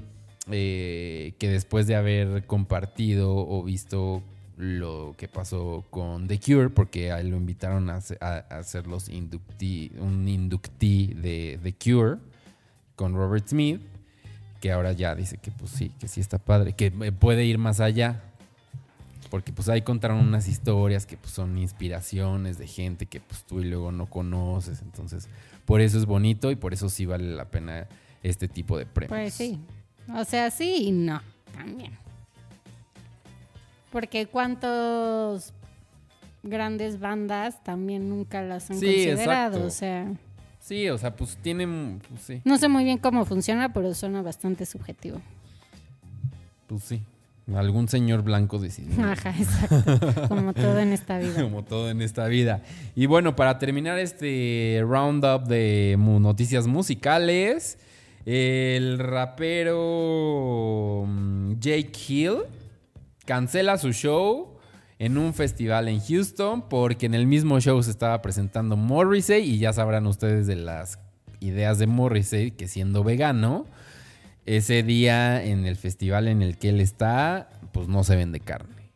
eh, 0.50 1.34
que 1.38 1.48
después 1.48 1.86
de 1.86 1.96
haber 1.96 2.44
compartido 2.46 3.34
o 3.36 3.62
visto 3.62 4.22
lo 4.56 5.14
que 5.18 5.28
pasó 5.28 5.84
con 5.90 6.28
The 6.28 6.40
Cure, 6.40 6.70
porque 6.70 7.12
a 7.12 7.20
él 7.20 7.28
lo 7.30 7.36
invitaron 7.36 7.90
a, 7.90 8.00
a- 8.20 8.26
a 8.50 8.58
hacer 8.58 8.86
los 8.86 9.08
inductí, 9.08 9.92
un 9.98 10.26
inductí 10.28 11.08
de 11.08 11.58
The 11.62 11.74
Cure 11.74 12.18
con 12.94 13.14
Robert 13.14 13.46
Smith, 13.48 13.80
que 14.60 14.72
ahora 14.72 14.92
ya 14.92 15.14
dice 15.14 15.36
que 15.36 15.50
pues 15.50 15.70
sí, 15.72 15.90
que 16.00 16.08
sí 16.08 16.20
está 16.20 16.38
padre, 16.38 16.72
que 16.72 16.86
eh, 17.02 17.12
puede 17.12 17.44
ir 17.44 17.58
más 17.58 17.80
allá. 17.80 18.22
Porque 19.28 19.52
pues 19.52 19.68
ahí 19.68 19.82
contaron 19.82 20.18
unas 20.18 20.46
historias 20.46 21.04
que 21.04 21.16
pues 21.16 21.32
son 21.34 21.58
inspiraciones 21.58 22.58
de 22.58 22.68
gente 22.68 23.06
que 23.06 23.18
pues 23.20 23.42
tú 23.42 23.60
y 23.60 23.64
luego 23.64 23.90
no 23.90 24.06
conoces. 24.06 24.80
Entonces, 24.82 25.28
por 25.64 25.80
eso 25.80 25.98
es 25.98 26.06
bonito 26.06 26.52
y 26.52 26.56
por 26.56 26.72
eso 26.72 26.88
sí 26.88 27.06
vale 27.06 27.34
la 27.34 27.46
pena 27.46 27.88
este 28.22 28.46
tipo 28.46 28.78
de 28.78 28.86
premios. 28.86 29.10
Pues 29.10 29.34
sí. 29.34 29.58
O 30.14 30.24
sea, 30.24 30.50
sí 30.50 30.86
y 30.88 30.92
no, 30.92 31.20
también. 31.54 31.92
Porque 33.90 34.26
cuántos 34.26 35.52
grandes 36.42 37.00
bandas 37.00 37.62
también 37.64 38.08
nunca 38.08 38.42
las 38.42 38.70
han 38.70 38.78
Sí, 38.78 38.86
considerado, 38.86 39.56
exacto. 39.56 39.66
o 39.66 39.70
sea, 39.70 40.12
Sí, 40.60 40.88
o 40.90 40.98
sea, 40.98 41.14
pues 41.14 41.36
tiene, 41.42 41.98
pues 42.08 42.22
sí, 42.22 42.40
No 42.44 42.58
sé 42.58 42.66
muy 42.68 42.82
bien 42.82 42.98
cómo 42.98 43.24
funciona, 43.24 43.72
pero 43.72 43.94
suena 43.94 44.22
bastante 44.22 44.66
subjetivo. 44.66 45.20
pues 46.66 46.82
sí. 46.82 47.02
Algún 47.54 47.86
señor 47.86 48.22
blanco 48.22 48.58
decidió. 48.58 49.04
Ajá, 49.08 49.30
exacto. 49.30 50.26
Como 50.28 50.52
todo 50.52 50.80
en 50.80 50.92
esta 50.92 51.18
vida. 51.18 51.40
Como 51.40 51.62
todo 51.62 51.88
en 51.90 52.02
esta 52.02 52.26
vida. 52.26 52.62
Y 52.96 53.06
bueno, 53.06 53.36
para 53.36 53.60
terminar 53.60 54.00
este 54.00 54.80
roundup 54.84 55.46
de 55.46 55.94
noticias 55.96 56.66
musicales, 56.66 57.78
el 58.26 58.98
rapero 58.98 61.04
mm, 61.06 61.60
Jake 61.60 61.92
Hill 62.08 62.38
cancela 63.24 63.78
su 63.78 63.92
show 63.92 64.58
en 64.98 65.16
un 65.16 65.32
festival 65.32 65.86
en 65.88 66.00
Houston 66.00 66.68
porque 66.68 67.06
en 67.06 67.14
el 67.14 67.28
mismo 67.28 67.60
show 67.60 67.80
se 67.82 67.92
estaba 67.92 68.20
presentando 68.22 68.76
Morrissey 68.76 69.48
y 69.48 69.58
ya 69.58 69.72
sabrán 69.72 70.08
ustedes 70.08 70.48
de 70.48 70.56
las 70.56 70.98
ideas 71.40 71.78
de 71.78 71.86
Morrissey 71.86 72.50
que 72.50 72.66
siendo 72.66 73.04
vegano, 73.04 73.66
ese 74.44 74.82
día 74.82 75.44
en 75.44 75.64
el 75.64 75.76
festival 75.76 76.26
en 76.28 76.42
el 76.42 76.58
que 76.58 76.70
él 76.70 76.80
está, 76.80 77.48
pues 77.72 77.88
no 77.88 78.04
se 78.04 78.16
vende 78.16 78.40
carne. 78.40 78.90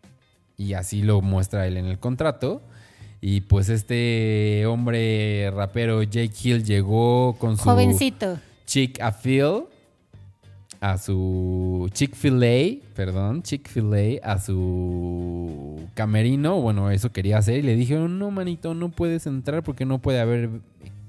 Y 0.57 0.75
así 0.75 1.03
lo 1.03 1.23
muestra 1.23 1.67
él 1.67 1.77
en 1.77 1.87
el 1.87 1.99
contrato. 1.99 2.63
Y 3.21 3.43
pues 3.43 3.69
este 3.69 4.65
hombre 4.67 5.51
rapero 5.51 6.03
Jake 6.03 6.33
Hill 6.43 6.65
llegó 6.65 7.37
con 7.39 7.57
su 7.57 7.65
Jovencito. 7.65 8.39
Chick 8.71 9.01
a 9.01 9.11
Phil 9.11 9.65
a 10.81 10.97
su 10.97 11.91
Chick-fil-A, 11.93 12.87
perdón, 12.95 13.43
Chick-fil-A 13.43 14.25
a 14.25 14.39
su 14.39 15.81
camerino, 15.95 16.61
bueno, 16.61 16.89
eso 16.93 17.11
quería 17.11 17.39
hacer 17.39 17.59
y 17.59 17.63
le 17.63 17.75
dijeron, 17.75 18.21
"No, 18.21 18.31
manito, 18.31 18.75
no 18.75 18.91
puedes 18.91 19.27
entrar 19.27 19.65
porque 19.65 19.85
no 19.85 19.99
puede 19.99 20.21
haber 20.21 20.51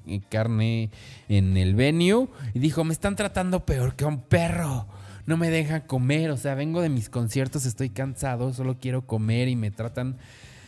eh, 0.07 0.21
carne 0.29 0.89
en 1.29 1.55
el 1.55 1.75
venue." 1.75 2.29
Y 2.55 2.59
dijo, 2.59 2.83
"Me 2.83 2.93
están 2.93 3.15
tratando 3.15 3.63
peor 3.63 3.93
que 3.93 4.05
a 4.05 4.07
un 4.07 4.21
perro." 4.21 4.87
No 5.27 5.37
me 5.37 5.51
dejan 5.51 5.81
comer, 5.81 6.31
o 6.31 6.37
sea, 6.37 6.55
vengo 6.55 6.81
de 6.81 6.89
mis 6.89 7.09
conciertos, 7.09 7.67
estoy 7.67 7.91
cansado, 7.91 8.53
solo 8.53 8.77
quiero 8.81 9.05
comer 9.05 9.47
y 9.49 9.55
me 9.55 9.69
tratan 9.69 10.17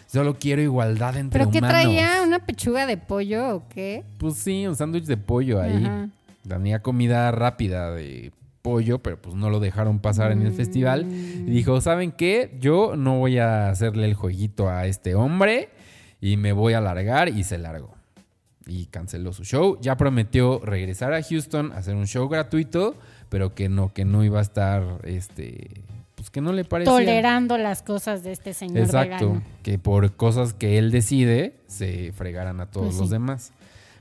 Solo 0.06 0.38
quiero 0.38 0.62
igualdad 0.62 1.18
entre 1.18 1.40
¿Pero 1.40 1.50
qué 1.50 1.58
humanos. 1.58 1.82
traía? 1.82 2.22
¿Una 2.22 2.38
pechuga 2.38 2.86
de 2.86 2.98
pollo 2.98 3.56
o 3.56 3.64
qué? 3.68 4.04
Pues 4.20 4.36
sí, 4.36 4.68
un 4.68 4.76
sándwich 4.76 5.06
de 5.06 5.18
pollo 5.18 5.60
ahí. 5.60 5.84
Ajá. 5.84 6.08
Tenía 6.48 6.82
comida 6.82 7.32
rápida 7.32 7.92
de 7.92 8.32
pollo, 8.62 9.00
pero 9.00 9.22
pues 9.22 9.36
no 9.36 9.50
lo 9.50 9.60
dejaron 9.60 10.00
pasar 10.00 10.32
en 10.32 10.42
el 10.42 10.52
Mm. 10.52 10.56
festival. 10.56 11.06
Y 11.12 11.50
dijo, 11.52 11.82
¿saben 11.82 12.12
qué? 12.12 12.56
Yo 12.60 12.96
no 12.96 13.20
voy 13.20 13.38
a 13.38 13.70
hacerle 13.70 14.06
el 14.06 14.14
jueguito 14.14 14.70
a 14.70 14.86
este 14.88 15.16
hombre 15.16 15.70
y 16.22 16.38
me 16.38 16.54
voy 16.54 16.74
a 16.74 16.82
largar 16.82 17.30
y 17.30 17.44
se 17.44 17.58
largó. 17.58 17.94
Y 18.66 18.86
canceló 18.86 19.34
su 19.34 19.44
show. 19.44 19.78
Ya 19.82 19.98
prometió 19.98 20.60
regresar 20.64 21.14
a 21.14 21.22
Houston 21.22 21.74
a 21.74 21.78
hacer 21.80 21.96
un 21.96 22.08
show 22.08 22.30
gratuito, 22.30 22.96
pero 23.28 23.54
que 23.54 23.68
no, 23.68 23.94
que 23.94 24.06
no 24.06 24.24
iba 24.24 24.40
a 24.40 24.42
estar, 24.42 25.00
este, 25.04 25.82
pues 26.16 26.30
que 26.30 26.40
no 26.40 26.54
le 26.54 26.64
parecía. 26.64 26.94
Tolerando 26.94 27.58
las 27.58 27.82
cosas 27.84 28.24
de 28.24 28.32
este 28.32 28.54
señor 28.54 28.78
Exacto, 28.78 29.26
vegano. 29.28 29.44
que 29.64 29.78
por 29.80 30.14
cosas 30.16 30.54
que 30.54 30.78
él 30.78 30.92
decide 30.92 31.58
se 31.68 32.14
fregaran 32.14 32.62
a 32.62 32.68
todos 32.68 32.86
Pues 32.88 32.96
sí. 32.96 33.02
los 33.02 33.10
demás. 33.10 33.52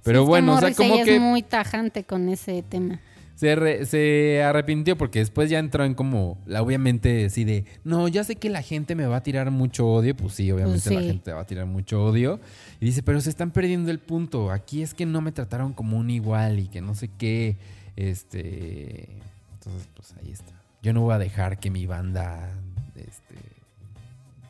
Sí, 0.03 0.07
Pero 0.07 0.23
es 0.23 0.27
bueno, 0.29 0.55
o 0.55 0.59
sea, 0.59 0.75
como 0.75 0.97
es 0.97 1.05
que 1.05 1.21
muy 1.21 1.43
tajante 1.43 2.03
con 2.05 2.29
ese 2.29 2.63
tema. 2.65 2.99
se, 3.37 3.55
re- 3.55 3.87
se 3.87 4.43
arrepintió 4.43 4.99
porque 4.99 5.21
después 5.21 5.49
ya 5.49 5.61
entró 5.61 5.85
en 5.85 5.95
como, 5.95 6.39
la, 6.45 6.61
obviamente, 6.61 7.27
así 7.27 7.45
de, 7.45 7.65
no, 7.85 8.09
ya 8.09 8.25
sé 8.25 8.35
que 8.35 8.51
la 8.51 8.63
gente 8.63 8.97
me 8.97 9.07
va 9.07 9.19
a 9.19 9.23
tirar 9.23 9.51
mucho 9.53 9.87
odio. 9.87 10.17
Pues 10.17 10.35
sí, 10.35 10.51
obviamente 10.51 10.83
Pues 10.85 10.95
la 10.97 11.01
sí. 11.03 11.07
gente 11.07 11.33
va 11.33 11.41
a 11.43 11.47
tirar 11.47 11.67
mucho 11.67 12.05
odio. 12.05 12.41
Y 12.81 12.87
dice, 12.87 13.03
pero 13.05 13.21
se 13.21 13.31
están 13.31 13.53
perdiendo 13.53 13.93
el 13.93 14.01
punto. 14.01 14.51
Aquí 14.51 14.83
es 14.83 14.93
que 14.93 15.07
no 15.07 15.21
me 15.21 15.31
trataron 15.31 15.73
como 15.73 15.97
un 15.99 16.11
igual 16.11 16.59
y 16.59 16.67
que 16.67 16.81
no 16.81 16.97
sé 16.97 17.09
qué. 17.17 17.57
Este. 17.95 19.09
Entonces, 19.55 19.89
pues 19.95 20.15
ahí 20.21 20.33
está. 20.33 20.53
Yo 20.83 20.93
no 20.93 21.03
voy 21.03 21.15
a 21.15 21.19
dejar 21.19 21.61
que 21.61 21.71
mi 21.71 21.87
banda 21.87 22.51
este, 22.97 23.37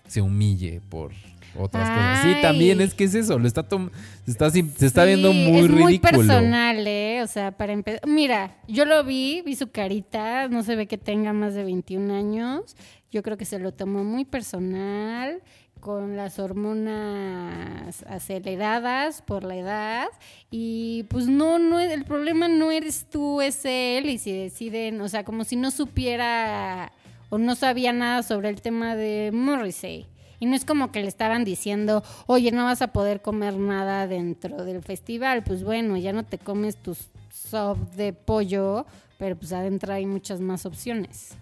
se 0.09 0.23
humille 0.23 0.81
por 0.89 1.13
otras 1.59 1.89
cosas. 1.89 2.23
Sí, 2.23 2.43
también 2.43 2.81
es 2.81 2.95
que 2.95 3.05
es 3.05 3.15
eso. 3.15 3.39
Lo 3.39 3.47
está 3.47 3.67
se, 3.69 4.31
está, 4.31 4.51
se 4.51 4.61
está 4.87 5.03
Sí, 5.03 5.09
viendo 5.09 5.33
muy 5.33 5.59
es 5.61 5.69
muy 5.71 5.87
ridículo. 5.87 6.19
personal, 6.19 6.87
¿eh? 6.87 7.21
O 7.23 7.27
sea, 7.27 7.53
para 7.53 7.73
empezar. 7.73 8.01
Mira, 8.07 8.57
yo 8.69 8.85
lo 8.85 9.05
vi, 9.05 9.43
vi 9.45 9.55
su 9.57 9.71
carita, 9.71 10.49
no 10.49 10.63
se 10.63 10.77
ve 10.77 10.87
que 10.87 10.99
tenga 10.99 11.33
más 11.33 11.55
de 11.55 11.65
21 11.65 12.15
años. 12.15 12.77
Yo 13.11 13.23
creo 13.23 13.37
que 13.37 13.45
se 13.45 13.59
lo 13.59 13.73
tomó 13.73 14.05
muy 14.05 14.25
personal, 14.25 15.43
con 15.81 16.17
las 16.17 16.39
hormonas 16.39 18.05
aceleradas 18.09 19.23
por 19.23 19.45
la 19.45 19.57
edad. 19.57 20.07
Y 20.51 21.05
pues 21.09 21.27
no, 21.27 21.59
no, 21.59 21.81
el 21.81 22.05
problema 22.05 22.49
no 22.49 22.71
eres 22.71 23.07
tú, 23.11 23.41
es 23.41 23.65
él. 23.65 24.09
Y 24.09 24.19
si 24.19 24.33
deciden, 24.33 25.01
o 25.01 25.09
sea, 25.09 25.25
como 25.25 25.45
si 25.45 25.57
no 25.57 25.71
supiera 25.71 26.93
o 27.31 27.39
no 27.39 27.55
sabía 27.55 27.93
nada 27.93 28.23
sobre 28.23 28.49
el 28.49 28.61
tema 28.61 28.95
de 28.97 29.31
Morrissey. 29.33 30.07
Y 30.43 30.47
no 30.47 30.57
es 30.57 30.65
como 30.65 30.91
que 30.91 31.01
le 31.01 31.07
estaban 31.07 31.45
diciendo, 31.45 32.03
oye, 32.27 32.51
no 32.51 32.65
vas 32.65 32.83
a 32.83 32.89
poder 32.89 33.23
comer 33.23 33.57
nada 33.57 34.09
dentro 34.09 34.65
del 34.65 34.83
festival. 34.83 35.45
Pues 35.45 35.63
bueno, 35.63 35.97
ya 35.97 36.13
no 36.13 36.25
te 36.25 36.37
comes 36.37 36.75
tus 36.79 36.99
sub 37.33 37.79
de 37.93 38.13
pollo, 38.13 38.85
pero 39.21 39.37
pues 39.37 39.53
adentro 39.53 39.93
hay 39.95 40.05
muchas 40.05 40.41
más 40.41 40.67
opciones. 40.67 41.37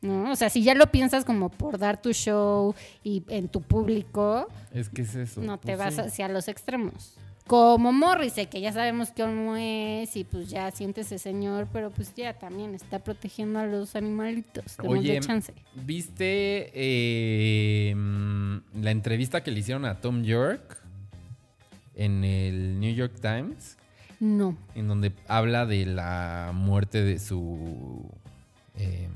¿No? 0.00 0.32
O 0.32 0.34
sea, 0.34 0.50
si 0.50 0.64
ya 0.64 0.74
lo 0.74 0.90
piensas 0.90 1.24
como 1.24 1.50
por 1.50 1.78
dar 1.78 2.02
tu 2.02 2.12
show 2.12 2.74
y 3.04 3.22
en 3.28 3.46
tu 3.46 3.62
público, 3.62 4.48
Es 4.74 4.88
que 4.88 5.02
es 5.02 5.14
eso. 5.14 5.40
no 5.40 5.56
te 5.58 5.76
pues 5.76 5.78
vas 5.78 5.94
sí. 5.94 6.00
hacia 6.00 6.28
los 6.28 6.48
extremos. 6.48 7.14
Como 7.46 7.92
Morrissey, 7.92 8.46
que 8.46 8.60
ya 8.60 8.72
sabemos 8.72 9.12
cómo 9.16 9.54
es 9.56 10.16
y 10.16 10.24
pues 10.24 10.50
ya 10.50 10.68
siente 10.72 11.02
ese 11.02 11.16
señor, 11.18 11.68
pero 11.72 11.90
pues 11.90 12.12
ya 12.12 12.34
también 12.34 12.74
está 12.74 12.98
protegiendo 12.98 13.60
a 13.60 13.66
los 13.66 13.94
animalitos. 13.94 14.76
Oye, 14.84 15.20
chance. 15.20 15.54
¿viste 15.74 16.72
eh, 16.74 17.94
mm, 17.94 18.56
la 18.82 18.90
entrevista 18.90 19.44
que 19.44 19.52
le 19.52 19.60
hicieron 19.60 19.84
a 19.84 20.00
Tom 20.00 20.24
York 20.24 20.82
en 21.94 22.24
el 22.24 22.80
New 22.80 22.92
York 22.92 23.14
Times? 23.20 23.76
No. 24.18 24.56
En 24.74 24.88
donde 24.88 25.12
habla 25.28 25.66
de 25.66 25.86
la 25.86 26.50
muerte 26.52 27.04
de 27.04 27.20
su 27.20 28.10
em, 28.74 29.12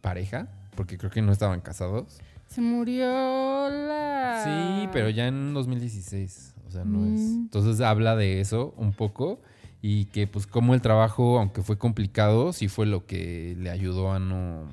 pareja, 0.00 0.48
porque 0.74 0.96
creo 0.96 1.10
que 1.10 1.20
no 1.20 1.32
estaban 1.32 1.60
casados. 1.60 2.20
Se 2.48 2.62
murió 2.62 3.68
la. 3.68 4.40
Sí, 4.44 4.88
pero 4.94 5.10
ya 5.10 5.26
en 5.26 5.52
2016. 5.52 6.55
O 6.66 6.70
sea, 6.70 6.84
no 6.84 7.04
es. 7.06 7.20
Mm. 7.20 7.34
Entonces 7.42 7.80
habla 7.80 8.16
de 8.16 8.40
eso 8.40 8.74
un 8.76 8.92
poco. 8.92 9.40
Y 9.82 10.06
que 10.06 10.26
pues 10.26 10.46
como 10.46 10.74
el 10.74 10.80
trabajo, 10.80 11.38
aunque 11.38 11.62
fue 11.62 11.78
complicado, 11.78 12.52
sí 12.52 12.66
fue 12.68 12.86
lo 12.86 13.06
que 13.06 13.54
le 13.58 13.70
ayudó 13.70 14.12
a 14.12 14.18
no, 14.18 14.64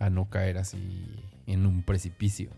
a 0.00 0.10
no 0.10 0.28
caer 0.30 0.58
así 0.58 0.78
en 1.46 1.66
un 1.66 1.82
precipicio. 1.82 2.50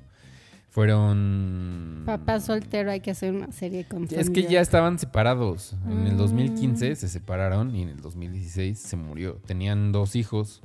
Fueron... 0.71 2.03
Papá 2.05 2.41
soltero, 2.41 2.91
hay 2.91 3.01
que 3.01 3.11
hacer 3.13 3.33
una 3.33 3.53
serie 3.53 3.85
con 3.85 4.09
Es 4.11 4.29
que 4.31 4.43
ya 4.45 4.61
estaban 4.61 4.99
separados. 4.99 5.77
En 5.87 6.07
el 6.07 6.15
Mm. 6.15 6.19
2015 6.19 6.97
se 6.97 7.09
separaron 7.09 7.75
y 7.77 7.83
en 7.83 7.91
el 7.91 8.01
2016 8.01 8.79
se 8.79 8.97
murió. 8.97 9.35
Tenían 9.47 9.93
dos 9.93 10.17
hijos 10.17 10.63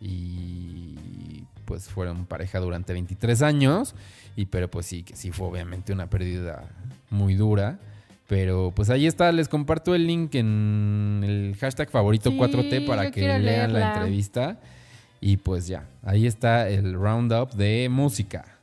y 0.00 1.44
pues 1.64 1.88
fueron 1.88 2.26
pareja 2.26 2.58
durante 2.58 2.92
23 2.92 3.42
años. 3.42 3.94
Y 4.36 4.46
pero 4.46 4.70
pues 4.70 4.86
sí, 4.86 5.02
que 5.02 5.14
sí 5.14 5.30
fue 5.30 5.46
obviamente 5.46 5.92
una 5.92 6.08
pérdida 6.08 6.64
muy 7.10 7.34
dura. 7.34 7.78
Pero 8.26 8.72
pues 8.74 8.90
ahí 8.90 9.06
está, 9.06 9.32
les 9.32 9.48
comparto 9.48 9.94
el 9.94 10.06
link 10.06 10.34
en 10.36 11.22
el 11.24 11.56
hashtag 11.60 11.90
favorito 11.90 12.30
Sí, 12.30 12.38
4T 12.38 12.86
para 12.86 13.10
que 13.10 13.38
lean 13.38 13.72
la 13.72 13.94
entrevista. 13.94 14.58
Y 15.20 15.36
pues 15.36 15.66
ya, 15.66 15.88
ahí 16.02 16.26
está 16.26 16.68
el 16.68 16.94
roundup 16.94 17.52
de 17.54 17.88
música. 17.90 18.59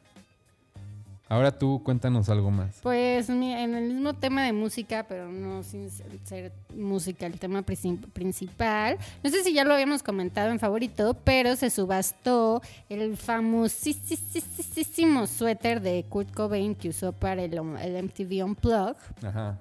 Ahora 1.30 1.52
tú 1.58 1.82
cuéntanos 1.84 2.30
algo 2.30 2.52
más. 2.52 2.78
Pues 2.82 3.28
en 3.30 3.44
el 3.44 3.94
mismo 3.94 4.14
tema 4.14 4.46
de 4.46 4.54
música, 4.54 5.06
pero 5.10 5.30
no 5.30 5.62
sin 5.64 5.90
ser, 5.92 6.54
música 6.74 7.26
el 7.26 7.38
tema 7.38 7.66
princi- 7.66 8.00
principal. 8.14 8.98
No 9.24 9.30
sé 9.30 9.44
si 9.44 9.52
ya 9.54 9.66
lo 9.66 9.74
habíamos 9.74 10.04
comentado 10.04 10.52
en 10.52 10.60
favorito, 10.60 11.18
pero 11.26 11.58
se 11.58 11.70
subastó 11.70 12.62
el 12.88 13.18
famosísimo 13.18 15.28
suéter 15.28 15.82
de 15.82 16.06
Kurt 16.08 16.34
Cobain 16.34 16.76
que 16.76 16.90
usó 16.90 17.12
para 17.12 17.44
el, 17.44 17.54
el 17.54 18.04
MTV 18.04 18.46
Unplugged. 18.46 19.26
Ajá. 19.26 19.60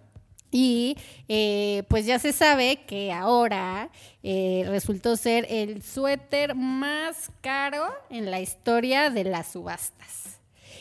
Y 0.53 0.97
eh, 1.29 1.83
pues 1.89 2.07
ya 2.07 2.19
se 2.19 2.33
sabe 2.33 2.81
que 2.87 3.13
ahora 3.13 3.91
eh, 4.23 4.65
resultó 4.69 5.17
ser 5.17 5.47
el 5.51 5.83
suéter 5.83 6.55
más 6.55 7.31
caro 7.41 7.85
en 8.11 8.31
la 8.31 8.41
historia 8.41 9.11
de 9.11 9.25
las 9.25 9.49
subastas. 9.49 10.36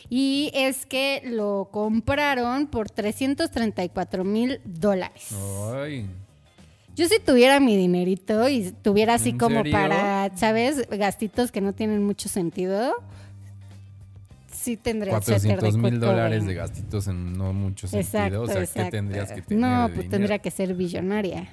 Y 0.08 0.50
es 0.54 0.86
que 0.86 1.22
lo 1.24 1.68
compraron 1.72 2.68
por 2.68 2.90
334 2.90 4.24
mil 4.24 4.60
dólares. 4.64 5.28
Ay. 5.74 6.06
Yo 6.94 7.06
si 7.08 7.18
tuviera 7.18 7.60
mi 7.60 7.76
dinerito 7.76 8.48
y 8.48 8.72
tuviera 8.82 9.14
así 9.14 9.30
¿En 9.30 9.38
como 9.38 9.56
serio? 9.58 9.72
para, 9.72 10.34
¿sabes? 10.36 10.88
Gastitos 10.88 11.52
que 11.52 11.60
no 11.60 11.74
tienen 11.74 12.02
mucho 12.02 12.28
sentido. 12.28 12.94
sí 14.50 14.76
tendría 14.76 15.16
el 15.16 15.22
suéter 15.22 15.42
de 15.42 15.54
400 15.56 15.76
mil 15.76 16.00
dólares 16.00 16.46
de 16.46 16.54
gastitos 16.54 17.06
en 17.08 17.36
no 17.36 17.52
mucho 17.52 17.86
sentido. 17.86 18.00
Exacto, 18.00 18.42
o 18.42 18.46
sea, 18.46 18.60
exacto. 18.60 18.84
¿qué 18.84 18.90
tendrías 18.90 19.32
que 19.32 19.42
tener? 19.42 19.60
No, 19.60 19.86
pues 19.88 19.92
dinero? 19.98 20.10
tendría 20.10 20.38
que 20.38 20.50
ser 20.50 20.74
billonaria. 20.74 21.48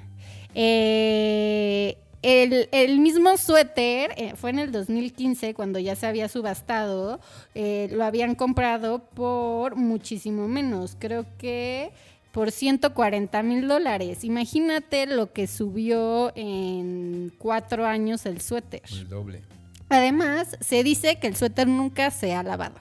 Eh, 0.56 1.98
el, 2.24 2.70
el 2.72 3.00
mismo 3.00 3.38
suéter 3.38 4.14
eh, 4.18 4.34
fue 4.36 4.50
en 4.50 4.60
el 4.60 4.72
2015 4.72 5.54
cuando 5.54 5.78
ya 5.80 5.96
se 5.96 6.08
había 6.08 6.28
subastado. 6.30 7.20
eh, 7.54 7.90
lo 7.92 8.04
habían 8.04 8.34
comprado 8.36 9.00
por 9.00 9.76
muchísimo 9.76 10.48
menos. 10.48 10.96
Creo 11.00 11.26
que 11.38 11.92
por 12.32 12.52
140 12.52 13.44
mil 13.44 13.68
dólares. 13.68 14.24
Imagínate 14.24 15.06
lo 15.06 15.32
que 15.34 15.46
subió 15.48 16.32
en 16.36 17.32
cuatro 17.38 17.86
años 17.86 18.26
el 18.26 18.42
suéter. 18.42 18.82
El 18.92 19.08
doble. 19.10 19.42
Además, 19.90 20.58
se 20.60 20.82
dice 20.84 21.20
que 21.20 21.28
el 21.28 21.36
suéter 21.36 21.68
nunca 21.68 22.10
se 22.10 22.34
ha 22.34 22.42
lavado. 22.42 22.76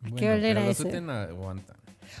Bueno, 0.00 0.16
qué 0.16 0.30
olera 0.30 0.60
pero 0.62 0.74
suéter 0.74 1.10
aguantan. 1.10 1.76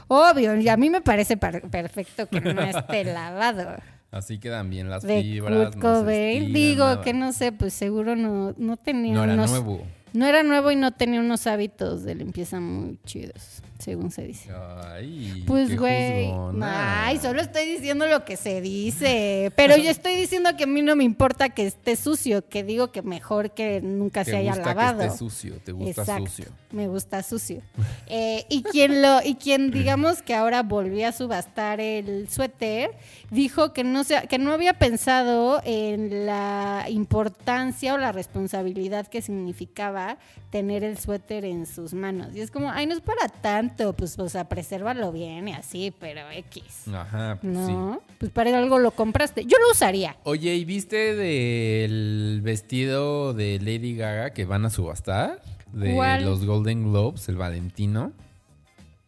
Obvio, 0.08 0.56
y 0.56 0.68
a 0.68 0.76
mí 0.76 0.90
me 0.90 1.00
parece 1.00 1.36
par- 1.36 1.62
perfecto 1.70 2.28
que 2.28 2.40
no 2.40 2.60
esté 2.62 3.04
lavado. 3.04 3.76
Así 4.10 4.38
quedan 4.38 4.70
bien 4.70 4.90
las 4.90 5.02
De 5.04 5.22
fibras. 5.22 5.70
Kurt 5.74 5.80
Cobain. 5.82 6.52
Digo 6.52 6.84
nada. 6.84 7.02
que 7.02 7.12
no 7.12 7.32
sé, 7.32 7.52
pues 7.52 7.72
seguro 7.74 8.16
no, 8.16 8.54
no 8.58 8.76
tenía 8.76 9.14
No 9.14 9.24
era 9.24 9.34
unos- 9.34 9.50
nuevo. 9.50 9.84
No 10.12 10.26
era 10.26 10.42
nuevo 10.42 10.72
y 10.72 10.76
no 10.76 10.90
tenía 10.90 11.20
unos 11.20 11.46
hábitos 11.46 12.02
de 12.02 12.16
limpieza 12.16 12.58
muy 12.58 12.98
chidos, 13.04 13.62
según 13.80 14.10
se 14.10 14.22
dice. 14.22 14.50
Ay, 14.84 15.44
Pues, 15.46 15.76
güey. 15.78 16.30
Ay, 16.62 17.18
solo 17.18 17.40
estoy 17.40 17.64
diciendo 17.66 18.06
lo 18.06 18.24
que 18.24 18.36
se 18.36 18.60
dice. 18.60 19.52
Pero 19.56 19.76
yo 19.76 19.90
estoy 19.90 20.14
diciendo 20.16 20.50
que 20.56 20.64
a 20.64 20.66
mí 20.66 20.82
no 20.82 20.96
me 20.96 21.04
importa 21.04 21.48
que 21.50 21.66
esté 21.66 21.96
sucio, 21.96 22.46
que 22.48 22.62
digo 22.64 22.92
que 22.92 23.02
mejor 23.02 23.50
que 23.52 23.80
nunca 23.80 24.24
Te 24.24 24.32
se 24.32 24.36
haya 24.38 24.54
lavado. 24.54 25.00
que 25.00 25.06
esté 25.06 25.18
sucio, 25.18 25.58
te 25.64 25.72
gusta 25.72 26.02
Exacto, 26.02 26.26
sucio. 26.26 26.46
Me 26.72 26.86
gusta 26.88 27.22
sucio. 27.22 27.62
Eh, 28.06 28.44
y 28.48 28.62
quien 28.62 29.02
lo, 29.02 29.20
y 29.24 29.34
quien 29.34 29.70
digamos 29.72 30.22
que 30.22 30.34
ahora 30.34 30.62
volvió 30.62 31.08
a 31.08 31.12
subastar 31.12 31.80
el 31.80 32.28
suéter, 32.28 32.90
dijo 33.30 33.72
que 33.72 33.84
no 33.84 34.04
se, 34.04 34.26
que 34.28 34.38
no 34.38 34.52
había 34.52 34.74
pensado 34.74 35.60
en 35.64 36.26
la 36.26 36.86
importancia 36.88 37.94
o 37.94 37.98
la 37.98 38.12
responsabilidad 38.12 39.06
que 39.06 39.22
significaba 39.22 40.18
tener 40.50 40.82
el 40.82 40.98
suéter 40.98 41.44
en 41.44 41.64
sus 41.64 41.94
manos. 41.94 42.34
Y 42.34 42.40
es 42.40 42.50
como, 42.50 42.70
ay, 42.70 42.86
no 42.86 42.94
es 42.94 43.00
para 43.00 43.28
tanto, 43.28 43.92
pues, 43.94 44.18
o 44.18 44.28
sea, 44.28 44.48
presérvalo 44.48 45.12
bien 45.12 45.48
y 45.48 45.52
así, 45.52 45.94
pero 45.98 46.22
X. 46.30 46.88
Ajá, 46.92 47.38
pues 47.40 47.56
sí. 47.66 47.72
No, 47.72 48.00
pues 48.18 48.30
para 48.32 48.56
algo 48.58 48.78
lo 48.78 48.90
compraste. 48.90 49.44
Yo 49.44 49.56
lo 49.58 49.70
usaría. 49.70 50.16
Oye, 50.24 50.54
¿y 50.56 50.64
viste 50.64 51.14
del 51.14 52.40
vestido 52.42 53.32
de 53.32 53.58
Lady 53.60 53.94
Gaga 53.94 54.30
que 54.30 54.44
van 54.44 54.64
a 54.64 54.70
subastar? 54.70 55.40
De 55.72 55.94
¿Cuál? 55.94 56.24
los 56.24 56.44
Golden 56.44 56.90
Globes, 56.90 57.28
el 57.28 57.36
Valentino. 57.36 58.12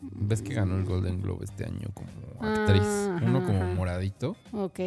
¿Ves 0.00 0.42
que 0.42 0.54
ganó 0.54 0.76
el 0.76 0.84
Golden 0.84 1.20
Globe 1.22 1.44
este 1.44 1.64
año 1.64 1.88
como 1.94 2.08
actriz? 2.40 2.82
Ah, 2.84 3.20
Uno 3.24 3.44
como 3.44 3.64
moradito. 3.74 4.36
Ok. 4.52 4.80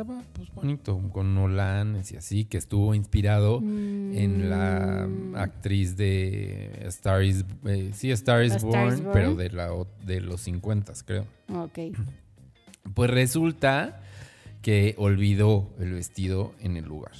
Estaba 0.00 0.22
pues 0.32 0.48
bonito, 0.54 1.02
con 1.12 1.34
Nolan 1.34 2.00
y 2.08 2.16
así, 2.16 2.44
que 2.44 2.56
estuvo 2.56 2.94
inspirado 2.94 3.58
en 3.58 4.48
la 4.48 5.08
Mm. 5.08 5.34
actriz 5.34 5.96
de 5.96 6.84
Star 6.86 7.24
is, 7.24 7.44
eh, 7.64 7.90
sí, 7.94 8.12
Star 8.12 8.44
is 8.44 8.52
Star 8.54 8.70
Born, 8.70 8.94
is 8.94 9.00
Born. 9.02 9.12
pero 9.12 9.34
de, 9.34 9.50
la, 9.50 9.70
de 10.06 10.20
los 10.20 10.42
50, 10.42 10.92
creo. 11.04 11.26
Ok. 11.52 11.78
Pues 12.94 13.10
resulta 13.10 14.00
que 14.62 14.94
olvidó 14.98 15.74
el 15.80 15.94
vestido 15.94 16.54
en 16.60 16.76
el 16.76 16.84
lugar. 16.84 17.12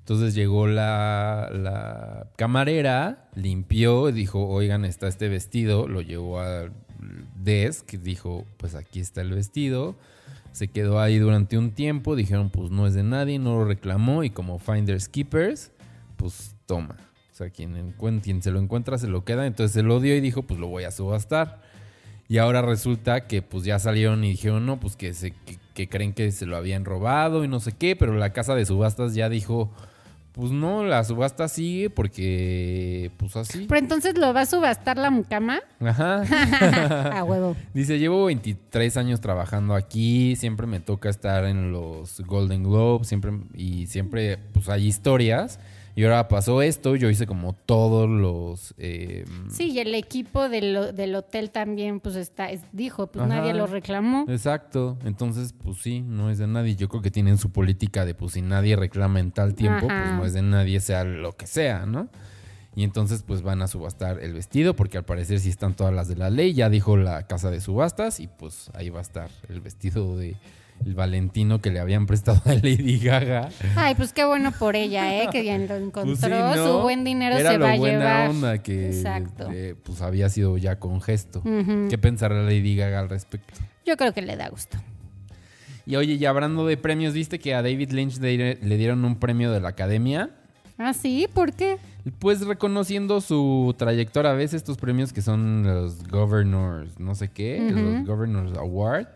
Entonces 0.00 0.34
llegó 0.34 0.66
la, 0.66 1.48
la 1.54 2.26
camarera, 2.36 3.30
limpió, 3.34 4.10
y 4.10 4.12
dijo, 4.12 4.46
oigan, 4.46 4.84
está 4.84 5.08
este 5.08 5.28
vestido, 5.30 5.88
lo 5.88 6.02
llevó 6.02 6.38
al 6.40 6.70
desk, 7.42 7.92
dijo, 7.94 8.44
pues 8.58 8.74
aquí 8.74 9.00
está 9.00 9.22
el 9.22 9.30
vestido. 9.32 9.96
Se 10.52 10.68
quedó 10.68 11.00
ahí 11.00 11.18
durante 11.18 11.58
un 11.58 11.72
tiempo, 11.72 12.14
dijeron, 12.14 12.50
pues 12.50 12.70
no 12.70 12.86
es 12.86 12.94
de 12.94 13.02
nadie, 13.02 13.38
no 13.38 13.58
lo 13.58 13.64
reclamó 13.64 14.22
y 14.22 14.30
como 14.30 14.58
Finders 14.58 15.08
Keepers, 15.08 15.72
pues 16.16 16.54
toma. 16.66 16.96
O 17.30 17.34
sea, 17.34 17.50
quien, 17.50 17.94
quien 18.22 18.42
se 18.42 18.50
lo 18.50 18.60
encuentra 18.60 18.98
se 18.98 19.08
lo 19.08 19.24
queda, 19.24 19.46
entonces 19.46 19.72
se 19.72 19.82
lo 19.82 20.00
dio 20.00 20.14
y 20.14 20.20
dijo, 20.20 20.42
pues 20.42 20.60
lo 20.60 20.68
voy 20.68 20.84
a 20.84 20.90
subastar. 20.90 21.62
Y 22.28 22.38
ahora 22.38 22.62
resulta 22.62 23.26
que 23.26 23.42
pues 23.42 23.64
ya 23.64 23.78
salieron 23.78 24.22
y 24.24 24.30
dijeron, 24.30 24.66
no, 24.66 24.78
pues 24.78 24.96
que, 24.96 25.14
se, 25.14 25.34
que 25.74 25.88
creen 25.88 26.12
que 26.12 26.30
se 26.32 26.46
lo 26.46 26.56
habían 26.56 26.84
robado 26.84 27.44
y 27.44 27.48
no 27.48 27.58
sé 27.60 27.72
qué, 27.72 27.96
pero 27.96 28.14
la 28.14 28.32
casa 28.32 28.54
de 28.54 28.66
subastas 28.66 29.14
ya 29.14 29.28
dijo, 29.28 29.70
pues 30.32 30.50
no, 30.50 30.84
la 30.84 31.04
subasta 31.04 31.46
sigue 31.46 31.90
porque 31.90 33.10
pues 33.18 33.36
así. 33.36 33.66
Pero 33.68 33.78
entonces 33.78 34.16
lo 34.16 34.32
va 34.32 34.42
a 34.42 34.46
subastar 34.46 34.96
la 34.96 35.10
mucama. 35.10 35.60
Ajá. 35.80 36.22
a 37.18 37.22
huevo. 37.24 37.54
Dice, 37.74 37.98
llevo 37.98 38.24
23 38.24 38.96
años 38.96 39.20
trabajando 39.20 39.74
aquí, 39.74 40.34
siempre 40.36 40.66
me 40.66 40.80
toca 40.80 41.10
estar 41.10 41.44
en 41.44 41.70
los 41.70 42.20
Golden 42.20 42.64
Globes, 42.64 43.08
siempre 43.08 43.32
y 43.54 43.86
siempre 43.86 44.38
pues 44.52 44.68
hay 44.68 44.86
historias. 44.86 45.60
Y 45.94 46.04
ahora 46.04 46.26
pasó 46.28 46.62
esto, 46.62 46.96
yo 46.96 47.10
hice 47.10 47.26
como 47.26 47.52
todos 47.52 48.08
los... 48.08 48.74
eh, 48.78 49.24
Sí, 49.50 49.72
y 49.72 49.78
el 49.80 49.94
equipo 49.94 50.48
del, 50.48 50.94
del 50.96 51.14
hotel 51.14 51.50
también, 51.50 52.00
pues 52.00 52.16
está, 52.16 52.50
es- 52.50 52.62
dijo, 52.72 53.08
pues 53.08 53.26
Ajá. 53.26 53.36
nadie 53.36 53.52
lo 53.52 53.66
reclamó. 53.66 54.24
Exacto, 54.28 54.96
entonces 55.04 55.52
pues 55.52 55.78
sí, 55.82 56.00
no 56.00 56.30
es 56.30 56.38
de 56.38 56.46
nadie. 56.46 56.76
Yo 56.76 56.88
creo 56.88 57.02
que 57.02 57.10
tienen 57.10 57.36
su 57.36 57.50
política 57.50 58.06
de 58.06 58.14
pues 58.14 58.32
si 58.32 58.40
nadie 58.42 58.74
reclama 58.74 59.20
en 59.20 59.32
tal 59.32 59.54
tiempo, 59.54 59.86
Ajá. 59.90 60.02
pues 60.04 60.14
no 60.16 60.24
es 60.24 60.32
de 60.32 60.40
nadie, 60.42 60.80
sea 60.80 61.04
lo 61.04 61.32
que 61.36 61.46
sea, 61.46 61.84
¿no? 61.84 62.08
Y 62.74 62.84
entonces 62.84 63.22
pues 63.22 63.42
van 63.42 63.60
a 63.60 63.68
subastar 63.68 64.18
el 64.20 64.32
vestido 64.32 64.74
porque 64.74 64.96
al 64.96 65.04
parecer 65.04 65.40
sí 65.40 65.50
están 65.50 65.74
todas 65.74 65.92
las 65.92 66.08
de 66.08 66.16
la 66.16 66.30
ley, 66.30 66.54
ya 66.54 66.70
dijo 66.70 66.96
la 66.96 67.26
casa 67.26 67.50
de 67.50 67.60
subastas 67.60 68.18
y 68.18 68.28
pues 68.28 68.70
ahí 68.72 68.88
va 68.88 69.00
a 69.00 69.02
estar 69.02 69.28
el 69.50 69.60
vestido 69.60 70.16
de 70.16 70.36
el 70.84 70.94
Valentino 70.94 71.60
que 71.60 71.70
le 71.70 71.80
habían 71.80 72.06
prestado 72.06 72.40
a 72.44 72.54
Lady 72.54 72.98
Gaga. 72.98 73.48
Ay, 73.76 73.94
pues 73.94 74.12
qué 74.12 74.24
bueno 74.24 74.52
por 74.52 74.76
ella, 74.76 75.22
¿eh? 75.22 75.28
Que 75.30 75.40
bien 75.42 75.68
lo 75.68 75.76
encontró. 75.76 76.04
Pues 76.04 76.20
sí, 76.20 76.28
¿no? 76.28 76.54
Su 76.54 76.82
buen 76.82 77.04
dinero 77.04 77.36
Era 77.36 77.52
se 77.52 77.58
lo 77.58 77.64
va 77.64 77.72
a 77.72 77.76
buena 77.76 77.98
llevar. 77.98 78.30
onda 78.30 78.58
que 78.62 78.88
Exacto. 78.88 79.48
eh, 79.52 79.74
pues 79.82 80.02
había 80.02 80.28
sido 80.28 80.56
ya 80.58 80.78
con 80.78 81.00
gesto. 81.00 81.42
¿Qué 81.88 81.98
pensará 81.98 82.42
Lady 82.42 82.76
Gaga 82.76 83.00
al 83.00 83.08
respecto? 83.08 83.60
Yo 83.86 83.96
creo 83.96 84.12
que 84.12 84.22
le 84.22 84.36
da 84.36 84.48
gusto. 84.48 84.78
Y 85.84 85.96
oye, 85.96 86.14
y 86.14 86.24
hablando 86.26 86.66
de 86.66 86.76
premios, 86.76 87.12
¿viste 87.14 87.38
que 87.40 87.54
a 87.54 87.62
David 87.62 87.90
Lynch 87.90 88.18
le, 88.18 88.76
dieron 88.76 89.04
un 89.04 89.16
premio 89.16 89.50
de 89.50 89.60
la 89.60 89.70
academia? 89.70 90.30
Ah, 90.78 90.94
sí, 90.94 91.26
¿por 91.32 91.52
qué? 91.52 91.78
Pues 92.18 92.40
reconociendo 92.46 93.20
su 93.20 93.74
trayectoria, 93.76 94.32
¿ves 94.32 94.54
estos 94.54 94.76
premios 94.78 95.12
que 95.12 95.22
son 95.22 95.62
los 95.64 96.06
Governors, 96.08 96.98
no 96.98 97.14
sé 97.14 97.28
qué, 97.28 97.68
Ujú. 97.70 97.80
los 97.80 98.06
Governors 98.06 98.56
Award? 98.58 99.06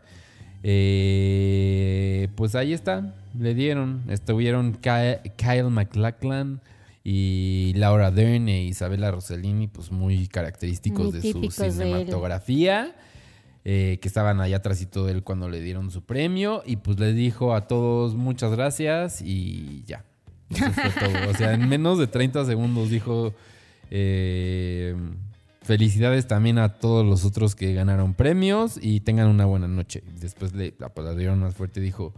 Eh, 0.69 2.29
pues 2.35 2.55
ahí 2.55 2.73
está, 2.73 3.15
le 3.39 3.55
dieron. 3.55 4.03
Estuvieron 4.09 4.73
Ky- 4.75 5.31
Kyle 5.37 5.71
MacLachlan 5.71 6.61
y 7.05 7.73
Laura 7.77 8.11
Dern 8.11 8.49
e 8.49 8.65
Isabella 8.65 9.11
Rossellini, 9.11 9.69
pues 9.69 9.93
muy 9.93 10.27
característicos 10.29 11.13
Muy 11.13 11.21
de 11.21 11.33
su 11.33 11.41
de 11.63 11.71
cinematografía. 11.71 12.95
eh, 13.69 13.99
que 14.01 14.07
estaban 14.09 14.41
allá 14.41 14.59
atrásito 14.59 15.05
de 15.07 15.13
él 15.13 15.23
cuando 15.25 15.49
le 15.49 15.61
dieron 15.61 15.91
su 15.91 16.03
premio. 16.05 16.63
Y 16.67 16.77
pues 16.77 16.99
les 17.01 17.15
dijo 17.17 17.55
a 17.55 17.67
todos 17.67 18.15
muchas 18.15 18.53
gracias 18.53 19.21
y 19.23 19.83
ya. 19.87 20.05
Eso 20.51 20.71
fue 20.73 20.91
todo. 20.91 21.31
O 21.31 21.35
sea, 21.35 21.55
en 21.55 21.69
menos 21.69 21.99
de 21.99 22.07
30 22.07 22.45
segundos 22.45 22.91
dijo 22.91 23.35
eh, 23.91 24.95
felicidades 25.67 26.27
también 26.27 26.59
a 26.59 26.75
todos 26.79 27.05
los 27.05 27.25
otros 27.25 27.55
que 27.55 27.75
ganaron 27.75 28.15
premios 28.15 28.79
y 28.81 29.01
tengan 29.01 29.29
una 29.29 29.45
buena 29.45 29.69
noche. 29.69 30.03
Después 30.21 30.55
le 30.55 30.75
aplaudieron 30.81 31.41
más 31.41 31.55
fuerte 31.55 31.81
y 31.81 31.83
dijo, 31.83 32.15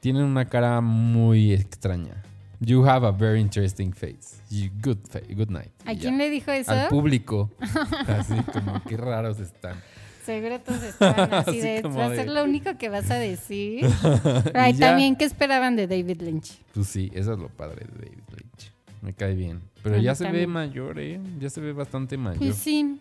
tienen 0.00 0.22
una 0.22 0.46
cara 0.46 0.80
muy 0.80 1.52
extraña. 1.52 2.22
You 2.60 2.84
have 2.88 3.06
a 3.06 3.10
very 3.12 3.40
interesting 3.40 3.92
face. 3.92 4.36
You- 4.50 4.70
good, 4.82 5.48
night. 5.50 5.70
¿A 5.84 5.92
Y 5.92 5.96
ya. 5.96 6.02
quién 6.02 6.18
le 6.18 6.30
dijo 6.30 6.50
eso? 6.50 6.72
Al 6.72 6.88
público. 6.88 7.50
Así 8.08 8.34
como, 8.52 8.82
qué 8.84 8.96
raros 8.96 9.38
están. 9.40 9.76
Seguro 10.24 10.60
todos 10.60 10.82
estaban 10.82 11.32
así 11.34 11.50
Así 11.50 11.60
de, 11.60 11.82
va 11.82 12.06
a 12.06 12.08
de- 12.10 12.16
ser 12.16 12.28
lo 12.28 12.44
único 12.44 12.76
que 12.76 12.88
vas 12.90 13.10
a 13.10 13.14
decir. 13.14 13.86
También, 14.78 15.16
¿qué 15.16 15.24
esperaban 15.24 15.74
de 15.76 15.86
David 15.86 16.20
Lynch? 16.20 16.58
Pues 16.74 16.86
sí, 16.88 17.10
eso 17.14 17.32
es 17.32 17.38
lo 17.38 17.48
padre 17.48 17.86
de 17.86 18.04
David 18.06 18.22
Lynch. 18.36 18.72
Me 19.02 19.12
cae 19.14 19.34
bien. 19.34 19.60
Pero 19.82 19.96
A 19.96 19.98
ya 19.98 20.14
se 20.14 20.30
ve 20.30 20.46
mayor, 20.46 20.98
¿eh? 20.98 21.20
Ya 21.40 21.50
se 21.50 21.60
ve 21.60 21.72
bastante 21.72 22.16
mayor. 22.16 22.38
Pues 22.38 22.56
sí. 22.56 23.00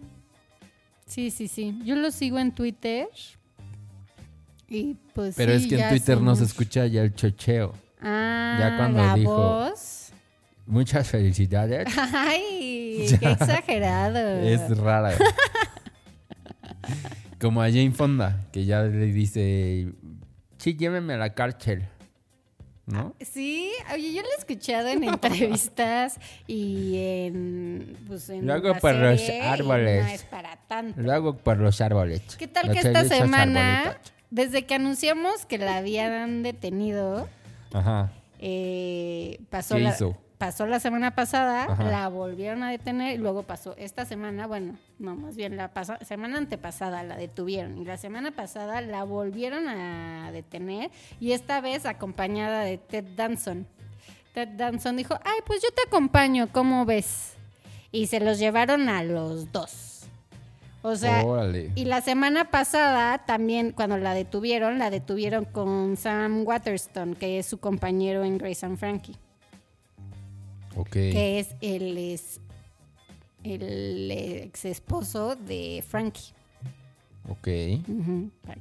Sí, 1.06 1.32
sí, 1.32 1.48
sí. 1.48 1.80
Yo 1.86 1.96
lo 1.96 2.12
sigo 2.12 2.38
en 2.40 2.54
Twitter. 2.54 3.08
Y 4.70 4.96
pues 5.14 5.36
Pero 5.36 5.58
sí, 5.58 5.64
es 5.64 5.68
que 5.68 5.82
en 5.82 5.90
Twitter 5.90 6.20
no 6.22 6.36
se 6.36 6.44
escucha 6.44 6.86
ya 6.88 7.02
el 7.04 7.14
chocheo. 7.16 7.74
Ah, 8.02 8.58
ya 8.60 8.78
cuando 8.78 9.04
la 9.04 9.16
dijo- 9.16 9.36
voz. 9.36 10.12
Muchas 10.66 11.08
felicidades. 11.10 11.88
Ay, 12.14 13.08
Ya. 13.10 13.18
qué 13.20 13.32
exagerado. 13.32 14.40
es 14.42 14.78
rara. 14.78 15.14
Como 17.40 17.62
a 17.62 17.66
Jane 17.68 17.92
Fonda, 17.92 18.48
que 18.52 18.66
ya 18.66 18.84
le 18.84 19.06
dice, 19.08 19.94
sí, 20.58 20.76
llévenme 20.76 21.14
a 21.14 21.18
la 21.18 21.34
cárcel. 21.34 21.88
¿No? 22.88 23.14
Sí, 23.22 23.72
oye, 23.94 24.14
yo 24.14 24.22
lo 24.24 24.28
he 24.30 24.40
escuchado 24.40 24.88
en 24.88 25.04
entrevistas 25.04 26.18
y 26.48 26.96
en. 26.98 27.98
Pues 28.08 28.30
en 28.30 28.48
Lo 28.48 28.54
hago 28.54 28.70
la 28.70 28.80
para 28.80 29.12
los 29.12 29.22
árboles. 29.44 30.04
No 30.06 30.10
es 30.12 30.24
para 30.24 30.56
tanto. 30.68 31.00
Lo 31.02 31.14
hago 31.14 31.38
por 31.38 31.58
los 31.58 31.80
árboles. 31.82 32.22
¿Qué 32.38 32.48
tal 32.48 32.68
Los 32.68 32.76
que 32.76 32.88
esta 32.88 33.04
semana, 33.06 33.80
arbolitos. 33.82 34.14
desde 34.32 34.66
que 34.66 34.74
anunciamos 34.76 35.46
que 35.46 35.58
la 35.60 35.78
habían 35.78 36.42
detenido, 36.44 37.28
Ajá. 37.74 38.12
eh, 38.40 39.40
pasó, 39.50 39.76
¿Qué 39.76 39.82
la, 39.82 39.90
hizo? 39.92 40.18
Pasó 40.38 40.68
la 40.68 40.80
semana 40.80 41.16
pasada, 41.16 41.64
Ajá. 41.64 41.84
la 41.84 42.08
volvieron 42.10 42.64
a 42.64 42.70
detener 42.72 43.16
y 43.16 43.18
luego 43.18 43.44
pasó 43.44 43.76
esta 43.78 44.06
semana, 44.06 44.48
bueno, 44.48 44.78
no, 45.00 45.16
más 45.16 45.36
bien 45.36 45.58
la 45.58 45.72
semana 46.06 46.38
antepasada 46.38 47.04
la 47.04 47.16
detuvieron 47.18 47.78
y 47.78 47.86
la 47.86 47.98
semana 47.98 48.32
pasada 48.32 48.82
la 48.82 49.04
volvieron 49.04 49.68
a 49.68 50.32
detener 50.32 50.92
y 51.20 51.32
esta 51.32 51.60
vez 51.62 51.86
acompañada 51.86 52.62
de 52.62 52.78
Ted 52.78 53.06
Danson. 53.16 53.66
Ted 54.34 54.50
Danson 54.50 54.96
dijo, 54.96 55.16
ay, 55.24 55.40
pues 55.46 55.62
yo 55.64 55.70
te 55.72 55.82
acompaño, 55.88 56.48
¿cómo 56.52 56.86
ves? 56.86 57.34
Y 57.92 58.08
se 58.08 58.20
los 58.20 58.38
llevaron 58.38 58.90
a 58.90 59.04
los 59.04 59.52
dos. 59.52 60.06
O 60.84 60.96
sea, 60.96 61.26
Órale. 61.26 61.72
y 61.76 61.86
la 61.86 62.02
semana 62.02 62.52
pasada 62.52 63.18
también, 63.26 63.72
cuando 63.72 63.98
la 63.98 64.14
detuvieron, 64.14 64.78
la 64.78 64.90
detuvieron 64.92 65.46
con 65.46 65.98
Sam 65.98 66.44
Waterston, 66.46 67.16
que 67.16 67.40
es 67.40 67.48
su 67.48 67.58
compañero 67.60 68.24
en 68.24 68.38
Grace 68.38 68.66
and 68.66 68.78
Frankie, 68.78 69.16
Ok. 70.78 70.90
que 70.92 71.40
es 71.40 71.56
el, 71.62 71.98
es 71.98 72.40
el 73.44 74.10
ex 74.12 74.66
esposo 74.66 75.36
de 75.36 75.84
Frankie. 75.88 76.34
Ok. 77.30 77.48
Para 78.42 78.56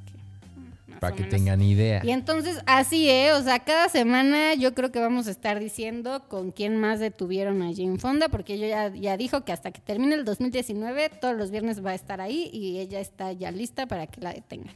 que, 1.15 1.23
Para 1.23 1.29
tengan 1.29 1.61
idea. 1.61 2.01
Y 2.05 2.11
entonces, 2.11 2.59
así 2.67 3.09
es, 3.11 3.33
o 3.35 3.43
sea, 3.43 3.61
cada 3.61 3.89
semana 3.89 4.55
yo 4.55 4.75
creo 4.75 4.91
que 4.91 4.99
vamos 5.01 5.27
a 5.29 5.31
estar 5.31 5.61
diciendo 5.61 6.25
con 6.29 6.51
quién 6.53 6.77
más 6.79 6.99
detuvieron 7.01 7.63
a 7.63 7.67
Jane 7.75 7.99
Fonda, 7.99 8.29
porque 8.29 8.55
ella 8.55 8.89
ya, 8.89 8.95
ya 8.97 9.17
dijo 9.17 9.45
que 9.45 9.53
hasta 9.53 9.71
que 9.71 9.81
termine 9.81 10.15
el 10.15 10.25
2019, 10.25 11.11
todos 11.21 11.37
los 11.37 11.51
viernes 11.51 11.85
va 11.85 11.91
a 11.91 11.95
estar 11.95 12.21
ahí 12.21 12.49
y 12.53 12.79
ella 12.79 13.01
está 13.01 13.33
ya 13.33 13.51
lista 13.51 13.87
para 13.87 14.07
que 14.07 14.21
la 14.21 14.33
detengan. 14.33 14.75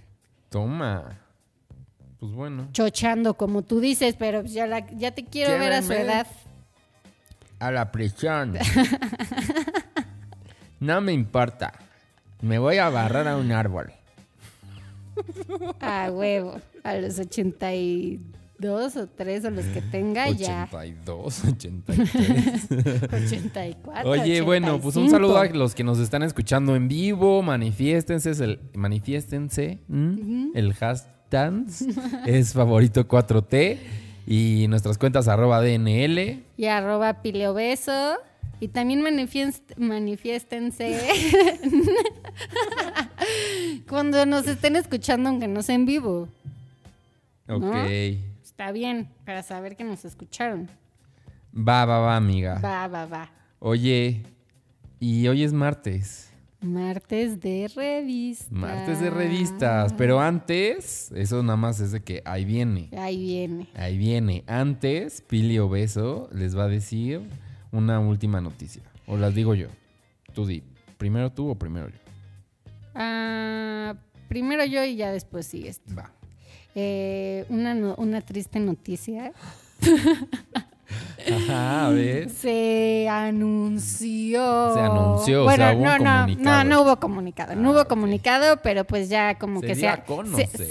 Toma. 0.50 1.18
Pues 2.18 2.32
bueno. 2.32 2.68
chochando, 2.72 3.32
como 3.34 3.62
tú 3.62 3.80
dices, 3.80 4.14
pero 4.18 4.42
ya, 4.42 4.66
la- 4.66 4.86
ya 4.90 5.12
te 5.12 5.24
quiero 5.24 5.58
ver 5.58 5.72
a 5.72 5.82
su 5.82 5.92
edad. 5.94 6.26
A 7.60 7.70
la 7.70 7.92
prisión. 7.92 8.54
no 10.80 11.00
me 11.00 11.12
importa. 11.12 11.72
Me 12.40 12.58
voy 12.58 12.78
a 12.78 12.88
barrar 12.88 13.28
a 13.28 13.36
un 13.36 13.52
árbol. 13.52 13.92
A 15.80 16.10
huevo. 16.10 16.58
A 16.82 16.94
los 16.96 17.18
82 17.18 18.96
o 18.96 19.06
3 19.06 19.44
o 19.44 19.50
los 19.50 19.66
que 19.66 19.82
tenga 19.82 20.30
ya. 20.30 20.68
82, 20.72 21.44
83. 21.44 22.68
84. 23.12 24.10
Oye, 24.10 24.40
bueno, 24.40 24.80
pues 24.80 24.96
un 24.96 25.04
85. 25.04 25.10
saludo 25.10 25.38
a 25.38 25.46
los 25.46 25.74
que 25.74 25.84
nos 25.84 25.98
están 25.98 26.22
escuchando 26.22 26.74
en 26.74 26.88
vivo. 26.88 27.42
Manifiéstense, 27.42 28.30
es 28.30 28.40
el, 28.40 28.58
manifiéstense. 28.74 29.80
¿m? 29.90 30.50
El 30.54 30.72
hashtag 30.72 31.64
es 32.26 32.54
favorito 32.54 33.06
4T. 33.06 33.78
Y 34.26 34.66
nuestras 34.68 34.96
cuentas 34.96 35.28
arroba 35.28 35.60
DNL. 35.60 36.42
Y 36.60 36.66
arroba 36.66 37.22
pileobeso. 37.22 38.18
Y 38.60 38.68
también 38.68 39.00
manifiest- 39.00 39.74
manifiéstense 39.78 41.00
cuando 43.88 44.26
nos 44.26 44.46
estén 44.46 44.76
escuchando, 44.76 45.30
aunque 45.30 45.48
no 45.48 45.62
sea 45.62 45.74
en 45.74 45.86
vivo. 45.86 46.28
Ok. 47.48 47.62
¿No? 47.62 47.84
Está 47.84 48.72
bien, 48.72 49.08
para 49.24 49.42
saber 49.42 49.74
que 49.76 49.84
nos 49.84 50.04
escucharon. 50.04 50.68
Va, 51.56 51.86
va, 51.86 52.00
va, 52.00 52.16
amiga. 52.16 52.60
Va, 52.62 52.86
va, 52.88 53.06
va. 53.06 53.30
Oye, 53.58 54.22
y 54.98 55.26
hoy 55.28 55.42
es 55.42 55.54
martes. 55.54 56.29
Martes 56.62 57.40
de 57.40 57.70
revistas. 57.74 58.52
Martes 58.52 59.00
de 59.00 59.08
revistas. 59.10 59.94
Pero 59.94 60.20
antes, 60.20 61.10
eso 61.12 61.42
nada 61.42 61.56
más 61.56 61.80
es 61.80 61.92
de 61.92 62.02
que 62.02 62.22
ahí 62.26 62.44
viene. 62.44 62.90
Ahí 62.96 63.18
viene. 63.18 63.68
Ahí 63.74 63.96
viene. 63.96 64.44
Antes, 64.46 65.22
Pili 65.22 65.58
Obeso 65.58 66.28
les 66.32 66.56
va 66.56 66.64
a 66.64 66.68
decir 66.68 67.22
una 67.72 67.98
última 67.98 68.40
noticia. 68.42 68.82
O 69.06 69.16
las 69.16 69.34
digo 69.34 69.54
yo. 69.54 69.68
Tú 70.34 70.46
di. 70.46 70.62
¿Primero 70.98 71.32
tú 71.32 71.48
o 71.48 71.54
primero 71.54 71.88
yo? 71.88 71.98
Ah, 72.94 73.94
primero 74.28 74.64
yo 74.66 74.84
y 74.84 74.96
ya 74.96 75.12
después 75.12 75.46
sigues. 75.46 75.80
Va. 75.96 76.12
Eh, 76.74 77.46
una, 77.48 77.74
una 77.96 78.20
triste 78.20 78.60
noticia. 78.60 79.32
Ajá, 81.28 81.90
¿ves? 81.90 82.32
Se 82.32 83.08
anunció. 83.08 84.74
Se 84.74 84.80
anunció, 84.80 85.42
o 85.42 85.44
Bueno, 85.44 85.64
sea, 85.64 85.74
hubo 85.74 85.80
un 85.82 85.84
no, 85.84 85.98
no, 85.98 86.26
no, 86.26 86.64
no 86.64 86.82
hubo 86.82 86.96
comunicado. 87.00 87.54
no 87.56 87.68
Ah, 87.68 87.72
hubo 87.72 87.80
ok. 87.82 87.88
comunicado, 87.88 88.56
pero 88.62 88.84
pues 88.84 89.08
ya 89.08 89.36
como 89.38 89.60
Se 89.60 89.66
que 89.66 89.74
se, 89.74 89.88
a 89.88 90.04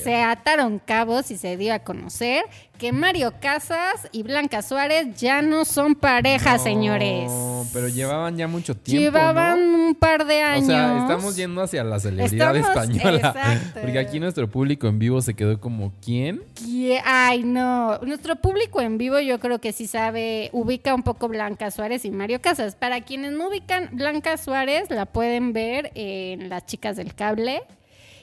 se, 0.04 0.16
ataron 0.24 0.80
cabos 0.84 1.32
y 1.32 1.38
se 1.38 1.58
dio 1.58 1.74
a 1.74 1.80
conocer 1.80 2.44
que 2.78 2.94
Mario 2.94 3.34
Casas 3.42 4.08
y 4.14 4.24
Blanca 4.24 4.62
Suárez 4.62 5.08
ya 5.20 5.42
no 5.42 5.66
son 5.66 5.96
pareja, 5.96 6.54
No, 6.56 6.64
señores. 6.64 7.30
pero 7.74 7.90
llevaban 7.90 8.38
ya 8.38 8.48
mucho 8.48 8.74
tiempo. 8.74 9.02
Llevaban 9.02 9.72
¿no? 9.74 9.88
un 9.90 9.96
par 9.96 10.26
de 10.26 10.42
años. 10.42 10.64
O 10.64 10.68
sea, 10.72 10.98
estamos 11.02 11.36
yendo 11.36 11.62
hacia 11.62 11.84
la 11.84 12.00
celebridad 12.00 12.56
Estamos- 12.56 12.70
española. 12.90 13.18
exacto. 13.36 13.80
Porque 13.82 14.00
aquí 14.00 14.22
nuestro 14.22 14.50
público 14.50 14.88
en 14.88 14.98
vivo 14.98 15.22
se 15.22 15.34
quedó 15.34 15.60
como, 15.60 15.92
¿quién? 16.02 16.42
Ay, 17.04 17.44
no. 17.44 17.98
Nuestro 18.00 18.38
público 18.38 18.80
en 18.80 18.98
vivo 18.98 19.20
yo 19.20 19.40
creo 19.42 19.60
que 19.60 19.74
sí 19.74 19.86
sabe, 19.86 20.39
ubica 20.54 20.96
un 20.96 21.04
poco 21.04 21.28
Blanca 21.28 21.72
Suárez 21.72 22.06
y 22.06 22.12
Mario 22.12 22.42
Casas. 22.42 22.76
Para 22.76 23.02
quienes 23.02 23.34
no 23.34 23.50
ubican, 23.50 23.90
Blanca 23.92 24.38
Suárez 24.38 24.90
la 24.90 25.06
pueden 25.06 25.54
ver 25.54 25.92
en 25.96 26.50
Las 26.50 26.66
Chicas 26.66 26.96
del 26.96 27.14
Cable 27.14 27.62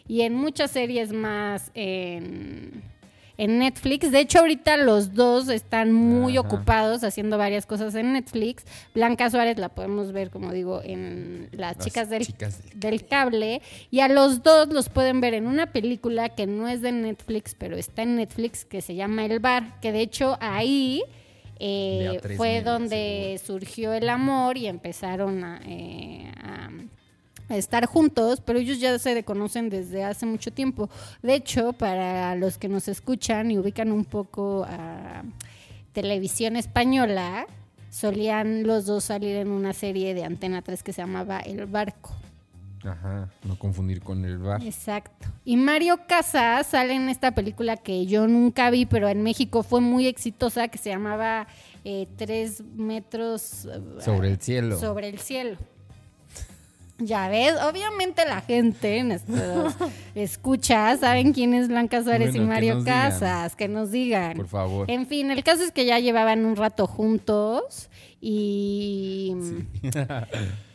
y 0.08 0.22
en 0.22 0.34
muchas 0.34 0.70
series 0.70 1.12
más 1.12 1.70
en, 1.74 2.82
en 3.38 3.58
Netflix. 3.58 4.10
De 4.12 4.20
hecho, 4.20 4.38
ahorita 4.38 4.76
los 4.76 5.14
dos 5.14 5.48
están 5.48 5.92
muy 5.92 6.36
Ajá. 6.36 6.46
ocupados 6.46 7.04
haciendo 7.04 7.38
varias 7.38 7.66
cosas 7.66 7.94
en 7.94 8.12
Netflix. 8.12 8.64
Blanca 8.94 9.28
Suárez 9.30 9.58
la 9.58 9.68
podemos 9.68 10.12
ver, 10.12 10.30
como 10.30 10.52
digo, 10.52 10.80
en 10.84 11.48
Las, 11.52 11.76
Las 11.76 11.86
Chicas 11.86 12.08
del 12.08 12.26
Chicas 12.26 12.62
del 12.70 12.80
del 12.80 13.06
cable 13.06 13.62
y 13.90 14.00
a 14.00 14.08
los 14.08 14.42
dos 14.42 14.68
los 14.68 14.88
pueden 14.88 15.20
ver 15.20 15.34
en 15.34 15.46
una 15.46 15.72
película 15.72 16.28
que 16.28 16.46
no 16.46 16.68
es 16.68 16.82
de 16.82 16.92
Netflix, 16.92 17.54
pero 17.58 17.76
está 17.76 18.02
en 18.02 18.16
Netflix 18.16 18.64
que 18.64 18.80
se 18.80 18.94
llama 18.94 19.24
El 19.24 19.40
Bar, 19.40 19.80
que 19.80 19.92
de 19.92 20.00
hecho 20.00 20.38
ahí 20.40 21.02
eh, 21.58 22.18
fue 22.36 22.60
donde 22.64 23.40
surgió 23.44 23.92
el 23.94 24.08
amor 24.08 24.56
y 24.58 24.66
empezaron 24.66 25.42
a, 25.44 25.60
eh, 25.66 26.30
a- 26.42 26.70
a 27.48 27.56
estar 27.56 27.86
juntos, 27.86 28.42
pero 28.44 28.58
ellos 28.58 28.80
ya 28.80 28.98
se 28.98 29.22
conocen 29.22 29.70
desde 29.70 30.02
hace 30.04 30.26
mucho 30.26 30.50
tiempo. 30.52 30.90
De 31.22 31.34
hecho, 31.34 31.72
para 31.72 32.34
los 32.34 32.58
que 32.58 32.68
nos 32.68 32.88
escuchan 32.88 33.50
y 33.52 33.58
ubican 33.58 33.92
un 33.92 34.04
poco 34.04 34.66
a 34.68 35.22
televisión 35.92 36.56
española, 36.56 37.46
solían 37.90 38.64
los 38.64 38.84
dos 38.86 39.04
salir 39.04 39.36
en 39.36 39.48
una 39.48 39.72
serie 39.72 40.12
de 40.14 40.24
Antena 40.24 40.60
3 40.60 40.82
que 40.82 40.92
se 40.92 41.00
llamaba 41.02 41.38
El 41.40 41.66
Barco. 41.66 42.14
Ajá, 42.86 43.28
no 43.44 43.58
confundir 43.58 44.00
con 44.00 44.24
el 44.24 44.38
bar. 44.38 44.62
Exacto. 44.62 45.28
Y 45.44 45.56
Mario 45.56 46.00
Casas 46.06 46.68
sale 46.68 46.94
en 46.94 47.08
esta 47.08 47.32
película 47.32 47.76
que 47.76 48.06
yo 48.06 48.28
nunca 48.28 48.70
vi, 48.70 48.86
pero 48.86 49.08
en 49.08 49.22
México 49.22 49.62
fue 49.62 49.80
muy 49.80 50.06
exitosa, 50.06 50.68
que 50.68 50.78
se 50.78 50.90
llamaba 50.90 51.46
eh, 51.84 52.06
Tres 52.16 52.62
metros 52.76 53.66
eh, 53.66 53.80
Sobre 54.00 54.30
el 54.30 54.40
cielo. 54.40 54.78
Sobre 54.78 55.08
el 55.08 55.18
cielo. 55.18 55.56
Ya 56.98 57.28
ves, 57.28 57.52
obviamente 57.62 58.24
la 58.24 58.40
gente, 58.40 59.02
nuestros 59.04 59.74
escucha, 60.14 60.96
saben 60.96 61.34
quién 61.34 61.52
es 61.52 61.68
Blanca 61.68 62.02
Suárez 62.02 62.30
Bueno, 62.30 62.44
y 62.44 62.46
que 62.46 62.54
Mario 62.54 62.76
digan. 62.78 63.10
Casas, 63.10 63.54
que 63.54 63.68
nos 63.68 63.90
digan. 63.90 64.36
Por 64.36 64.48
favor. 64.48 64.90
En 64.90 65.06
fin, 65.06 65.30
el 65.30 65.44
caso 65.44 65.62
es 65.62 65.72
que 65.72 65.84
ya 65.84 65.98
llevaban 65.98 66.46
un 66.46 66.56
rato 66.56 66.86
juntos 66.86 67.90
y... 68.20 69.34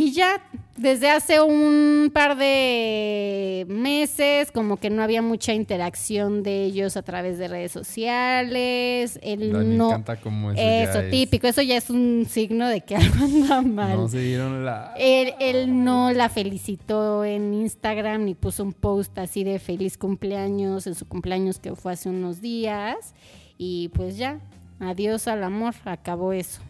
Y 0.00 0.12
ya 0.12 0.40
desde 0.76 1.10
hace 1.10 1.40
un 1.40 2.12
par 2.14 2.36
de 2.36 3.66
meses, 3.68 4.52
como 4.52 4.76
que 4.76 4.90
no 4.90 5.02
había 5.02 5.22
mucha 5.22 5.52
interacción 5.54 6.44
de 6.44 6.62
ellos 6.66 6.96
a 6.96 7.02
través 7.02 7.36
de 7.36 7.48
redes 7.48 7.72
sociales. 7.72 9.18
Él 9.22 9.42
Ay, 9.42 9.64
me 9.64 9.76
no. 9.76 9.88
encanta 9.88 10.14
cómo 10.20 10.52
eso 10.52 10.60
ya 10.62 10.82
Eso, 10.84 11.00
es- 11.00 11.10
típico. 11.10 11.48
Eso 11.48 11.62
ya 11.62 11.76
es 11.76 11.90
un 11.90 12.26
signo 12.30 12.68
de 12.68 12.82
que 12.82 12.94
algo 12.96 13.24
anda 13.24 13.60
mal. 13.62 13.96
No 13.96 14.06
se 14.08 14.20
dieron 14.20 14.64
la... 14.64 14.94
Él, 14.96 15.34
él 15.40 15.82
no 15.84 16.12
la 16.12 16.28
felicitó 16.28 17.24
en 17.24 17.52
Instagram 17.54 18.24
ni 18.24 18.34
puso 18.36 18.62
un 18.62 18.74
post 18.74 19.18
así 19.18 19.42
de 19.42 19.58
feliz 19.58 19.98
cumpleaños 19.98 20.86
en 20.86 20.94
su 20.94 21.06
cumpleaños 21.08 21.58
que 21.58 21.74
fue 21.74 21.92
hace 21.94 22.08
unos 22.08 22.40
días. 22.40 23.14
Y 23.56 23.88
pues 23.88 24.16
ya, 24.16 24.38
adiós 24.78 25.26
al 25.26 25.42
amor, 25.42 25.74
acabó 25.84 26.32
eso. 26.32 26.60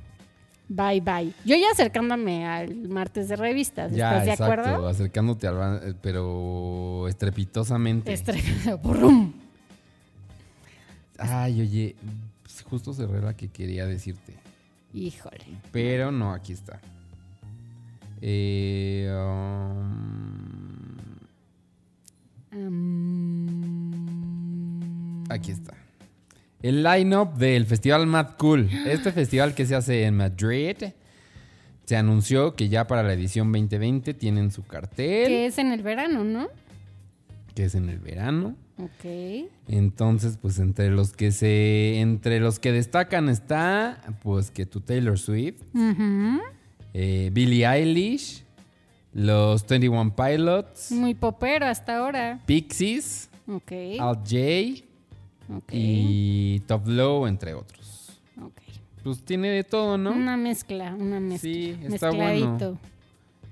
Bye 0.69 1.01
bye. 1.01 1.33
Yo 1.45 1.57
ya 1.57 1.71
acercándome 1.73 2.47
al 2.47 2.89
martes 2.89 3.29
de 3.29 3.37
revistas, 3.37 3.93
Ya, 3.93 4.11
¿estás 4.11 4.25
de 4.27 4.33
exacto, 4.33 4.53
acuerdo? 4.61 4.89
acercándote 4.89 5.47
al 5.47 5.81
eh, 5.83 5.95
pero 6.03 7.07
estrepitosamente. 7.09 8.13
Estre- 8.13 8.79
Burrum. 8.83 9.33
Ay, 11.19 11.63
oye, 11.63 11.97
justo 12.69 12.93
cerré 12.93 13.23
la 13.23 13.35
que 13.35 13.49
quería 13.49 13.87
decirte. 13.87 14.35
Híjole. 14.93 15.45
Pero 15.73 16.13
no, 16.13 16.33
aquí 16.33 16.53
está. 16.53 16.81
Eh, 18.21 19.09
um, 22.53 25.25
aquí 25.31 25.53
está. 25.53 25.75
El 26.61 26.83
line-up 26.83 27.35
del 27.35 27.67
Festival 27.67 28.07
Mad 28.07 28.31
Cool. 28.37 28.69
Este 28.87 29.13
festival 29.13 29.55
que 29.55 29.65
se 29.65 29.77
hace 29.77 30.05
en 30.05 30.17
Madrid. 30.17 30.77
Se 31.85 31.97
anunció 31.97 32.57
que 32.57 32.69
ya 32.69 32.87
para 32.87 33.03
la 33.03 33.13
edición 33.13 33.53
2020 33.53 34.13
tienen 34.15 34.51
su 34.51 34.67
cartel. 34.67 35.29
Que 35.29 35.47
es 35.47 35.59
en 35.59 35.73
el 35.73 35.83
verano, 35.83 36.25
¿no? 36.25 36.49
Que 37.55 37.65
es 37.65 37.75
en 37.75 37.89
el 37.89 37.99
verano. 37.99 38.57
Ok. 38.77 39.49
Entonces, 39.69 40.37
pues 40.41 40.59
entre 40.59 40.91
los 40.91 41.13
que 41.13 41.33
se. 41.33 42.01
Entre 42.01 42.41
los 42.41 42.59
que 42.59 42.73
destacan 42.73 43.29
está. 43.29 44.03
Pues 44.23 44.51
que 44.51 44.67
tu 44.67 44.81
Taylor 44.81 45.19
Swift. 45.19 45.63
Eh, 46.93 47.31
Billie 47.33 47.67
Eilish. 47.67 48.45
Los 49.13 49.67
21 49.67 50.15
Pilots. 50.15 50.91
Muy 50.93 51.15
popero 51.15 51.67
hasta 51.67 51.99
ahora. 51.99 52.41
Pixies. 52.47 53.31
Ok. 53.47 53.73
Al 53.99 54.17
J. 54.17 54.88
Y 55.71 56.61
Top 56.61 56.87
Low, 56.87 57.27
entre 57.27 57.55
otros. 57.55 58.21
ok. 58.41 58.61
Pues 59.03 59.25
tiene 59.25 59.49
de 59.49 59.65
todo, 59.65 59.97
¿no? 59.97 60.13
Una 60.13 60.37
mezcla, 60.37 60.95
una 60.95 61.21
mezcla. 61.21 61.51
Sí, 61.51 61.77
está 61.83 62.11
Mezcladito. 62.11 62.79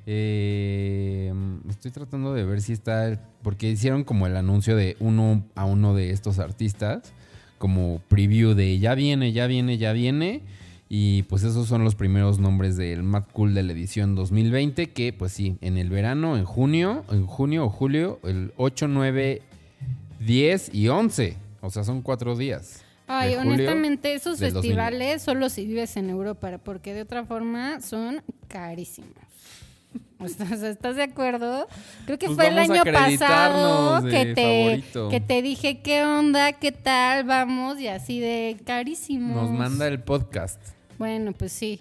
Eh, 0.08 1.32
estoy 1.68 1.90
tratando 1.90 2.32
de 2.32 2.44
ver 2.44 2.62
si 2.62 2.72
está. 2.72 3.20
Porque 3.42 3.70
hicieron 3.70 4.04
como 4.04 4.26
el 4.26 4.36
anuncio 4.36 4.76
de 4.76 4.96
uno 5.00 5.44
a 5.54 5.64
uno 5.64 5.94
de 5.94 6.10
estos 6.10 6.38
artistas. 6.38 7.12
Como 7.58 8.00
preview 8.08 8.54
de 8.54 8.78
ya 8.78 8.94
viene, 8.94 9.32
ya 9.32 9.46
viene, 9.46 9.78
ya 9.78 9.92
viene. 9.92 10.42
Y 10.88 11.24
pues 11.24 11.42
esos 11.42 11.66
son 11.66 11.82
los 11.82 11.96
primeros 11.96 12.38
nombres 12.38 12.76
del 12.76 13.02
Mad 13.02 13.24
Cool 13.32 13.54
de 13.54 13.62
la 13.62 13.72
edición 13.72 14.14
2020. 14.14 14.90
Que 14.90 15.12
pues 15.12 15.32
sí, 15.32 15.56
en 15.60 15.78
el 15.78 15.90
verano, 15.90 16.36
en 16.36 16.44
junio, 16.44 17.04
en 17.10 17.26
junio 17.26 17.64
o 17.64 17.70
julio, 17.70 18.20
el 18.22 18.52
8, 18.56 18.88
9, 18.88 19.42
10 20.20 20.74
y 20.74 20.88
11. 20.88 21.45
O 21.66 21.70
sea, 21.70 21.84
son 21.84 22.02
cuatro 22.02 22.36
días. 22.36 22.82
Ay, 23.08 23.34
honestamente, 23.36 24.14
esos 24.14 24.38
del 24.40 24.52
2020. 24.52 24.60
festivales 24.84 25.22
solo 25.22 25.48
si 25.48 25.64
vives 25.66 25.96
en 25.96 26.10
Europa, 26.10 26.58
porque 26.58 26.92
de 26.94 27.02
otra 27.02 27.24
forma 27.24 27.80
son 27.80 28.22
carísimos. 28.48 29.10
O 30.18 30.28
sea, 30.28 30.46
¿Estás 30.70 30.96
de 30.96 31.02
acuerdo? 31.02 31.68
Creo 32.06 32.18
que 32.18 32.26
Pues 32.26 32.36
fue 32.36 32.48
el 32.48 32.58
año 32.58 32.82
pasado 32.84 34.02
que 34.08 34.34
te, 34.34 34.64
favorito. 34.64 35.08
que 35.10 35.20
te 35.20 35.42
dije 35.42 35.80
qué 35.82 36.04
onda, 36.04 36.52
qué 36.54 36.72
tal, 36.72 37.24
vamos, 37.24 37.78
y 37.80 37.88
así 37.88 38.18
de 38.18 38.56
carísimos. 38.64 39.50
Nos 39.50 39.50
manda 39.50 39.86
el 39.86 40.00
podcast. 40.00 40.58
Bueno, 40.98 41.32
pues 41.32 41.52
sí. 41.52 41.80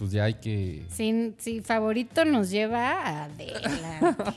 Pues 0.00 0.12
ya 0.12 0.24
hay 0.24 0.34
que. 0.34 0.82
Si, 0.88 1.34
si 1.36 1.60
favorito 1.60 2.24
nos 2.24 2.48
lleva 2.50 3.24
adelante. 3.24 3.52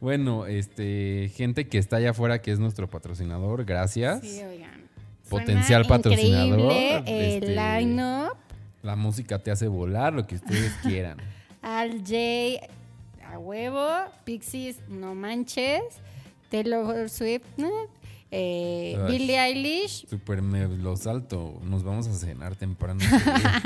Bueno, 0.00 0.44
este, 0.46 1.30
gente 1.34 1.66
que 1.68 1.78
está 1.78 1.96
allá 1.96 2.10
afuera 2.10 2.42
que 2.42 2.50
es 2.52 2.58
nuestro 2.58 2.90
patrocinador, 2.90 3.64
gracias. 3.64 4.20
Sí, 4.20 4.42
oigan. 4.42 4.82
Potencial 5.30 5.84
Suena 5.84 5.96
patrocinador, 6.02 6.58
increíble 6.60 6.96
este- 6.98 7.36
el 7.36 7.56
line-up. 7.56 8.36
La 8.82 8.96
música 8.96 9.38
te 9.38 9.50
hace 9.52 9.68
volar, 9.68 10.12
lo 10.12 10.26
que 10.26 10.34
ustedes 10.34 10.72
quieran. 10.82 11.18
Al 11.62 12.00
J 12.00 12.66
a 13.32 13.38
huevo, 13.38 13.88
Pixies 14.24 14.80
no 14.88 15.14
manches, 15.14 15.80
Taylor 16.50 17.08
Swift, 17.08 17.44
eh, 18.36 18.98
Ay. 19.00 19.12
Billie 19.12 19.38
Eilish, 19.38 20.06
Super 20.08 20.42
me 20.42 20.66
lo 20.66 20.96
salto. 20.96 21.60
Nos 21.64 21.84
vamos 21.84 22.06
a 22.08 22.12
cenar 22.14 22.56
temprano. 22.56 23.00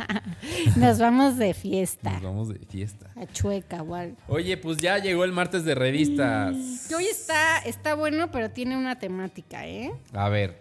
nos 0.76 0.98
vamos 0.98 1.38
de 1.38 1.54
fiesta, 1.54 2.12
Nos 2.12 2.22
vamos 2.22 2.48
de 2.50 2.58
fiesta. 2.66 3.10
a 3.16 3.26
Chueca 3.26 3.82
o 3.82 3.94
algo. 3.94 4.16
Oye, 4.28 4.56
pues 4.56 4.76
ya 4.76 4.98
llegó 4.98 5.24
el 5.24 5.32
martes 5.32 5.64
de 5.64 5.74
revistas. 5.74 6.86
Que 6.88 6.94
hoy 6.94 7.04
está, 7.06 7.58
está 7.60 7.94
bueno, 7.94 8.30
pero 8.30 8.50
tiene 8.50 8.76
una 8.76 8.98
temática, 8.98 9.66
¿eh? 9.66 9.90
A 10.12 10.28
ver, 10.28 10.58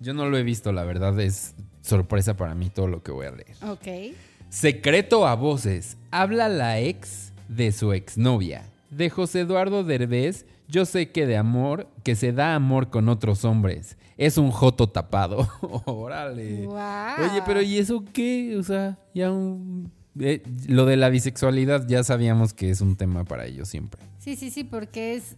yo 0.00 0.12
no 0.14 0.26
lo 0.28 0.36
he 0.36 0.42
visto, 0.42 0.72
la 0.72 0.84
verdad 0.84 1.18
es 1.20 1.54
sorpresa 1.80 2.36
para 2.36 2.54
mí 2.54 2.70
todo 2.70 2.86
lo 2.86 3.02
que 3.02 3.12
voy 3.12 3.26
a 3.26 3.30
leer. 3.30 3.56
Ok. 3.68 4.14
Secreto 4.50 5.26
a 5.26 5.34
voces. 5.34 5.96
Habla 6.10 6.48
la 6.48 6.78
ex 6.80 7.32
de 7.48 7.72
su 7.72 7.92
exnovia. 7.92 8.64
De 8.90 9.08
José 9.08 9.40
Eduardo 9.40 9.84
Derbez, 9.84 10.44
yo 10.72 10.84
sé 10.86 11.10
que 11.12 11.26
de 11.26 11.36
amor, 11.36 11.86
que 12.02 12.16
se 12.16 12.32
da 12.32 12.54
amor 12.54 12.90
con 12.90 13.08
otros 13.08 13.44
hombres. 13.44 13.96
Es 14.16 14.38
un 14.38 14.50
joto 14.50 14.88
tapado. 14.88 15.48
Órale. 15.86 16.64
Guau. 16.66 17.30
Oye, 17.30 17.42
pero 17.46 17.60
¿y 17.62 17.78
eso 17.78 18.04
qué? 18.12 18.56
O 18.58 18.62
sea, 18.62 18.98
ya 19.14 19.30
un... 19.30 19.92
eh, 20.18 20.42
lo 20.68 20.84
de 20.86 20.96
la 20.96 21.08
bisexualidad 21.10 21.86
ya 21.86 22.02
sabíamos 22.04 22.54
que 22.54 22.70
es 22.70 22.80
un 22.80 22.96
tema 22.96 23.24
para 23.24 23.46
ellos 23.46 23.68
siempre. 23.68 24.00
Sí, 24.18 24.36
sí, 24.36 24.50
sí, 24.50 24.64
porque 24.64 25.14
es. 25.14 25.36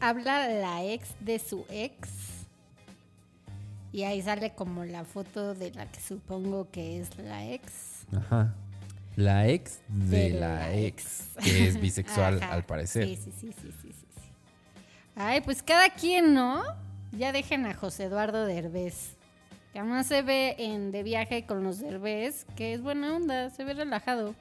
Habla 0.00 0.48
la 0.48 0.84
ex 0.84 1.08
de 1.20 1.38
su 1.38 1.64
ex. 1.70 2.08
Y 3.92 4.02
ahí 4.02 4.20
sale 4.22 4.54
como 4.54 4.84
la 4.84 5.04
foto 5.04 5.54
de 5.54 5.70
la 5.72 5.86
que 5.90 6.00
supongo 6.00 6.68
que 6.70 7.00
es 7.00 7.16
la 7.18 7.48
ex. 7.50 8.06
Ajá. 8.16 8.54
La 9.16 9.48
ex 9.48 9.78
de, 9.88 10.30
De 10.30 10.30
la, 10.30 10.48
la 10.54 10.74
ex, 10.76 11.28
que 11.42 11.68
es 11.68 11.80
bisexual 11.80 12.38
Ajá. 12.42 12.52
al 12.54 12.64
parecer. 12.66 13.04
Sí, 13.06 13.16
sí, 13.16 13.30
sí, 13.40 13.50
sí, 13.62 13.70
sí. 13.92 14.04
Ay, 15.16 15.40
pues 15.40 15.62
cada 15.62 15.90
quien, 15.90 16.34
¿no? 16.34 16.62
Ya 17.12 17.32
dejen 17.32 17.66
a 17.66 17.74
José 17.74 18.04
Eduardo 18.04 18.44
Derbez. 18.46 19.16
Que 19.72 19.80
además 19.80 20.06
se 20.06 20.22
ve 20.22 20.54
en 20.58 20.92
De 20.92 21.02
Viaje 21.02 21.46
con 21.46 21.62
los 21.64 21.80
Derbez, 21.80 22.46
que 22.56 22.74
es 22.74 22.80
buena 22.82 23.14
onda, 23.16 23.50
se 23.50 23.64
ve 23.64 23.74
relajado. 23.74 24.34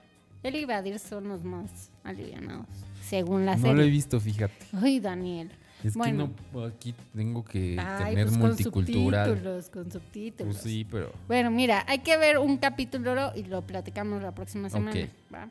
Él 0.44 0.56
iba 0.56 0.76
a 0.78 0.86
ir 0.88 1.00
sonos 1.00 1.44
más 1.44 1.90
alivianados, 2.04 2.68
según 3.08 3.46
la 3.46 3.56
no 3.56 3.62
serie. 3.62 3.76
lo 3.78 3.82
he 3.84 3.90
visto, 3.90 4.20
fíjate. 4.20 4.54
Ay, 4.74 5.00
Daniel. 5.00 5.50
Es 5.84 5.96
Bueno. 5.96 6.30
que 6.52 6.58
no, 6.58 6.64
aquí 6.66 6.94
tengo 7.16 7.44
que 7.44 7.78
Ay, 7.80 8.12
tener 8.12 8.26
pues 8.28 8.38
con 8.38 8.48
multicultural. 8.48 9.28
subtítulos, 9.30 9.70
con 9.70 9.92
subtítulos. 9.92 10.54
Pues 10.56 10.64
sí, 10.64 10.86
pero 10.90 11.12
Bueno, 11.28 11.50
mira, 11.52 11.84
hay 11.88 12.00
que 12.00 12.16
ver 12.18 12.38
un 12.38 12.58
capítulo 12.58 13.32
y 13.36 13.44
lo 13.44 13.62
platicamos 13.64 14.22
la 14.22 14.34
próxima 14.34 14.70
semana. 14.70 14.92
Ok. 15.02 15.10
¿va? 15.34 15.50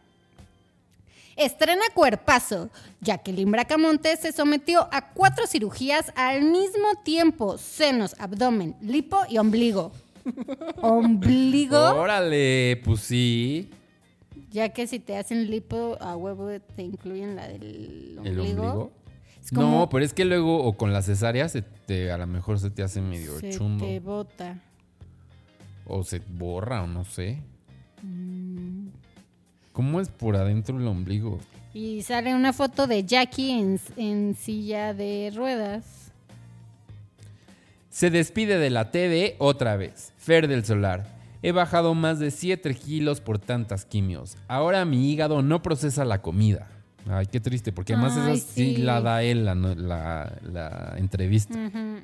Estrena 1.36 1.82
cuerpazo. 1.94 2.70
Jacqueline 3.00 3.50
Bracamonte 3.50 4.16
se 4.16 4.32
sometió 4.32 4.88
a 4.92 5.12
cuatro 5.12 5.46
cirugías 5.46 6.12
al 6.16 6.42
mismo 6.42 6.88
tiempo: 7.04 7.58
senos, 7.58 8.14
abdomen, 8.18 8.76
lipo 8.80 9.18
y 9.28 9.38
ombligo. 9.38 9.92
ombligo, 10.82 11.78
Órale, 11.78 12.80
pues 12.84 13.00
sí. 13.00 13.70
ya 14.50 14.68
que 14.68 14.86
si 14.86 15.00
te 15.00 15.16
hacen 15.16 15.50
lipo 15.50 15.96
a 16.00 16.16
huevo 16.16 16.48
te 16.76 16.82
incluyen 16.82 17.34
la 17.34 17.48
del 17.48 18.16
ombligo. 18.18 18.24
¿El 18.24 18.40
ombligo? 18.40 18.92
Como 19.52 19.80
No, 19.80 19.88
pero 19.88 20.04
es 20.04 20.14
que 20.14 20.24
luego, 20.24 20.62
o 20.62 20.74
con 20.74 20.92
la 20.92 21.02
cesárea, 21.02 21.48
se 21.48 21.62
te, 21.62 22.12
a 22.12 22.18
lo 22.18 22.26
mejor 22.28 22.60
se 22.60 22.70
te 22.70 22.82
hace 22.84 23.00
medio 23.00 23.38
se 23.40 23.50
chundo. 23.50 23.84
te 23.84 23.98
bota. 23.98 24.60
O 25.84 26.04
se 26.04 26.20
borra, 26.20 26.82
o 26.84 26.86
no 26.86 27.04
sé. 27.04 27.42
Mm. 28.02 28.81
¿Cómo 29.72 30.00
es 30.00 30.08
por 30.08 30.36
adentro 30.36 30.78
el 30.78 30.86
ombligo? 30.86 31.38
Y 31.74 32.02
sale 32.02 32.34
una 32.34 32.52
foto 32.52 32.86
de 32.86 33.04
Jackie 33.04 33.50
en, 33.52 33.80
en 33.96 34.34
silla 34.36 34.92
de 34.92 35.32
ruedas. 35.34 36.12
Se 37.90 38.10
despide 38.10 38.58
de 38.58 38.70
la 38.70 38.90
TV 38.90 39.36
otra 39.38 39.76
vez. 39.76 40.12
Fer 40.18 40.48
del 40.48 40.64
Solar. 40.64 41.06
He 41.42 41.52
bajado 41.52 41.94
más 41.94 42.18
de 42.18 42.30
7 42.30 42.74
kilos 42.74 43.20
por 43.20 43.38
tantas 43.38 43.84
quimios. 43.84 44.36
Ahora 44.48 44.84
mi 44.84 45.10
hígado 45.10 45.42
no 45.42 45.62
procesa 45.62 46.04
la 46.04 46.22
comida. 46.22 46.68
Ay, 47.10 47.26
qué 47.26 47.40
triste, 47.40 47.72
porque 47.72 47.94
además 47.94 48.16
Ay, 48.16 48.36
esa 48.36 48.46
sí, 48.46 48.76
sí. 48.76 48.82
la 48.82 49.00
da 49.00 49.22
él 49.24 49.44
la, 49.44 49.54
no- 49.56 49.74
la- 49.74 50.38
la 50.42 50.94
entrevista. 50.98 51.58
Ujú. 51.58 52.00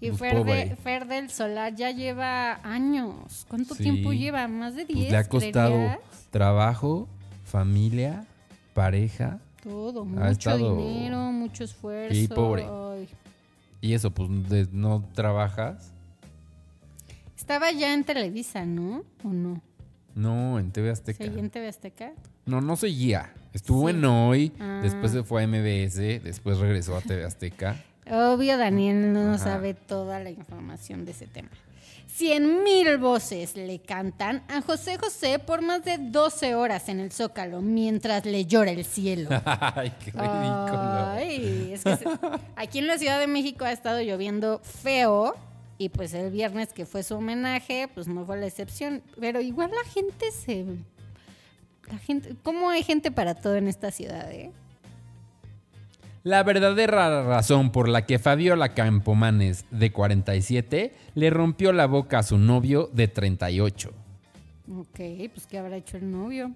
Y 0.00 0.08
Pues 0.10 0.20
Fer, 0.20 0.32
de- 0.34 0.38
pobre. 0.38 0.76
Fer 0.76 1.06
del 1.08 1.30
Solar 1.30 1.74
ya 1.74 1.90
lleva 1.90 2.60
años. 2.62 3.44
¿Cuánto 3.48 3.74
Sí. 3.74 3.82
tiempo 3.82 4.12
lleva? 4.12 4.46
¿Más 4.46 4.76
de 4.76 4.84
10? 4.84 4.98
Pues 5.00 5.10
le 5.10 5.16
ha 5.16 5.24
costado 5.28 5.70
creerías? 5.74 5.98
trabajo, 6.30 7.08
familia, 7.44 8.24
pareja. 8.74 9.40
Todo, 9.62 10.02
ha 10.02 10.04
mucho 10.04 10.30
estado- 10.30 10.76
dinero, 10.76 11.18
mucho 11.32 11.64
esfuerzo. 11.64 12.14
Sí, 12.14 12.28
pobre. 12.28 12.64
Ay. 12.70 13.08
Y 13.80 13.92
eso, 13.94 14.12
pues 14.12 14.28
de- 14.48 14.68
no 14.72 15.04
trabajas. 15.14 15.92
Estaba 17.36 17.72
ya 17.72 17.92
en 17.94 18.04
Televisa, 18.04 18.64
¿no? 18.64 19.02
¿O 19.24 19.28
no? 19.28 19.60
No, 20.14 20.58
en 20.58 20.70
TV 20.72 20.90
Azteca. 20.90 21.24
¿Seguía 21.24 21.40
en 21.40 21.50
TV 21.50 21.68
Azteca? 21.68 22.12
No, 22.46 22.60
no 22.60 22.76
seguía. 22.76 23.32
Estuvo 23.52 23.88
Sí. 23.88 23.94
en 23.96 24.04
Hoy, 24.04 24.52
Ah. 24.60 24.80
después 24.82 25.12
se 25.12 25.22
fue 25.22 25.42
a 25.42 25.44
MBS, 25.46 26.20
después 26.20 26.58
regresó 26.58 26.96
a 26.96 27.00
TV 27.00 27.24
Azteca. 27.24 27.76
Obvio, 28.10 28.56
Daniel 28.58 29.12
no 29.12 29.34
Ajá. 29.34 29.38
sabe 29.38 29.74
toda 29.74 30.18
la 30.20 30.30
información 30.30 31.04
de 31.04 31.12
ese 31.12 31.26
tema. 31.26 31.50
Cien 32.06 32.64
mil 32.64 32.96
voces 32.98 33.54
le 33.56 33.78
cantan 33.80 34.42
a 34.48 34.60
José 34.62 34.98
José 34.98 35.38
por 35.38 35.62
más 35.62 35.84
de 35.84 35.98
12 35.98 36.54
horas 36.56 36.88
en 36.88 36.98
el 37.00 37.12
Zócalo 37.12 37.60
mientras 37.60 38.24
le 38.24 38.44
llora 38.46 38.72
el 38.72 38.84
cielo. 38.84 39.28
Ay, 39.44 39.92
qué 40.00 40.10
ridículo. 40.10 41.06
Ay, 41.12 41.70
es 41.74 41.84
que 41.84 41.96
se- 41.96 42.06
aquí 42.56 42.78
en 42.80 42.86
la 42.88 42.98
Ciudad 42.98 43.20
de 43.20 43.26
México 43.28 43.64
ha 43.64 43.72
estado 43.72 44.00
lloviendo 44.00 44.60
feo 44.64 45.34
Y 45.80 45.90
pues 45.90 46.12
el 46.12 46.30
viernes 46.32 46.72
que 46.72 46.86
fue 46.86 47.04
su 47.04 47.14
homenaje, 47.14 47.86
pues 47.94 48.08
no 48.08 48.24
fue 48.26 48.36
la 48.38 48.46
excepción. 48.46 49.00
Pero 49.20 49.40
igual 49.40 49.70
la 49.70 49.88
gente 49.88 50.32
se... 50.32 50.64
La 51.88 51.98
gente, 51.98 52.34
¿Cómo 52.42 52.68
hay 52.68 52.82
gente 52.82 53.12
para 53.12 53.34
todo 53.36 53.54
en 53.54 53.68
esta 53.68 53.90
ciudad, 53.92 54.30
eh? 54.32 54.50
La 56.28 56.42
verdadera 56.42 57.22
razón 57.22 57.72
por 57.72 57.88
la 57.88 58.04
que 58.04 58.18
Fabiola 58.18 58.74
Campomanes, 58.74 59.64
de 59.70 59.90
47, 59.90 60.92
le 61.14 61.30
rompió 61.30 61.72
la 61.72 61.86
boca 61.86 62.18
a 62.18 62.22
su 62.22 62.36
novio 62.36 62.90
de 62.92 63.08
38. 63.08 63.90
Ok, 64.78 65.00
pues 65.32 65.46
¿qué 65.48 65.56
habrá 65.56 65.78
hecho 65.78 65.96
el 65.96 66.10
novio? 66.10 66.52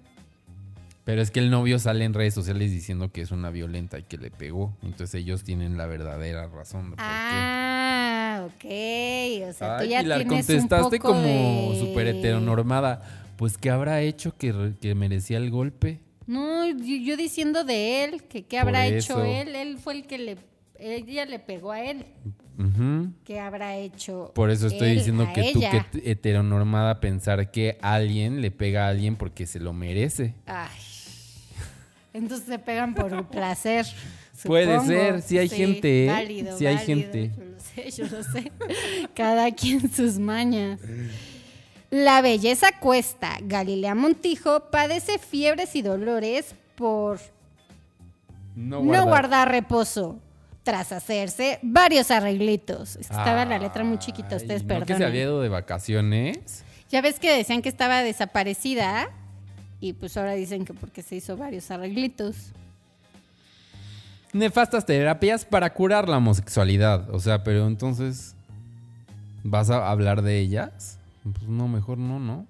Pero 1.05 1.23
es 1.23 1.31
que 1.31 1.39
el 1.39 1.49
novio 1.49 1.79
sale 1.79 2.05
en 2.05 2.13
redes 2.13 2.35
sociales 2.35 2.69
diciendo 2.69 3.11
que 3.11 3.21
es 3.21 3.31
una 3.31 3.49
violenta 3.49 3.97
y 3.97 4.03
que 4.03 4.19
le 4.19 4.29
pegó. 4.29 4.77
Entonces 4.83 5.15
ellos 5.15 5.43
tienen 5.43 5.75
la 5.75 5.87
verdadera 5.87 6.45
razón. 6.49 6.91
de 6.91 6.97
por 6.97 6.97
qué. 6.97 7.03
Ah, 7.03 8.41
ok. 8.45 9.49
O 9.49 9.53
sea, 9.53 9.79
tú 9.79 9.85
ya 9.85 10.01
Pilar, 10.01 10.19
tienes 10.19 10.27
contestaste 10.45 10.83
un 10.97 11.01
poco 11.01 11.13
como 11.13 11.23
de- 11.23 11.79
súper 11.79 12.05
heteronormada. 12.09 13.01
Pues, 13.37 13.57
¿qué 13.57 13.71
habrá 13.71 14.01
hecho 14.01 14.35
que 14.37 14.93
merecía 14.93 15.37
el 15.37 15.49
golpe? 15.49 15.99
No, 16.27 16.65
yo, 16.67 16.95
yo 16.97 17.17
diciendo 17.17 17.63
de 17.63 18.03
él, 18.05 18.23
que 18.23 18.43
qué 18.43 18.57
habrá 18.59 18.87
hecho 18.87 19.23
él. 19.23 19.55
Él 19.55 19.77
fue 19.77 19.93
el 19.93 20.07
que 20.07 20.17
le... 20.17 20.37
Ella 20.79 21.25
le 21.25 21.39
pegó 21.39 21.71
a 21.71 21.81
él. 21.83 22.05
¿Qué 23.25 23.39
habrá 23.39 23.77
hecho 23.77 24.31
Por 24.35 24.51
eso 24.51 24.67
estoy 24.67 24.89
él 24.91 24.97
diciendo 24.97 25.27
que 25.33 25.53
tú, 25.53 25.59
ella? 25.59 25.71
que 25.91 25.99
t- 25.99 26.11
heteronormada, 26.11 26.99
pensar 26.99 27.49
que 27.51 27.77
alguien 27.81 28.41
le 28.41 28.51
pega 28.51 28.85
a 28.85 28.89
alguien 28.89 29.15
porque 29.15 29.47
se 29.47 29.59
lo 29.59 29.73
merece. 29.73 30.35
Ay. 30.45 30.69
Entonces 32.13 32.45
se 32.45 32.59
pegan 32.59 32.93
por 32.93 33.27
placer. 33.29 33.85
Puede 34.43 34.65
supongo. 34.65 34.87
ser, 34.91 35.21
sí 35.23 35.37
hay 35.37 35.49
gente, 35.49 36.05
¿eh? 36.05 36.09
Sí 36.57 36.65
hay 36.67 36.75
válido. 36.75 36.85
gente. 36.85 37.31
Yo 37.35 37.43
lo 37.45 37.59
sé, 37.59 37.91
yo 37.91 38.05
lo 38.17 38.23
sé. 38.23 38.51
Cada 39.15 39.51
quien 39.51 39.91
sus 39.91 40.19
mañas. 40.19 40.79
La 41.93 42.23
belleza 42.23 42.71
cuesta. 42.79 43.37
Galilea 43.43 43.93
Montijo 43.93 44.71
padece 44.71 45.19
fiebres 45.19 45.75
y 45.75 45.83
dolores 45.83 46.55
por 46.73 47.19
No 48.55 48.81
no 48.81 49.05
guardar 49.05 49.51
reposo. 49.51 50.17
Tras 50.63 50.91
hacerse 50.91 51.59
varios 51.61 52.09
arreglitos. 52.09 52.95
Es 52.95 53.09
que 53.09 53.13
estaba 53.13 53.45
la 53.45 53.59
letra 53.59 53.83
muy 53.83 53.99
chiquita, 53.99 54.37
ustedes 54.37 54.63
¿no 54.63 54.69
perdonen. 54.69 54.87
que 54.87 54.97
se 54.97 55.05
había 55.05 55.21
ido 55.21 55.39
de 55.39 55.49
vacaciones? 55.49 56.63
Ya 56.89 56.99
ves 57.01 57.19
que 57.19 57.31
decían 57.31 57.61
que 57.61 57.69
estaba 57.69 58.01
desaparecida 58.01 59.09
y 59.79 59.93
pues 59.93 60.17
ahora 60.17 60.33
dicen 60.33 60.65
que 60.65 60.73
porque 60.73 61.03
se 61.03 61.17
hizo 61.17 61.37
varios 61.37 61.69
arreglitos. 61.69 62.53
Nefastas 64.31 64.83
terapias 64.87 65.45
para 65.45 65.71
curar 65.71 66.09
la 66.09 66.17
homosexualidad. 66.17 67.07
O 67.11 67.19
sea, 67.19 67.43
pero 67.43 67.67
entonces... 67.67 68.33
¿Vas 69.43 69.69
a 69.69 69.91
hablar 69.91 70.23
de 70.23 70.39
ellas? 70.39 70.97
Pues 71.23 71.47
no, 71.47 71.67
mejor 71.67 71.97
no, 71.97 72.19
¿no? 72.19 72.47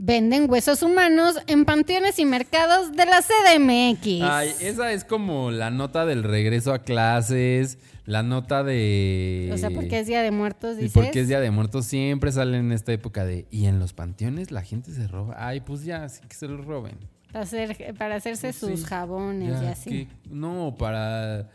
Venden 0.00 0.48
huesos 0.48 0.84
humanos 0.84 1.36
en 1.48 1.64
panteones 1.64 2.20
y 2.20 2.24
mercados 2.24 2.92
de 2.92 3.04
la 3.04 3.20
CDMX. 3.20 4.22
Ay, 4.22 4.50
esa 4.60 4.92
es 4.92 5.04
como 5.04 5.50
la 5.50 5.70
nota 5.72 6.06
del 6.06 6.22
regreso 6.22 6.72
a 6.72 6.84
clases, 6.84 7.78
la 8.04 8.22
nota 8.22 8.62
de... 8.62 9.50
O 9.52 9.58
sea, 9.58 9.70
porque 9.70 9.98
es 9.98 10.06
Día 10.06 10.22
de 10.22 10.30
Muertos, 10.30 10.74
Y 10.78 10.82
dices. 10.82 10.92
porque 10.92 11.20
es 11.20 11.26
Día 11.28 11.40
de 11.40 11.50
Muertos, 11.50 11.84
siempre 11.86 12.30
sale 12.30 12.58
en 12.58 12.70
esta 12.70 12.92
época 12.92 13.24
de... 13.24 13.48
Y 13.50 13.66
en 13.66 13.80
los 13.80 13.92
panteones 13.92 14.52
la 14.52 14.62
gente 14.62 14.92
se 14.92 15.08
roba. 15.08 15.34
Ay, 15.36 15.60
pues 15.62 15.82
ya, 15.84 16.08
sí 16.08 16.20
que 16.28 16.36
se 16.36 16.46
lo 16.46 16.62
roben. 16.62 16.94
Para, 17.32 17.42
hacer, 17.42 17.94
para 17.98 18.14
hacerse 18.14 18.52
sus 18.52 18.68
Pues 18.68 18.80
Sí, 18.82 18.86
jabones 18.86 19.58
y 19.60 19.64
Ya, 19.64 19.70
así. 19.72 19.90
que- 19.90 20.08
no, 20.30 20.76
para... 20.78 21.50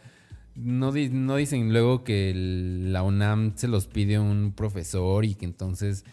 No, 0.56 0.92
di- 0.92 1.10
no 1.10 1.36
dicen 1.36 1.72
luego 1.74 2.04
que 2.04 2.30
el- 2.32 2.94
la 2.94 3.02
UNAM 3.04 3.54
se 3.56 3.68
los 3.68 3.88
pide 3.88 4.20
un 4.20 4.54
profesor 4.56 5.26
y 5.26 5.34
que 5.36 5.46
entonces 5.46 6.06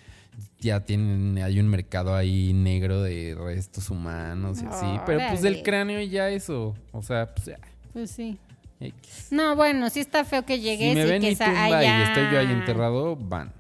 ya 0.61 0.81
tienen, 0.81 1.39
hay 1.43 1.61
un 1.61 1.69
mercado 1.69 2.15
ahí 2.15 2.53
negro 2.55 3.03
de 3.03 3.37
restos 3.39 3.91
humanos 3.91 4.63
y 4.63 4.67
así. 4.67 4.87
Pero 5.07 5.21
pues 5.29 5.43
del 5.43 5.63
cráneo 5.63 6.01
y 6.01 6.09
ya 6.09 6.31
eso. 6.31 6.75
O 6.93 7.03
sea, 7.03 7.35
pues 7.35 7.47
ya. 7.49 7.59
Pues 7.93 8.11
sí. 8.11 8.39
X. 8.81 9.29
No, 9.31 9.57
bueno, 9.57 9.91
sí 9.91 10.01
está 10.01 10.25
feo 10.25 10.47
que 10.47 10.59
llegues 10.59 10.91
Si 10.91 10.95
me 10.95 11.03
y 11.03 11.11
ven 11.11 11.21
que 11.21 11.29
mi 11.31 11.37
tumba 11.37 11.65
haya- 11.65 11.99
y 11.99 12.03
estoy 12.05 12.33
yo 12.33 12.39
ahí 12.41 12.51
enterrado, 12.51 13.15
van. 13.17 13.53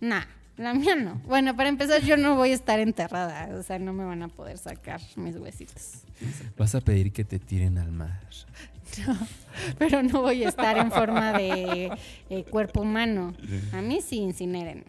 Nah, 0.00 0.24
la 0.56 0.74
mía 0.74 0.96
no. 0.96 1.20
Bueno, 1.26 1.54
para 1.56 1.68
empezar, 1.68 2.02
yo 2.02 2.16
no 2.16 2.34
voy 2.34 2.50
a 2.50 2.54
estar 2.54 2.80
enterrada. 2.80 3.48
O 3.56 3.62
sea, 3.62 3.78
no 3.78 3.92
me 3.92 4.04
van 4.04 4.22
a 4.24 4.28
poder 4.28 4.58
sacar 4.58 5.00
mis 5.16 5.36
huesitos. 5.36 6.02
Vas 6.56 6.74
a 6.74 6.80
pedir 6.80 7.12
que 7.12 7.24
te 7.24 7.38
tiren 7.38 7.78
al 7.78 7.92
mar. 7.92 8.20
Pero 9.78 10.02
no 10.02 10.22
voy 10.22 10.44
a 10.44 10.48
estar 10.48 10.78
en 10.78 10.90
forma 10.90 11.32
de 11.32 11.90
eh, 12.30 12.44
cuerpo 12.44 12.82
humano. 12.82 13.34
A 13.72 13.80
mí 13.82 14.00
sí, 14.00 14.18
incinérenme. 14.18 14.84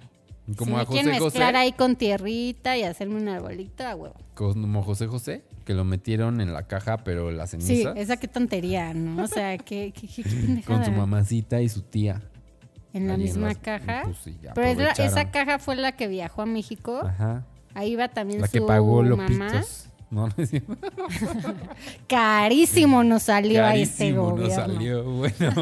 Como 0.55 0.78
si 0.78 0.82
a 0.82 0.86
quieren 0.86 1.14
José 1.14 1.24
mezclar 1.26 1.53
José. 1.53 1.57
ahí 1.57 1.72
con 1.74 1.95
tierrita 1.95 2.76
y 2.76 2.84
hacerme 2.84 3.16
un 3.22 3.28
arbolito, 3.28 3.86
a 3.86 3.95
huevo. 3.95 4.16
Como 4.34 4.82
José 4.84 5.05
José, 5.07 5.43
que 5.64 5.74
lo 5.76 5.84
metieron 5.86 6.41
en 6.41 6.53
la 6.53 6.64
caja, 6.68 6.97
pero 7.03 7.30
la 7.32 7.45
Sí, 7.45 7.60
ceniza. 7.62 7.91
esa 7.93 8.18
qué 8.18 8.28
tontería, 8.28 8.93
¿no? 8.95 9.24
O 9.24 9.28
sea, 9.28 9.57
qué, 9.60 9.93
qué, 9.93 10.07
qué- 10.07 10.64
con 10.66 10.84
su 10.84 10.91
mamacita 10.91 11.62
y 11.62 11.70
su 11.70 11.82
tía. 11.84 12.22
En 12.93 13.07
la 13.07 13.14
en 13.14 13.22
misma 13.22 13.49
las- 13.49 13.57
caja. 13.60 14.01
pues 14.05 14.18
sí, 14.24 14.36
Pero 14.55 14.89
esa 14.97 15.30
caja 15.30 15.60
fue 15.60 15.76
la 15.76 15.91
que 15.91 16.07
viajó 16.07 16.41
a 16.41 16.45
México. 16.47 16.99
Ajá. 17.03 17.45
Ahí 17.76 17.95
va 17.95 18.07
también 18.07 18.41
La 18.41 18.47
su 18.47 18.53
que 18.53 18.62
pagó 18.62 19.03
mamá. 19.03 19.28
Lopitos. 19.49 19.89
No, 20.12 20.28
no 20.28 20.34
es 20.38 20.49
cierto. 20.49 20.76
Carísimo 22.07 23.03
nos 23.03 23.24
salió 23.24 23.64
a 23.64 23.76
este 23.76 24.12
Carísimo 24.14 24.32
gobierno. 24.32 24.47
nos 24.47 24.53
salió. 24.55 25.03
Bueno, 25.03 25.53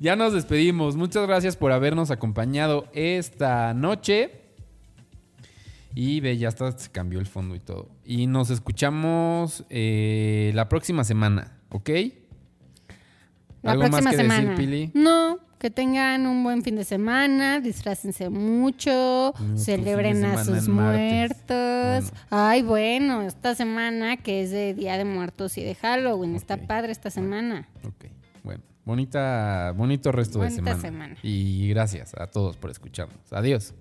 ya 0.00 0.16
nos 0.16 0.32
despedimos. 0.32 0.96
Muchas 0.96 1.26
gracias 1.26 1.56
por 1.56 1.72
habernos 1.72 2.10
acompañado 2.10 2.86
esta 2.92 3.74
noche. 3.74 4.40
Y 5.94 6.20
ve, 6.20 6.36
ya 6.38 6.48
hasta 6.48 6.76
se 6.76 6.90
cambió 6.90 7.20
el 7.20 7.26
fondo 7.26 7.54
y 7.54 7.60
todo. 7.60 7.88
Y 8.04 8.26
nos 8.26 8.50
escuchamos 8.50 9.64
eh, 9.70 10.50
la 10.54 10.68
próxima 10.68 11.04
semana, 11.04 11.58
¿ok? 11.70 11.90
La 13.62 13.72
¿Algo 13.72 13.82
próxima 13.84 14.00
más 14.02 14.10
que 14.10 14.16
semana. 14.22 14.50
decir, 14.50 14.56
Pili? 14.56 14.90
No, 14.94 15.23
que 15.64 15.70
tengan 15.70 16.26
un 16.26 16.44
buen 16.44 16.62
fin 16.62 16.76
de 16.76 16.84
semana, 16.84 17.58
disfrácense 17.58 18.28
mucho, 18.28 19.32
celebren 19.56 20.22
a 20.22 20.44
sus 20.44 20.68
muertos. 20.68 21.40
Bueno. 21.48 22.26
Ay, 22.28 22.60
bueno, 22.60 23.22
esta 23.22 23.54
semana 23.54 24.18
que 24.18 24.42
es 24.42 24.50
de 24.50 24.74
Día 24.74 24.98
de 24.98 25.06
Muertos 25.06 25.56
y 25.56 25.64
de 25.64 25.74
Halloween, 25.74 26.36
está 26.36 26.58
padre 26.58 26.92
esta 26.92 27.08
semana. 27.08 27.66
Ok, 27.82 28.10
bueno. 28.42 28.62
Bonita, 28.84 29.72
bonito 29.74 30.12
resto 30.12 30.38
Bonita 30.38 30.56
de 30.56 30.56
semana. 30.56 30.82
semana. 30.82 31.16
Y 31.22 31.70
gracias 31.70 32.12
a 32.12 32.26
todos 32.26 32.58
por 32.58 32.70
escucharnos. 32.70 33.32
Adiós. 33.32 33.72